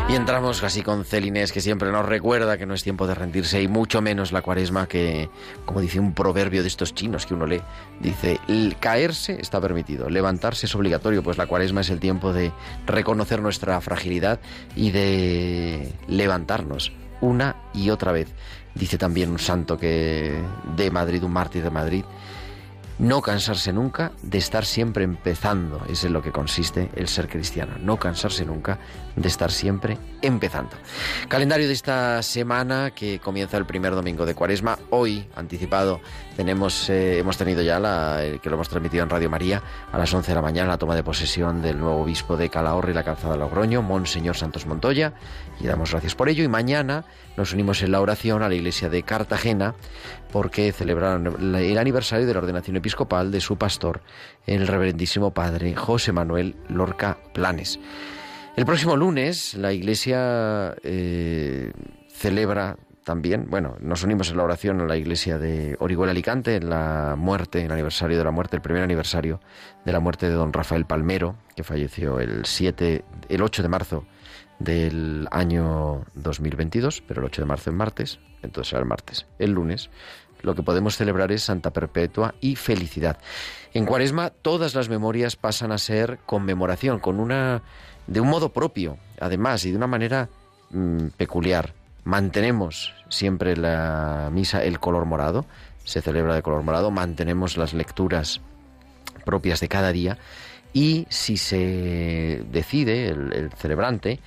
Y 0.10 0.16
entramos 0.16 0.60
casi 0.60 0.82
con 0.82 1.05
Celines, 1.05 1.51
que 1.51 1.62
siempre 1.62 1.91
nos 1.91 2.03
recuerda 2.03 2.57
que 2.57 2.66
no 2.66 2.74
es 2.74 2.82
tiempo 2.82 3.05
de 3.05 3.14
rendirse, 3.14 3.62
y 3.62 3.68
mucho 3.68 4.01
menos 4.01 4.32
la 4.32 4.41
cuaresma, 4.41 4.88
que, 4.88 5.30
como 5.66 5.82
dice 5.82 5.99
un 5.99 6.16
proverbio 6.16 6.64
de 6.64 6.68
estos 6.68 6.95
chinos 6.95 7.28
que 7.28 7.36
uno 7.36 7.45
lee, 7.45 7.62
dice, 7.99 8.39
caerse 8.80 9.38
está 9.39 9.62
permitido, 9.62 10.10
levantarse 10.10 10.66
es 10.66 10.74
obligatorio, 10.74 11.22
pues 11.22 11.38
la 11.38 11.45
cuaresma 11.45 11.82
es 11.82 11.91
el 11.91 11.99
tiempo 11.99 12.34
de 12.34 12.51
reconocer 12.88 13.39
nuestra 13.39 13.80
fragilidad 13.82 14.39
y 14.76 14.89
de 14.89 15.93
levantarnos 16.07 16.91
una 17.22 17.57
y 17.76 17.91
otra 17.91 18.12
vez. 18.12 18.30
Dice 18.74 18.97
también 18.97 19.30
un 19.30 19.39
santo 19.39 19.78
que 19.78 20.41
de 20.76 20.89
Madrid, 20.89 21.24
un 21.24 21.34
mártir 21.34 21.62
de 21.62 21.70
Madrid, 21.70 22.03
no 23.00 23.22
cansarse 23.22 23.72
nunca 23.72 24.12
de 24.22 24.38
estar 24.38 24.66
siempre 24.66 25.06
empezando. 25.06 25.82
Es 25.89 26.04
en 26.04 26.14
lo 26.14 26.22
que 26.22 26.32
consiste 26.32 26.89
el 26.95 27.08
ser 27.08 27.30
cristiano. 27.30 27.74
No 27.80 27.97
cansarse 27.97 28.45
nunca 28.45 28.78
de 29.16 29.28
estar 29.28 29.52
siempre 29.52 29.97
empezando. 30.22 30.72
Calendario 31.30 31.68
de 31.68 31.74
esta 31.74 32.22
semana 32.22 32.91
que 32.91 33.20
comienza 33.20 33.58
el 33.58 33.66
primer 33.66 33.95
domingo 33.95 34.26
de 34.26 34.36
Cuaresma. 34.36 34.78
Hoy, 34.89 35.28
anticipado, 35.36 36.02
tenemos, 36.36 36.89
eh, 36.89 37.20
hemos 37.20 37.38
tenido 37.38 37.62
ya, 37.62 37.80
la, 37.80 38.22
que 38.41 38.50
lo 38.50 38.56
hemos 38.56 38.70
transmitido 38.70 39.04
en 39.04 39.10
Radio 39.10 39.30
María, 39.30 39.64
a 39.91 39.97
las 39.97 40.14
11 40.14 40.32
de 40.32 40.36
la 40.36 40.41
mañana, 40.41 40.70
la 40.70 40.78
toma 40.78 40.95
de 40.95 41.04
posesión 41.04 41.62
del 41.62 41.80
nuevo 41.80 42.02
obispo 42.02 42.36
de 42.36 42.50
Calahorra 42.50 42.91
y 42.91 42.93
la 42.93 43.04
calzada 43.04 43.34
de 43.34 43.39
Logroño, 43.39 43.82
Monseñor 43.82 44.36
Santos 44.36 44.66
Montoya, 44.66 45.14
y 45.60 45.68
damos 45.68 45.91
gracias 45.91 46.16
por 46.16 46.30
ello. 46.30 46.43
Y 46.43 46.47
mañana 46.47 47.05
nos 47.38 47.53
unimos 47.53 47.82
en 47.82 47.91
la 47.91 48.01
oración 48.01 48.43
a 48.43 48.49
la 48.49 48.55
iglesia 48.55 48.89
de 48.89 49.03
Cartagena 49.03 49.76
porque 50.32 50.72
celebraron 50.72 51.55
el 51.55 51.78
aniversario 51.78 52.26
de 52.26 52.34
la 52.34 52.39
ordenación 52.39 52.78
episcopal 52.78 53.32
de 53.32 53.41
su 53.41 53.57
pastor, 53.57 54.01
el 54.45 54.68
reverendísimo 54.68 55.34
padre 55.34 55.76
José 55.76 56.12
Manuel 56.12 56.55
Lorca 56.70 57.18
Planes. 57.34 57.80
El 58.55 58.66
próximo 58.66 58.95
lunes 58.97 59.53
la 59.53 59.72
Iglesia 59.72 60.76
eh, 60.84 61.72
celebra 62.10 62.78
también, 63.03 63.47
bueno, 63.49 63.76
nos 63.80 64.03
unimos 64.03 64.30
en 64.30 64.38
la 64.38 64.43
oración 64.43 64.82
a 64.82 64.86
la 64.86 64.95
iglesia 64.95 65.39
de 65.39 65.76
Orihuela 65.80 66.12
Alicante 66.12 66.57
en 66.57 66.70
la 66.70 67.16
muerte, 67.18 67.66
el 67.66 67.72
aniversario 67.72 68.20
de 68.20 68.24
la 68.24 68.30
muerte, 68.30 68.55
el 68.55 68.62
primer 68.62 68.84
aniversario 68.84 69.39
de 69.84 69.91
la 69.91 69.99
muerte 69.99 70.28
de 70.28 70.34
don 70.34 70.53
Rafael 70.53 70.86
Palmero, 70.86 71.36
que 71.55 71.64
falleció 71.64 72.20
el 72.20 72.45
7, 72.45 73.03
el 73.30 73.41
8 73.41 73.64
de 73.64 73.70
marzo 73.70 74.05
del 74.60 75.28
año 75.32 76.03
2022, 76.16 77.01
pero 77.07 77.22
el 77.22 77.28
8 77.28 77.41
de 77.41 77.45
marzo 77.47 77.70
es 77.70 77.76
martes, 77.76 78.20
entonces 78.43 78.70
será 78.70 78.82
el 78.82 78.88
martes. 78.88 79.26
El 79.39 79.51
lunes 79.51 79.89
lo 80.41 80.55
que 80.55 80.64
podemos 80.64 80.95
celebrar 80.95 81.32
es 81.32 81.43
Santa 81.43 81.72
Perpetua 81.72 82.36
y 82.39 82.55
felicidad. 82.55 83.18
En 83.74 83.86
Cuaresma 83.86 84.30
todas 84.30 84.74
las 84.76 84.89
memorias 84.89 85.36
pasan 85.36 85.72
a 85.72 85.78
ser 85.78 86.20
conmemoración, 86.26 86.99
con 86.99 87.20
una 87.20 87.62
de 88.07 88.22
un 88.22 88.30
modo 88.30 88.49
propio, 88.49 88.97
además, 89.20 89.66
y 89.66 89.72
de 89.72 89.78
una 89.78 89.88
manera 89.88 90.30
mm, 90.72 91.07
peculiar 91.18 91.74
mantenemos 92.03 92.93
siempre 93.10 93.55
la 93.55 94.30
misa 94.32 94.64
el 94.64 94.80
color 94.80 95.05
morado, 95.05 95.45
se 95.84 96.01
celebra 96.01 96.36
de 96.36 96.41
color 96.41 96.64
morado, 96.64 96.91
mantenemos 96.91 97.57
las 97.57 97.74
lecturas 97.74 98.41
propias 99.26 99.60
de 99.60 99.68
cada 99.68 99.91
día 99.91 100.18
y 100.74 101.07
si 101.10 101.38
se 101.38 102.43
decide 102.51 103.10
el, 103.10 103.51
celebrante, 103.57 104.20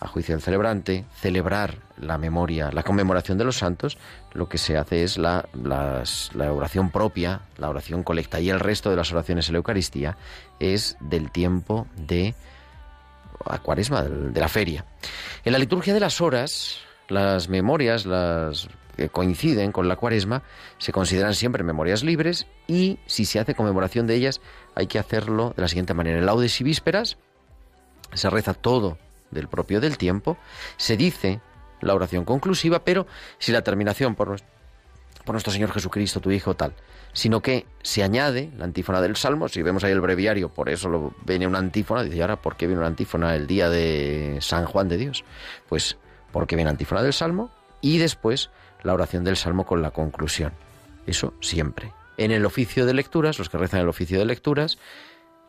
a 0.00 0.08
juicio 0.08 0.34
del 0.34 0.42
celebrante, 0.42 1.04
celebrar 1.14 1.76
la 1.98 2.16
memoria, 2.16 2.70
la 2.72 2.82
conmemoración 2.82 3.36
de 3.36 3.44
los 3.44 3.58
santos, 3.58 3.98
lo 4.32 4.48
que 4.48 4.56
se 4.56 4.78
hace 4.78 5.04
es 5.04 5.18
la, 5.18 5.46
la, 5.62 6.02
oración 6.52 6.90
propia, 6.90 7.42
la 7.58 7.68
oración 7.68 8.02
colecta 8.02 8.40
y 8.40 8.48
el 8.48 8.60
resto 8.60 8.88
de 8.88 8.96
las 8.96 9.12
oraciones 9.12 9.48
en 9.48 9.54
la 9.54 9.58
Eucaristía 9.58 10.16
es 10.58 10.96
del 11.00 11.30
tiempo 11.30 11.86
de 11.96 12.34
a 13.44 13.58
cuaresma, 13.58 14.02
de 14.02 14.40
la 14.40 14.48
feria. 14.48 14.86
En 15.44 15.52
la 15.52 15.58
liturgia 15.58 15.92
de 15.92 16.00
las 16.00 16.20
horas, 16.20 16.78
las 17.08 17.48
memorias, 17.48 18.06
las 18.06 18.68
que 18.96 19.10
coinciden 19.10 19.70
con 19.72 19.86
la 19.88 19.96
cuaresma, 19.96 20.42
se 20.78 20.92
consideran 20.92 21.34
siempre 21.34 21.62
memorias 21.62 22.02
libres 22.02 22.46
y 22.66 22.98
si 23.06 23.26
se 23.26 23.38
hace 23.38 23.54
conmemoración 23.54 24.06
de 24.06 24.14
ellas 24.14 24.40
hay 24.74 24.86
que 24.86 24.98
hacerlo 24.98 25.52
de 25.56 25.62
la 25.62 25.68
siguiente 25.68 25.94
manera. 25.94 26.18
En 26.18 26.26
laudes 26.26 26.58
y 26.60 26.64
vísperas 26.64 27.18
se 28.14 28.30
reza 28.30 28.54
todo 28.54 28.98
del 29.30 29.48
propio 29.48 29.80
del 29.80 29.98
tiempo, 29.98 30.36
se 30.76 30.96
dice 30.96 31.40
la 31.80 31.94
oración 31.94 32.24
conclusiva, 32.24 32.84
pero 32.84 33.06
si 33.38 33.52
la 33.52 33.62
terminación 33.62 34.14
por, 34.14 34.36
por 35.24 35.34
nuestro 35.34 35.52
Señor 35.52 35.72
Jesucristo, 35.72 36.20
tu 36.20 36.30
Hijo, 36.30 36.54
tal, 36.54 36.74
sino 37.12 37.40
que 37.40 37.66
se 37.82 38.02
añade 38.02 38.50
la 38.56 38.64
antífona 38.64 39.00
del 39.00 39.16
Salmo, 39.16 39.48
si 39.48 39.62
vemos 39.62 39.84
ahí 39.84 39.92
el 39.92 40.00
breviario, 40.00 40.48
por 40.48 40.68
eso 40.68 40.88
lo, 40.88 41.14
viene 41.24 41.46
una 41.46 41.58
antífona, 41.58 42.02
dice, 42.02 42.16
¿y 42.16 42.20
ahora 42.20 42.36
por 42.36 42.56
qué 42.56 42.66
viene 42.66 42.80
una 42.80 42.88
antífona 42.88 43.34
el 43.34 43.46
día 43.46 43.68
de 43.68 44.38
San 44.40 44.66
Juan 44.66 44.88
de 44.88 44.96
Dios? 44.96 45.24
Pues 45.68 45.96
porque 46.32 46.56
viene 46.56 46.70
antífona 46.70 47.02
del 47.02 47.12
Salmo 47.12 47.50
y 47.80 47.98
después 47.98 48.50
la 48.82 48.94
oración 48.94 49.24
del 49.24 49.36
Salmo 49.36 49.66
con 49.66 49.82
la 49.82 49.90
conclusión. 49.90 50.52
Eso 51.06 51.34
siempre. 51.40 51.92
En 52.16 52.30
el 52.30 52.44
oficio 52.44 52.86
de 52.86 52.94
lecturas, 52.94 53.38
los 53.38 53.48
que 53.48 53.58
rezan 53.58 53.80
el 53.80 53.88
oficio 53.88 54.18
de 54.18 54.26
lecturas, 54.26 54.78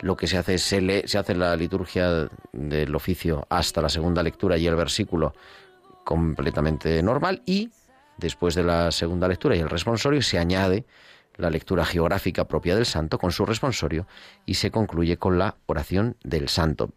lo 0.01 0.17
que 0.17 0.27
se 0.27 0.37
hace 0.37 0.55
es 0.55 0.63
se, 0.63 1.07
se 1.07 1.17
hace 1.17 1.35
la 1.35 1.55
liturgia 1.55 2.29
del 2.51 2.95
oficio 2.95 3.45
hasta 3.49 3.81
la 3.81 3.89
segunda 3.89 4.21
lectura 4.23 4.57
y 4.57 4.67
el 4.67 4.75
versículo 4.75 5.33
completamente 6.03 7.01
normal 7.01 7.41
y 7.45 7.69
después 8.17 8.55
de 8.55 8.63
la 8.63 8.91
segunda 8.91 9.27
lectura 9.27 9.55
y 9.55 9.59
el 9.59 9.69
responsorio 9.69 10.21
se 10.21 10.37
añade 10.37 10.85
la 11.37 11.49
lectura 11.49 11.85
geográfica 11.85 12.47
propia 12.47 12.75
del 12.75 12.85
santo 12.85 13.17
con 13.17 13.31
su 13.31 13.45
responsorio 13.45 14.07
y 14.45 14.55
se 14.55 14.71
concluye 14.71 15.17
con 15.17 15.37
la 15.37 15.55
oración 15.65 16.17
del 16.23 16.49
santo. 16.49 16.91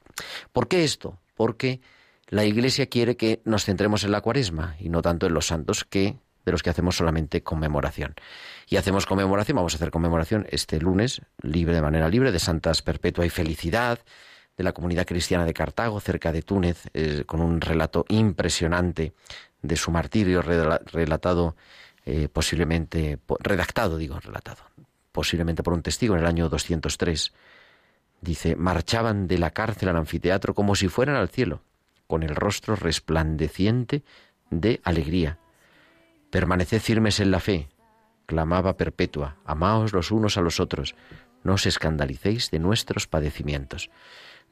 ¿Por 0.52 0.68
qué 0.68 0.84
esto? 0.84 1.18
Porque 1.34 1.80
la 2.28 2.44
Iglesia 2.44 2.86
quiere 2.86 3.16
que 3.16 3.40
nos 3.44 3.64
centremos 3.64 4.04
en 4.04 4.12
la 4.12 4.20
cuaresma 4.20 4.76
y 4.78 4.88
no 4.88 5.02
tanto 5.02 5.26
en 5.26 5.34
los 5.34 5.46
santos 5.46 5.84
que 5.84 6.16
de 6.44 6.52
los 6.52 6.62
que 6.62 6.70
hacemos 6.70 6.96
solamente 6.96 7.42
conmemoración. 7.42 8.14
Y 8.68 8.76
hacemos 8.76 9.06
conmemoración, 9.06 9.56
vamos 9.56 9.74
a 9.74 9.76
hacer 9.76 9.90
conmemoración 9.90 10.46
este 10.50 10.80
lunes, 10.80 11.22
libre 11.42 11.74
de 11.74 11.82
manera 11.82 12.08
libre, 12.08 12.32
de 12.32 12.38
Santas 12.38 12.82
Perpetua 12.82 13.26
y 13.26 13.30
Felicidad, 13.30 13.98
de 14.56 14.64
la 14.64 14.72
comunidad 14.72 15.06
cristiana 15.06 15.44
de 15.44 15.54
Cartago, 15.54 16.00
cerca 16.00 16.32
de 16.32 16.42
Túnez, 16.42 16.88
eh, 16.94 17.24
con 17.26 17.40
un 17.40 17.60
relato 17.60 18.04
impresionante 18.08 19.12
de 19.62 19.76
su 19.76 19.90
martirio 19.90 20.42
relatado 20.42 21.56
eh, 22.06 22.28
posiblemente, 22.30 23.18
redactado, 23.40 23.96
digo, 23.96 24.20
relatado, 24.20 24.62
posiblemente 25.10 25.62
por 25.62 25.72
un 25.72 25.82
testigo 25.82 26.14
en 26.14 26.20
el 26.20 26.26
año 26.26 26.50
203. 26.50 27.32
Dice, 28.20 28.56
marchaban 28.56 29.26
de 29.26 29.38
la 29.38 29.50
cárcel 29.50 29.88
al 29.88 29.96
anfiteatro 29.96 30.54
como 30.54 30.74
si 30.74 30.88
fueran 30.88 31.16
al 31.16 31.30
cielo 31.30 31.62
con 32.06 32.22
el 32.22 32.36
rostro 32.36 32.76
resplandeciente 32.76 34.02
de 34.50 34.80
alegría. 34.84 35.38
Permaneced 36.34 36.80
firmes 36.80 37.20
en 37.20 37.30
la 37.30 37.38
fe, 37.38 37.68
clamaba 38.26 38.76
perpetua, 38.76 39.36
amaos 39.44 39.92
los 39.92 40.10
unos 40.10 40.36
a 40.36 40.40
los 40.40 40.58
otros, 40.58 40.96
no 41.44 41.54
os 41.54 41.64
escandalicéis 41.64 42.50
de 42.50 42.58
nuestros 42.58 43.06
padecimientos. 43.06 43.88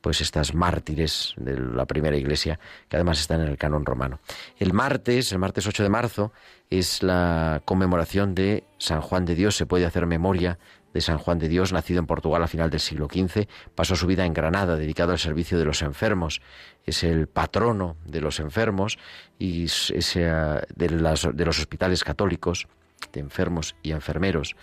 Pues 0.01 0.21
estas 0.21 0.55
mártires 0.55 1.35
de 1.39 1.59
la 1.59 1.87
primera 1.87 2.17
iglesia, 2.17 2.61
que 2.89 2.95
además 2.95 3.19
están 3.19 3.41
en 3.41 3.49
el 3.49 3.59
canon 3.59 3.85
romano. 3.85 4.21
El 4.61 4.73
martes, 4.73 5.33
el 5.33 5.41
martes 5.41 5.67
8 5.67 5.83
de 5.83 5.89
marzo, 5.89 6.33
es 6.71 7.03
la 7.03 7.63
conmemoración 7.65 8.37
de 8.37 8.63
San 8.79 9.01
Juan 9.01 9.25
de 9.25 9.35
Dios. 9.35 9.57
Se 9.57 9.67
puede 9.67 9.85
hacer 9.85 10.07
memoria 10.07 10.61
de 10.93 11.01
San 11.01 11.19
Juan 11.19 11.39
de 11.39 11.49
Dios, 11.49 11.73
nacido 11.73 12.01
en 12.01 12.07
Portugal 12.07 12.43
a 12.43 12.49
final 12.49 12.71
del 12.71 12.81
siglo 12.81 13.09
XV, 13.11 13.49
pasó 13.75 13.97
su 13.97 14.07
vida 14.07 14.25
en 14.25 14.35
Granada, 14.35 14.77
dedicado 14.77 15.13
al 15.13 15.19
servicio 15.19 15.59
de 15.59 15.65
los 15.65 15.83
enfermos. 15.83 16.41
Es 16.85 17.05
el 17.05 17.29
patrono 17.29 17.97
de 18.05 18.21
los 18.21 18.41
enfermos 18.41 18.99
y 19.39 19.67
de, 19.67 20.63
de 20.77 21.45
los 21.45 21.59
hospitales 21.59 22.05
católicos, 22.05 22.69
de 23.13 23.21
enfermos 23.21 23.75
y 23.83 23.93
enfermeros. 23.93 24.57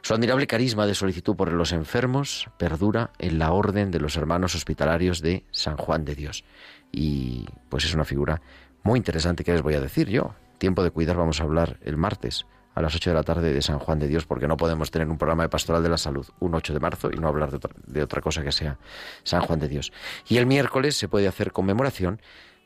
Su 0.00 0.14
admirable 0.14 0.46
carisma 0.46 0.86
de 0.86 0.94
solicitud 0.94 1.36
por 1.36 1.52
los 1.52 1.72
enfermos 1.72 2.48
perdura 2.58 3.10
en 3.18 3.38
la 3.38 3.52
orden 3.52 3.90
de 3.90 4.00
los 4.00 4.16
hermanos 4.16 4.54
hospitalarios 4.54 5.20
de 5.20 5.44
San 5.50 5.76
Juan 5.76 6.04
de 6.04 6.14
Dios. 6.14 6.44
Y 6.90 7.46
pues 7.68 7.84
es 7.84 7.94
una 7.94 8.04
figura 8.04 8.40
muy 8.82 8.98
interesante 8.98 9.44
que 9.44 9.52
les 9.52 9.62
voy 9.62 9.74
a 9.74 9.80
decir 9.80 10.08
yo. 10.08 10.34
Tiempo 10.58 10.82
de 10.82 10.90
cuidar 10.90 11.16
vamos 11.16 11.40
a 11.40 11.44
hablar 11.44 11.78
el 11.82 11.96
martes 11.96 12.46
a 12.74 12.80
las 12.80 12.94
8 12.94 13.10
de 13.10 13.14
la 13.14 13.22
tarde 13.22 13.52
de 13.52 13.62
San 13.62 13.78
Juan 13.78 13.98
de 13.98 14.08
Dios, 14.08 14.24
porque 14.26 14.48
no 14.48 14.56
podemos 14.56 14.90
tener 14.90 15.08
un 15.08 15.18
programa 15.18 15.44
de 15.44 15.48
pastoral 15.48 15.82
de 15.82 15.88
la 15.88 15.98
salud 15.98 16.26
un 16.40 16.54
8 16.54 16.72
de 16.72 16.80
marzo 16.80 17.10
y 17.12 17.16
no 17.16 17.28
hablar 17.28 17.50
de 17.50 18.02
otra, 18.02 18.20
cosa 18.20 18.42
que 18.42 18.52
sea 18.52 18.78
San 19.22 19.42
Juan 19.42 19.58
de 19.58 19.68
Dios. 19.68 19.92
Y 20.28 20.38
el 20.38 20.46
miércoles 20.46 20.96
se 20.96 21.08
puede 21.08 21.28
hacer 21.28 21.52
conmemoración 21.52 22.20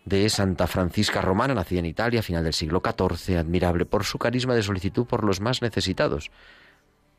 de 0.05 0.29
Santa 0.31 0.69
Francisca 0.69 1.21
Romana, 1.21 1.55
nacida 1.55 1.81
en 1.81 1.87
Italia 1.87 2.21
a 2.21 2.23
final 2.23 2.45
del 2.45 2.53
siglo 2.53 2.81
XIV, 2.85 3.39
admirable 3.39 3.85
por 3.87 4.05
su 4.05 4.19
carisma 4.19 4.55
de 4.55 4.63
solicitud 4.63 5.07
por 5.07 5.25
los 5.25 5.41
más 5.41 5.63
necesitados. 5.63 6.31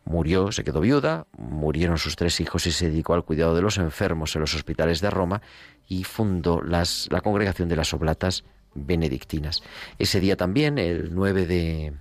Murió, 0.06 0.54
se 0.54 0.64
quedó 0.64 0.80
viuda, 0.80 1.28
murieron 1.38 1.98
sus 1.98 2.16
tres 2.16 2.40
hijos 2.40 2.66
y 2.66 2.72
se 2.72 2.90
dedicó 2.90 3.14
al 3.14 3.26
cuidado 3.26 3.54
de 3.56 3.62
los 3.62 3.78
enfermos 3.78 4.34
en 4.36 4.42
los 4.42 4.56
hospitales 4.56 5.02
de 5.02 5.10
Roma 5.10 5.42
y 5.86 6.06
fundó 6.06 6.62
las, 6.62 7.10
la 7.12 7.20
congregación 7.20 7.68
de 7.68 7.76
las 7.76 7.94
Oblatas 7.94 8.46
benedictinas. 8.74 9.64
Ese 10.00 10.22
día 10.22 10.38
también, 10.38 10.78
el 10.78 11.14
9 11.14 11.46
de, 11.46 11.94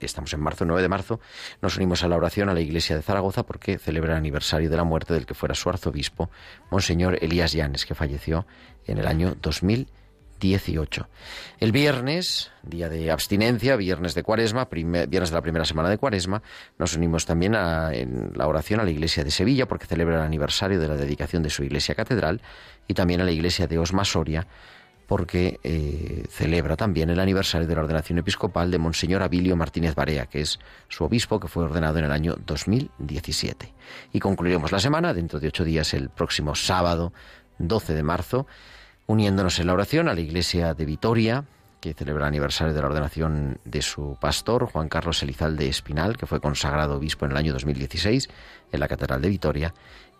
estamos 0.00 0.32
en 0.32 0.40
marzo, 0.40 0.64
9 0.64 0.82
de 0.82 0.88
marzo, 0.88 1.20
nos 1.62 1.76
unimos 1.76 2.02
a 2.04 2.08
la 2.08 2.16
oración 2.16 2.48
a 2.48 2.54
la 2.54 2.60
iglesia 2.60 2.96
de 2.96 3.02
Zaragoza 3.02 3.44
porque 3.44 3.78
celebra 3.78 4.12
el 4.12 4.18
aniversario 4.18 4.70
de 4.70 4.76
la 4.76 4.84
muerte 4.84 5.14
del 5.14 5.26
que 5.26 5.34
fuera 5.34 5.54
su 5.54 5.68
arzobispo, 5.68 6.30
Monseñor 6.70 7.18
Elías 7.22 7.52
Llanes, 7.52 7.86
que 7.86 7.94
falleció 7.94 8.46
en 8.86 8.98
el 8.98 9.06
año 9.06 9.36
2018. 9.40 11.08
El 11.58 11.72
viernes, 11.72 12.50
día 12.62 12.88
de 12.88 13.10
abstinencia, 13.10 13.76
viernes 13.76 14.14
de 14.14 14.22
cuaresma, 14.22 14.68
viernes 14.70 15.30
de 15.30 15.34
la 15.34 15.42
primera 15.42 15.64
semana 15.64 15.88
de 15.88 15.98
cuaresma, 15.98 16.42
nos 16.78 16.94
unimos 16.94 17.26
también 17.26 17.54
en 17.54 18.32
la 18.34 18.46
oración 18.46 18.80
a 18.80 18.84
la 18.84 18.90
iglesia 18.90 19.24
de 19.24 19.30
Sevilla 19.30 19.66
porque 19.66 19.86
celebra 19.86 20.16
el 20.16 20.22
aniversario 20.22 20.78
de 20.78 20.88
la 20.88 20.96
dedicación 20.96 21.42
de 21.42 21.50
su 21.50 21.64
iglesia 21.64 21.94
catedral 21.94 22.40
y 22.86 22.94
también 22.94 23.20
a 23.20 23.24
la 23.24 23.32
iglesia 23.32 23.66
de 23.66 23.78
Osma 23.78 24.04
Soria 24.04 24.46
porque 25.08 25.58
eh, 25.64 26.24
celebra 26.28 26.76
también 26.76 27.08
el 27.08 27.18
aniversario 27.18 27.66
de 27.66 27.74
la 27.74 27.80
ordenación 27.80 28.18
episcopal 28.18 28.70
de 28.70 28.76
Monseñor 28.76 29.22
Abilio 29.22 29.56
Martínez 29.56 29.94
Barea, 29.94 30.26
que 30.26 30.42
es 30.42 30.60
su 30.88 31.02
obispo 31.02 31.40
que 31.40 31.48
fue 31.48 31.64
ordenado 31.64 31.98
en 31.98 32.04
el 32.04 32.12
año 32.12 32.36
2017. 32.44 33.72
Y 34.12 34.20
concluiremos 34.20 34.70
la 34.70 34.78
semana, 34.78 35.14
dentro 35.14 35.40
de 35.40 35.48
ocho 35.48 35.64
días, 35.64 35.94
el 35.94 36.10
próximo 36.10 36.54
sábado 36.54 37.14
12 37.56 37.94
de 37.94 38.02
marzo, 38.02 38.46
uniéndonos 39.06 39.58
en 39.58 39.68
la 39.68 39.72
oración 39.72 40.08
a 40.10 40.14
la 40.14 40.20
iglesia 40.20 40.74
de 40.74 40.84
Vitoria, 40.84 41.46
que 41.80 41.94
celebra 41.94 42.24
el 42.24 42.28
aniversario 42.28 42.74
de 42.74 42.80
la 42.82 42.88
ordenación 42.88 43.60
de 43.64 43.80
su 43.80 44.18
pastor, 44.20 44.66
Juan 44.66 44.90
Carlos 44.90 45.22
Elizalde 45.22 45.68
Espinal, 45.68 46.18
que 46.18 46.26
fue 46.26 46.38
consagrado 46.38 46.96
obispo 46.96 47.24
en 47.24 47.30
el 47.30 47.38
año 47.38 47.54
2016 47.54 48.28
en 48.72 48.80
la 48.80 48.88
Catedral 48.88 49.22
de 49.22 49.30
Vitoria, 49.30 49.72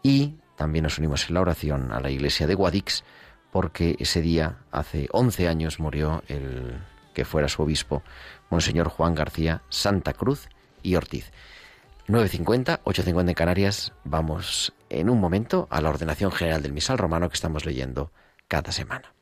y 0.02 0.36
también 0.56 0.84
nos 0.84 0.96
unimos 0.96 1.28
en 1.28 1.34
la 1.34 1.42
oración 1.42 1.92
a 1.92 2.00
la 2.00 2.10
iglesia 2.10 2.46
de 2.46 2.54
Guadix, 2.54 3.04
porque 3.50 3.96
ese 3.98 4.20
día, 4.20 4.58
hace 4.70 5.08
11 5.12 5.48
años, 5.48 5.80
murió 5.80 6.22
el 6.28 6.78
que 7.14 7.24
fuera 7.24 7.48
su 7.48 7.62
obispo, 7.62 8.02
Monseñor 8.50 8.88
Juan 8.88 9.14
García 9.14 9.62
Santa 9.68 10.12
Cruz 10.12 10.48
y 10.82 10.94
Ortiz. 10.94 11.32
9.50, 12.06 12.80
8.50 12.84 13.28
en 13.28 13.34
Canarias. 13.34 13.92
Vamos 14.04 14.72
en 14.88 15.10
un 15.10 15.20
momento 15.20 15.66
a 15.70 15.80
la 15.80 15.90
ordenación 15.90 16.32
general 16.32 16.62
del 16.62 16.72
misal 16.72 16.96
romano 16.96 17.28
que 17.28 17.34
estamos 17.34 17.66
leyendo 17.66 18.12
cada 18.48 18.72
semana. 18.72 19.12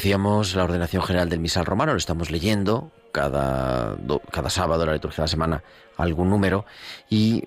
Decíamos, 0.00 0.54
la 0.54 0.64
ordenación 0.64 1.02
general 1.02 1.28
del 1.28 1.40
misal 1.40 1.66
romano 1.66 1.92
lo 1.92 1.98
estamos 1.98 2.30
leyendo 2.30 2.90
cada, 3.12 3.98
cada 4.30 4.48
sábado, 4.48 4.86
la 4.86 4.94
liturgia 4.94 5.16
de 5.16 5.22
la 5.24 5.28
semana, 5.28 5.62
algún 5.98 6.30
número 6.30 6.64
y 7.10 7.44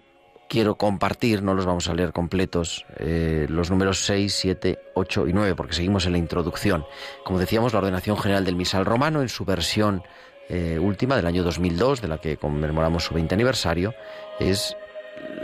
quiero 0.48 0.76
compartir, 0.76 1.42
no 1.42 1.56
los 1.56 1.66
vamos 1.66 1.90
a 1.90 1.96
leer 1.96 2.14
completos, 2.14 2.86
eh, 3.00 3.48
los 3.50 3.72
números 3.72 4.06
6, 4.06 4.32
7, 4.32 4.80
8 4.94 5.28
y 5.30 5.34
9, 5.34 5.56
porque 5.56 5.74
seguimos 5.74 6.06
en 6.06 6.12
la 6.12 6.20
introducción. 6.20 6.86
Como 7.26 7.40
decíamos, 7.40 7.74
la 7.74 7.80
ordenación 7.80 8.18
general 8.20 8.46
del 8.46 8.56
misal 8.56 8.86
romano 8.86 9.24
en 9.24 9.30
su 9.30 9.46
versión 9.46 10.04
eh, 10.48 10.78
última 10.80 11.16
del 11.16 11.26
año 11.26 11.42
2002, 11.42 12.04
de 12.04 12.08
la 12.08 12.20
que 12.20 12.38
conmemoramos 12.38 13.04
su 13.04 13.16
20 13.16 13.34
aniversario, 13.34 13.96
es 14.40 14.78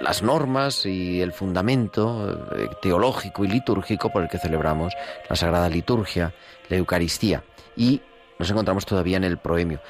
las 0.01 0.21
normas 0.21 0.85
y 0.85 1.21
el 1.21 1.33
fundamento 1.33 2.49
eh, 2.55 2.69
teológico 2.81 3.45
y 3.45 3.47
litúrgico 3.47 4.11
por 4.11 4.23
el 4.23 4.29
que 4.29 4.37
celebramos 4.37 4.93
la 5.29 5.35
Sagrada 5.35 5.69
Liturgia, 5.69 6.33
la 6.69 6.77
Eucaristía. 6.77 7.43
Y 7.75 8.01
nos 8.37 8.49
encontramos 8.49 8.85
todavía 8.85 9.17
en 9.17 9.23
el 9.23 9.37
proemio. 9.37 9.81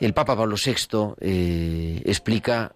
El 0.00 0.14
Papa 0.14 0.36
Pablo 0.36 0.56
VI 0.56 1.14
eh, 1.20 2.02
explica 2.04 2.72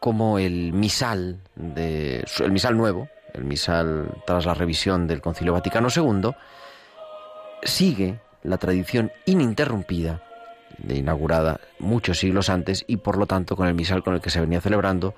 cómo 0.00 0.38
el 0.38 0.72
misal, 0.72 1.40
de, 1.54 2.24
el 2.40 2.52
misal 2.52 2.76
nuevo, 2.76 3.08
el 3.34 3.44
misal 3.44 4.08
tras 4.26 4.46
la 4.46 4.54
revisión 4.54 5.06
del 5.06 5.20
Concilio 5.20 5.52
Vaticano 5.52 5.88
II, 5.94 6.30
sigue 7.62 8.20
la 8.42 8.58
tradición 8.58 9.12
ininterrumpida 9.26 10.22
inaugurada 10.88 11.60
muchos 11.78 12.18
siglos 12.18 12.50
antes 12.50 12.84
y 12.86 12.98
por 12.98 13.18
lo 13.18 13.26
tanto 13.26 13.56
con 13.56 13.66
el 13.66 13.74
misal 13.74 14.02
con 14.02 14.14
el 14.14 14.20
que 14.20 14.30
se 14.30 14.40
venía 14.40 14.60
celebrando 14.60 15.14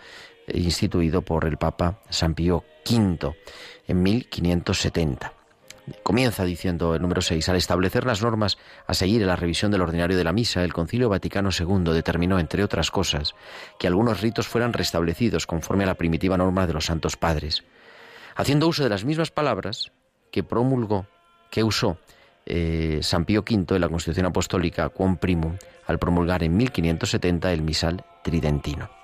instituido 0.52 1.22
por 1.22 1.44
el 1.44 1.56
Papa 1.56 2.00
San 2.10 2.34
Pío 2.34 2.64
V 2.88 3.34
en 3.86 4.02
1570. 4.02 5.32
Comienza 6.02 6.44
diciendo 6.44 6.94
el 6.94 7.02
número 7.02 7.22
6, 7.22 7.48
al 7.48 7.56
establecer 7.56 8.04
las 8.04 8.22
normas 8.22 8.58
a 8.86 8.94
seguir 8.94 9.22
en 9.22 9.28
la 9.28 9.36
revisión 9.36 9.70
del 9.70 9.80
ordinario 9.80 10.16
de 10.16 10.24
la 10.24 10.32
misa, 10.32 10.62
el 10.64 10.72
Concilio 10.72 11.08
Vaticano 11.08 11.50
II 11.58 11.92
determinó, 11.92 12.38
entre 12.38 12.62
otras 12.64 12.90
cosas, 12.90 13.34
que 13.78 13.86
algunos 13.86 14.20
ritos 14.20 14.48
fueran 14.48 14.72
restablecidos 14.72 15.46
conforme 15.46 15.84
a 15.84 15.88
la 15.88 15.94
primitiva 15.94 16.36
norma 16.36 16.66
de 16.66 16.74
los 16.74 16.86
santos 16.86 17.16
padres. 17.16 17.64
Haciendo 18.36 18.68
uso 18.68 18.82
de 18.82 18.90
las 18.90 19.04
mismas 19.04 19.30
palabras 19.30 19.92
que 20.30 20.42
promulgó, 20.42 21.06
que 21.50 21.64
usó 21.64 21.98
eh, 22.44 23.00
San 23.02 23.24
Pío 23.24 23.40
V 23.40 23.74
en 23.74 23.80
la 23.80 23.88
Constitución 23.88 24.26
Apostólica 24.26 24.90
Quom 24.90 25.16
Primum 25.16 25.56
al 25.86 25.98
promulgar 25.98 26.42
en 26.42 26.56
1570 26.56 27.52
el 27.52 27.62
misal 27.62 28.04
tridentino 28.22 28.97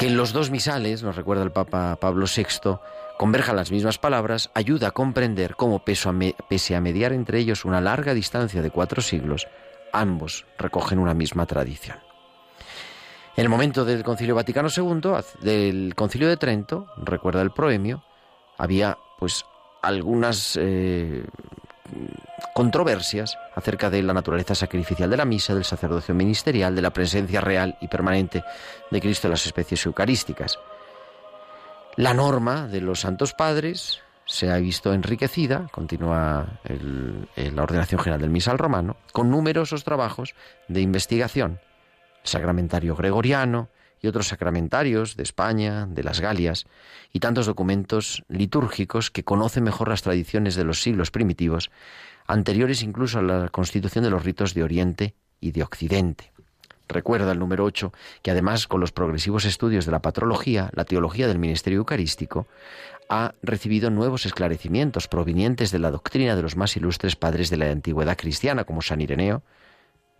que 0.00 0.06
en 0.06 0.16
los 0.16 0.32
dos 0.32 0.50
misales, 0.50 1.02
nos 1.02 1.14
recuerda 1.14 1.42
el 1.42 1.52
Papa 1.52 1.94
Pablo 2.00 2.24
VI, 2.24 2.78
converjan 3.18 3.54
las 3.54 3.70
mismas 3.70 3.98
palabras, 3.98 4.50
ayuda 4.54 4.88
a 4.88 4.90
comprender 4.92 5.56
cómo, 5.56 5.84
pese 5.84 6.74
a 6.74 6.80
mediar 6.80 7.12
entre 7.12 7.38
ellos 7.38 7.66
una 7.66 7.82
larga 7.82 8.14
distancia 8.14 8.62
de 8.62 8.70
cuatro 8.70 9.02
siglos, 9.02 9.46
ambos 9.92 10.46
recogen 10.56 11.00
una 11.00 11.12
misma 11.12 11.44
tradición. 11.44 11.98
En 13.36 13.42
el 13.42 13.50
momento 13.50 13.84
del 13.84 14.02
Concilio 14.02 14.34
Vaticano 14.34 14.70
II, 14.74 15.10
del 15.42 15.94
Concilio 15.94 16.30
de 16.30 16.38
Trento, 16.38 16.86
recuerda 16.96 17.42
el 17.42 17.50
proemio, 17.50 18.02
había 18.56 18.96
pues 19.18 19.44
algunas 19.82 20.58
eh, 20.58 21.26
controversias 22.54 23.38
acerca 23.54 23.90
de 23.90 24.02
la 24.02 24.14
naturaleza 24.14 24.54
sacrificial 24.54 25.10
de 25.10 25.16
la 25.16 25.24
misa, 25.24 25.54
del 25.54 25.64
sacerdocio 25.64 26.14
ministerial, 26.14 26.74
de 26.74 26.82
la 26.82 26.92
presencia 26.92 27.40
real 27.40 27.76
y 27.80 27.88
permanente 27.88 28.42
de 28.90 29.00
Cristo 29.00 29.26
en 29.26 29.32
las 29.32 29.46
especies 29.46 29.84
eucarísticas. 29.86 30.58
La 31.96 32.14
norma 32.14 32.66
de 32.68 32.80
los 32.80 33.00
santos 33.00 33.34
padres 33.34 34.00
se 34.24 34.50
ha 34.50 34.56
visto 34.58 34.94
enriquecida, 34.94 35.66
continúa 35.72 36.60
la 37.34 37.62
ordenación 37.62 38.00
general 38.00 38.20
del 38.20 38.30
misal 38.30 38.58
romano, 38.58 38.96
con 39.12 39.30
numerosos 39.30 39.82
trabajos 39.82 40.34
de 40.68 40.80
investigación, 40.80 41.60
sacramentario 42.22 42.94
gregoriano 42.94 43.68
y 44.02 44.08
otros 44.08 44.28
sacramentarios 44.28 45.16
de 45.16 45.22
España, 45.22 45.86
de 45.86 46.02
las 46.02 46.20
Galias, 46.20 46.66
y 47.12 47.20
tantos 47.20 47.46
documentos 47.46 48.24
litúrgicos 48.28 49.10
que 49.10 49.24
conocen 49.24 49.64
mejor 49.64 49.88
las 49.88 50.02
tradiciones 50.02 50.54
de 50.54 50.64
los 50.64 50.82
siglos 50.82 51.10
primitivos 51.10 51.70
anteriores 52.26 52.82
incluso 52.82 53.18
a 53.18 53.22
la 53.22 53.48
constitución 53.48 54.04
de 54.04 54.10
los 54.10 54.24
ritos 54.24 54.54
de 54.54 54.62
Oriente 54.62 55.14
y 55.40 55.52
de 55.52 55.62
Occidente. 55.62 56.32
Recuerda 56.88 57.32
el 57.32 57.38
número 57.38 57.64
8 57.64 57.92
que 58.22 58.30
además 58.30 58.66
con 58.66 58.80
los 58.80 58.92
progresivos 58.92 59.44
estudios 59.44 59.86
de 59.86 59.92
la 59.92 60.02
patrología, 60.02 60.70
la 60.74 60.84
teología 60.84 61.28
del 61.28 61.38
ministerio 61.38 61.78
eucarístico 61.78 62.46
ha 63.08 63.34
recibido 63.42 63.90
nuevos 63.90 64.26
esclarecimientos 64.26 65.08
provenientes 65.08 65.70
de 65.72 65.80
la 65.80 65.90
doctrina 65.90 66.36
de 66.36 66.42
los 66.42 66.56
más 66.56 66.76
ilustres 66.76 67.16
padres 67.16 67.50
de 67.50 67.56
la 67.56 67.70
antigüedad 67.70 68.16
cristiana, 68.16 68.64
como 68.64 68.82
San 68.82 69.00
Ireneo, 69.00 69.42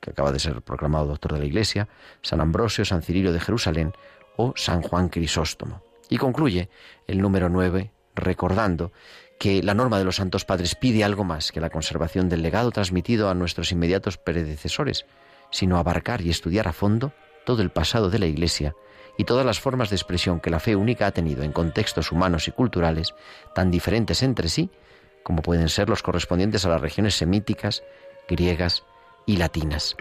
que 0.00 0.10
acaba 0.10 0.32
de 0.32 0.38
ser 0.38 0.62
proclamado 0.62 1.06
doctor 1.06 1.34
de 1.34 1.40
la 1.40 1.44
Iglesia, 1.44 1.88
San 2.22 2.40
Ambrosio, 2.40 2.84
San 2.84 3.02
Cirilo 3.02 3.32
de 3.32 3.40
Jerusalén 3.40 3.92
o 4.36 4.52
San 4.56 4.82
Juan 4.82 5.08
Crisóstomo. 5.08 5.82
Y 6.08 6.16
concluye 6.16 6.68
el 7.06 7.20
número 7.20 7.48
9 7.48 7.92
recordando 8.14 8.92
que 9.38 9.62
la 9.62 9.74
norma 9.74 9.98
de 9.98 10.04
los 10.04 10.16
santos 10.16 10.44
padres 10.44 10.74
pide 10.74 11.04
algo 11.04 11.24
más 11.24 11.52
que 11.52 11.60
la 11.60 11.70
conservación 11.70 12.28
del 12.28 12.42
legado 12.42 12.70
transmitido 12.70 13.30
a 13.30 13.34
nuestros 13.34 13.72
inmediatos 13.72 14.18
predecesores, 14.18 15.06
sino 15.50 15.78
abarcar 15.78 16.20
y 16.20 16.30
estudiar 16.30 16.68
a 16.68 16.72
fondo 16.72 17.12
todo 17.46 17.62
el 17.62 17.70
pasado 17.70 18.10
de 18.10 18.18
la 18.18 18.26
Iglesia 18.26 18.74
y 19.16 19.24
todas 19.24 19.46
las 19.46 19.60
formas 19.60 19.90
de 19.90 19.96
expresión 19.96 20.40
que 20.40 20.50
la 20.50 20.60
fe 20.60 20.76
única 20.76 21.06
ha 21.06 21.12
tenido 21.12 21.42
en 21.42 21.52
contextos 21.52 22.12
humanos 22.12 22.48
y 22.48 22.52
culturales 22.52 23.14
tan 23.54 23.70
diferentes 23.70 24.22
entre 24.22 24.48
sí 24.48 24.70
como 25.22 25.42
pueden 25.42 25.68
ser 25.68 25.88
los 25.88 26.02
correspondientes 26.02 26.64
a 26.64 26.70
las 26.70 26.80
regiones 26.80 27.14
semíticas, 27.14 27.82
griegas 28.28 28.84
y 29.26 29.36
latinas. 29.36 29.96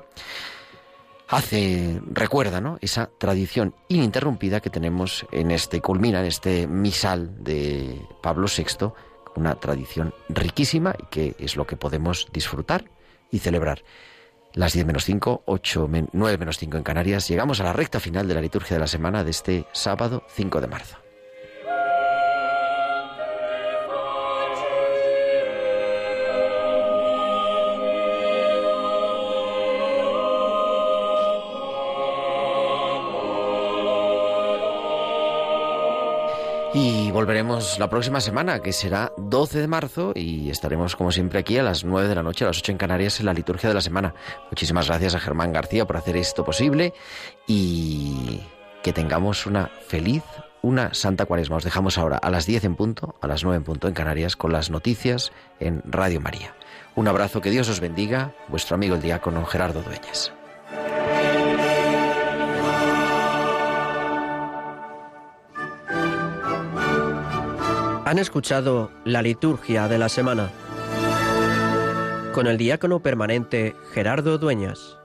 hace, 1.27 2.01
recuerda, 2.05 2.59
¿no? 2.59 2.77
Esa 2.81 3.09
tradición 3.17 3.75
ininterrumpida 3.87 4.61
que 4.61 4.69
tenemos 4.69 5.25
en 5.31 5.51
este, 5.51 5.81
culmina 5.81 6.19
en 6.19 6.25
este 6.25 6.67
misal 6.67 7.43
de 7.43 8.01
Pablo 8.21 8.47
VI, 8.47 8.91
una 9.35 9.55
tradición 9.55 10.13
riquísima 10.27 10.95
y 10.97 11.05
que 11.05 11.35
es 11.39 11.55
lo 11.55 11.67
que 11.67 11.75
podemos 11.75 12.27
disfrutar 12.33 12.85
y 13.31 13.39
celebrar. 13.39 13.83
Las 14.53 14.73
10 14.73 14.87
menos 14.87 15.05
5, 15.05 15.43
8, 15.45 15.89
9 16.11 16.37
menos 16.39 16.57
5 16.57 16.77
en 16.77 16.83
Canarias, 16.83 17.27
llegamos 17.27 17.59
a 17.59 17.63
la 17.63 17.73
recta 17.73 17.99
final 17.99 18.27
de 18.27 18.33
la 18.33 18.41
liturgia 18.41 18.75
de 18.75 18.81
la 18.81 18.87
semana 18.87 19.23
de 19.23 19.29
este 19.29 19.65
sábado 19.71 20.23
5 20.35 20.61
de 20.61 20.67
marzo. 20.67 21.08
Y 36.73 37.09
volveremos 37.09 37.79
la 37.79 37.89
próxima 37.89 38.21
semana, 38.21 38.59
que 38.59 38.73
será 38.73 39.11
12 39.17 39.59
de 39.59 39.67
marzo, 39.67 40.11
y 40.13 40.51
estaremos 40.51 40.95
como 40.95 41.11
siempre 41.11 41.39
aquí 41.39 41.57
a 41.57 41.63
las 41.63 41.83
9 41.83 42.07
de 42.07 42.13
la 42.13 42.21
noche, 42.21 42.45
a 42.45 42.47
las 42.47 42.59
8 42.59 42.73
en 42.73 42.77
Canarias, 42.77 43.19
en 43.19 43.25
la 43.25 43.33
liturgia 43.33 43.69
de 43.69 43.75
la 43.75 43.81
semana. 43.81 44.13
Muchísimas 44.51 44.87
gracias 44.87 45.15
a 45.15 45.19
Germán 45.19 45.51
García 45.51 45.87
por 45.87 45.97
hacer 45.97 46.15
esto 46.15 46.45
posible 46.45 46.93
y 47.47 48.41
que 48.83 48.93
tengamos 48.93 49.47
una 49.47 49.71
feliz, 49.87 50.23
una 50.61 50.93
santa 50.93 51.25
cuaresma. 51.25 51.55
Os 51.55 51.63
dejamos 51.63 51.97
ahora 51.97 52.17
a 52.17 52.29
las 52.29 52.45
10 52.45 52.63
en 52.65 52.75
punto, 52.75 53.15
a 53.19 53.25
las 53.25 53.43
9 53.43 53.57
en 53.57 53.63
punto 53.63 53.87
en 53.87 53.95
Canarias, 53.95 54.35
con 54.35 54.51
las 54.51 54.69
noticias 54.69 55.31
en 55.59 55.81
Radio 55.85 56.21
María. 56.21 56.53
Un 56.93 57.07
abrazo, 57.07 57.41
que 57.41 57.49
Dios 57.49 57.67
os 57.67 57.79
bendiga, 57.79 58.33
vuestro 58.47 58.75
amigo 58.75 58.93
el 58.93 59.01
diácono 59.01 59.43
Gerardo 59.45 59.81
Dueñas. 59.81 60.33
Han 68.09 68.17
escuchado 68.17 68.89
la 69.05 69.21
liturgia 69.21 69.87
de 69.87 69.99
la 69.99 70.09
semana 70.09 70.49
con 72.33 72.47
el 72.47 72.57
diácono 72.57 73.01
permanente 73.03 73.75
Gerardo 73.93 74.39
Dueñas. 74.39 74.98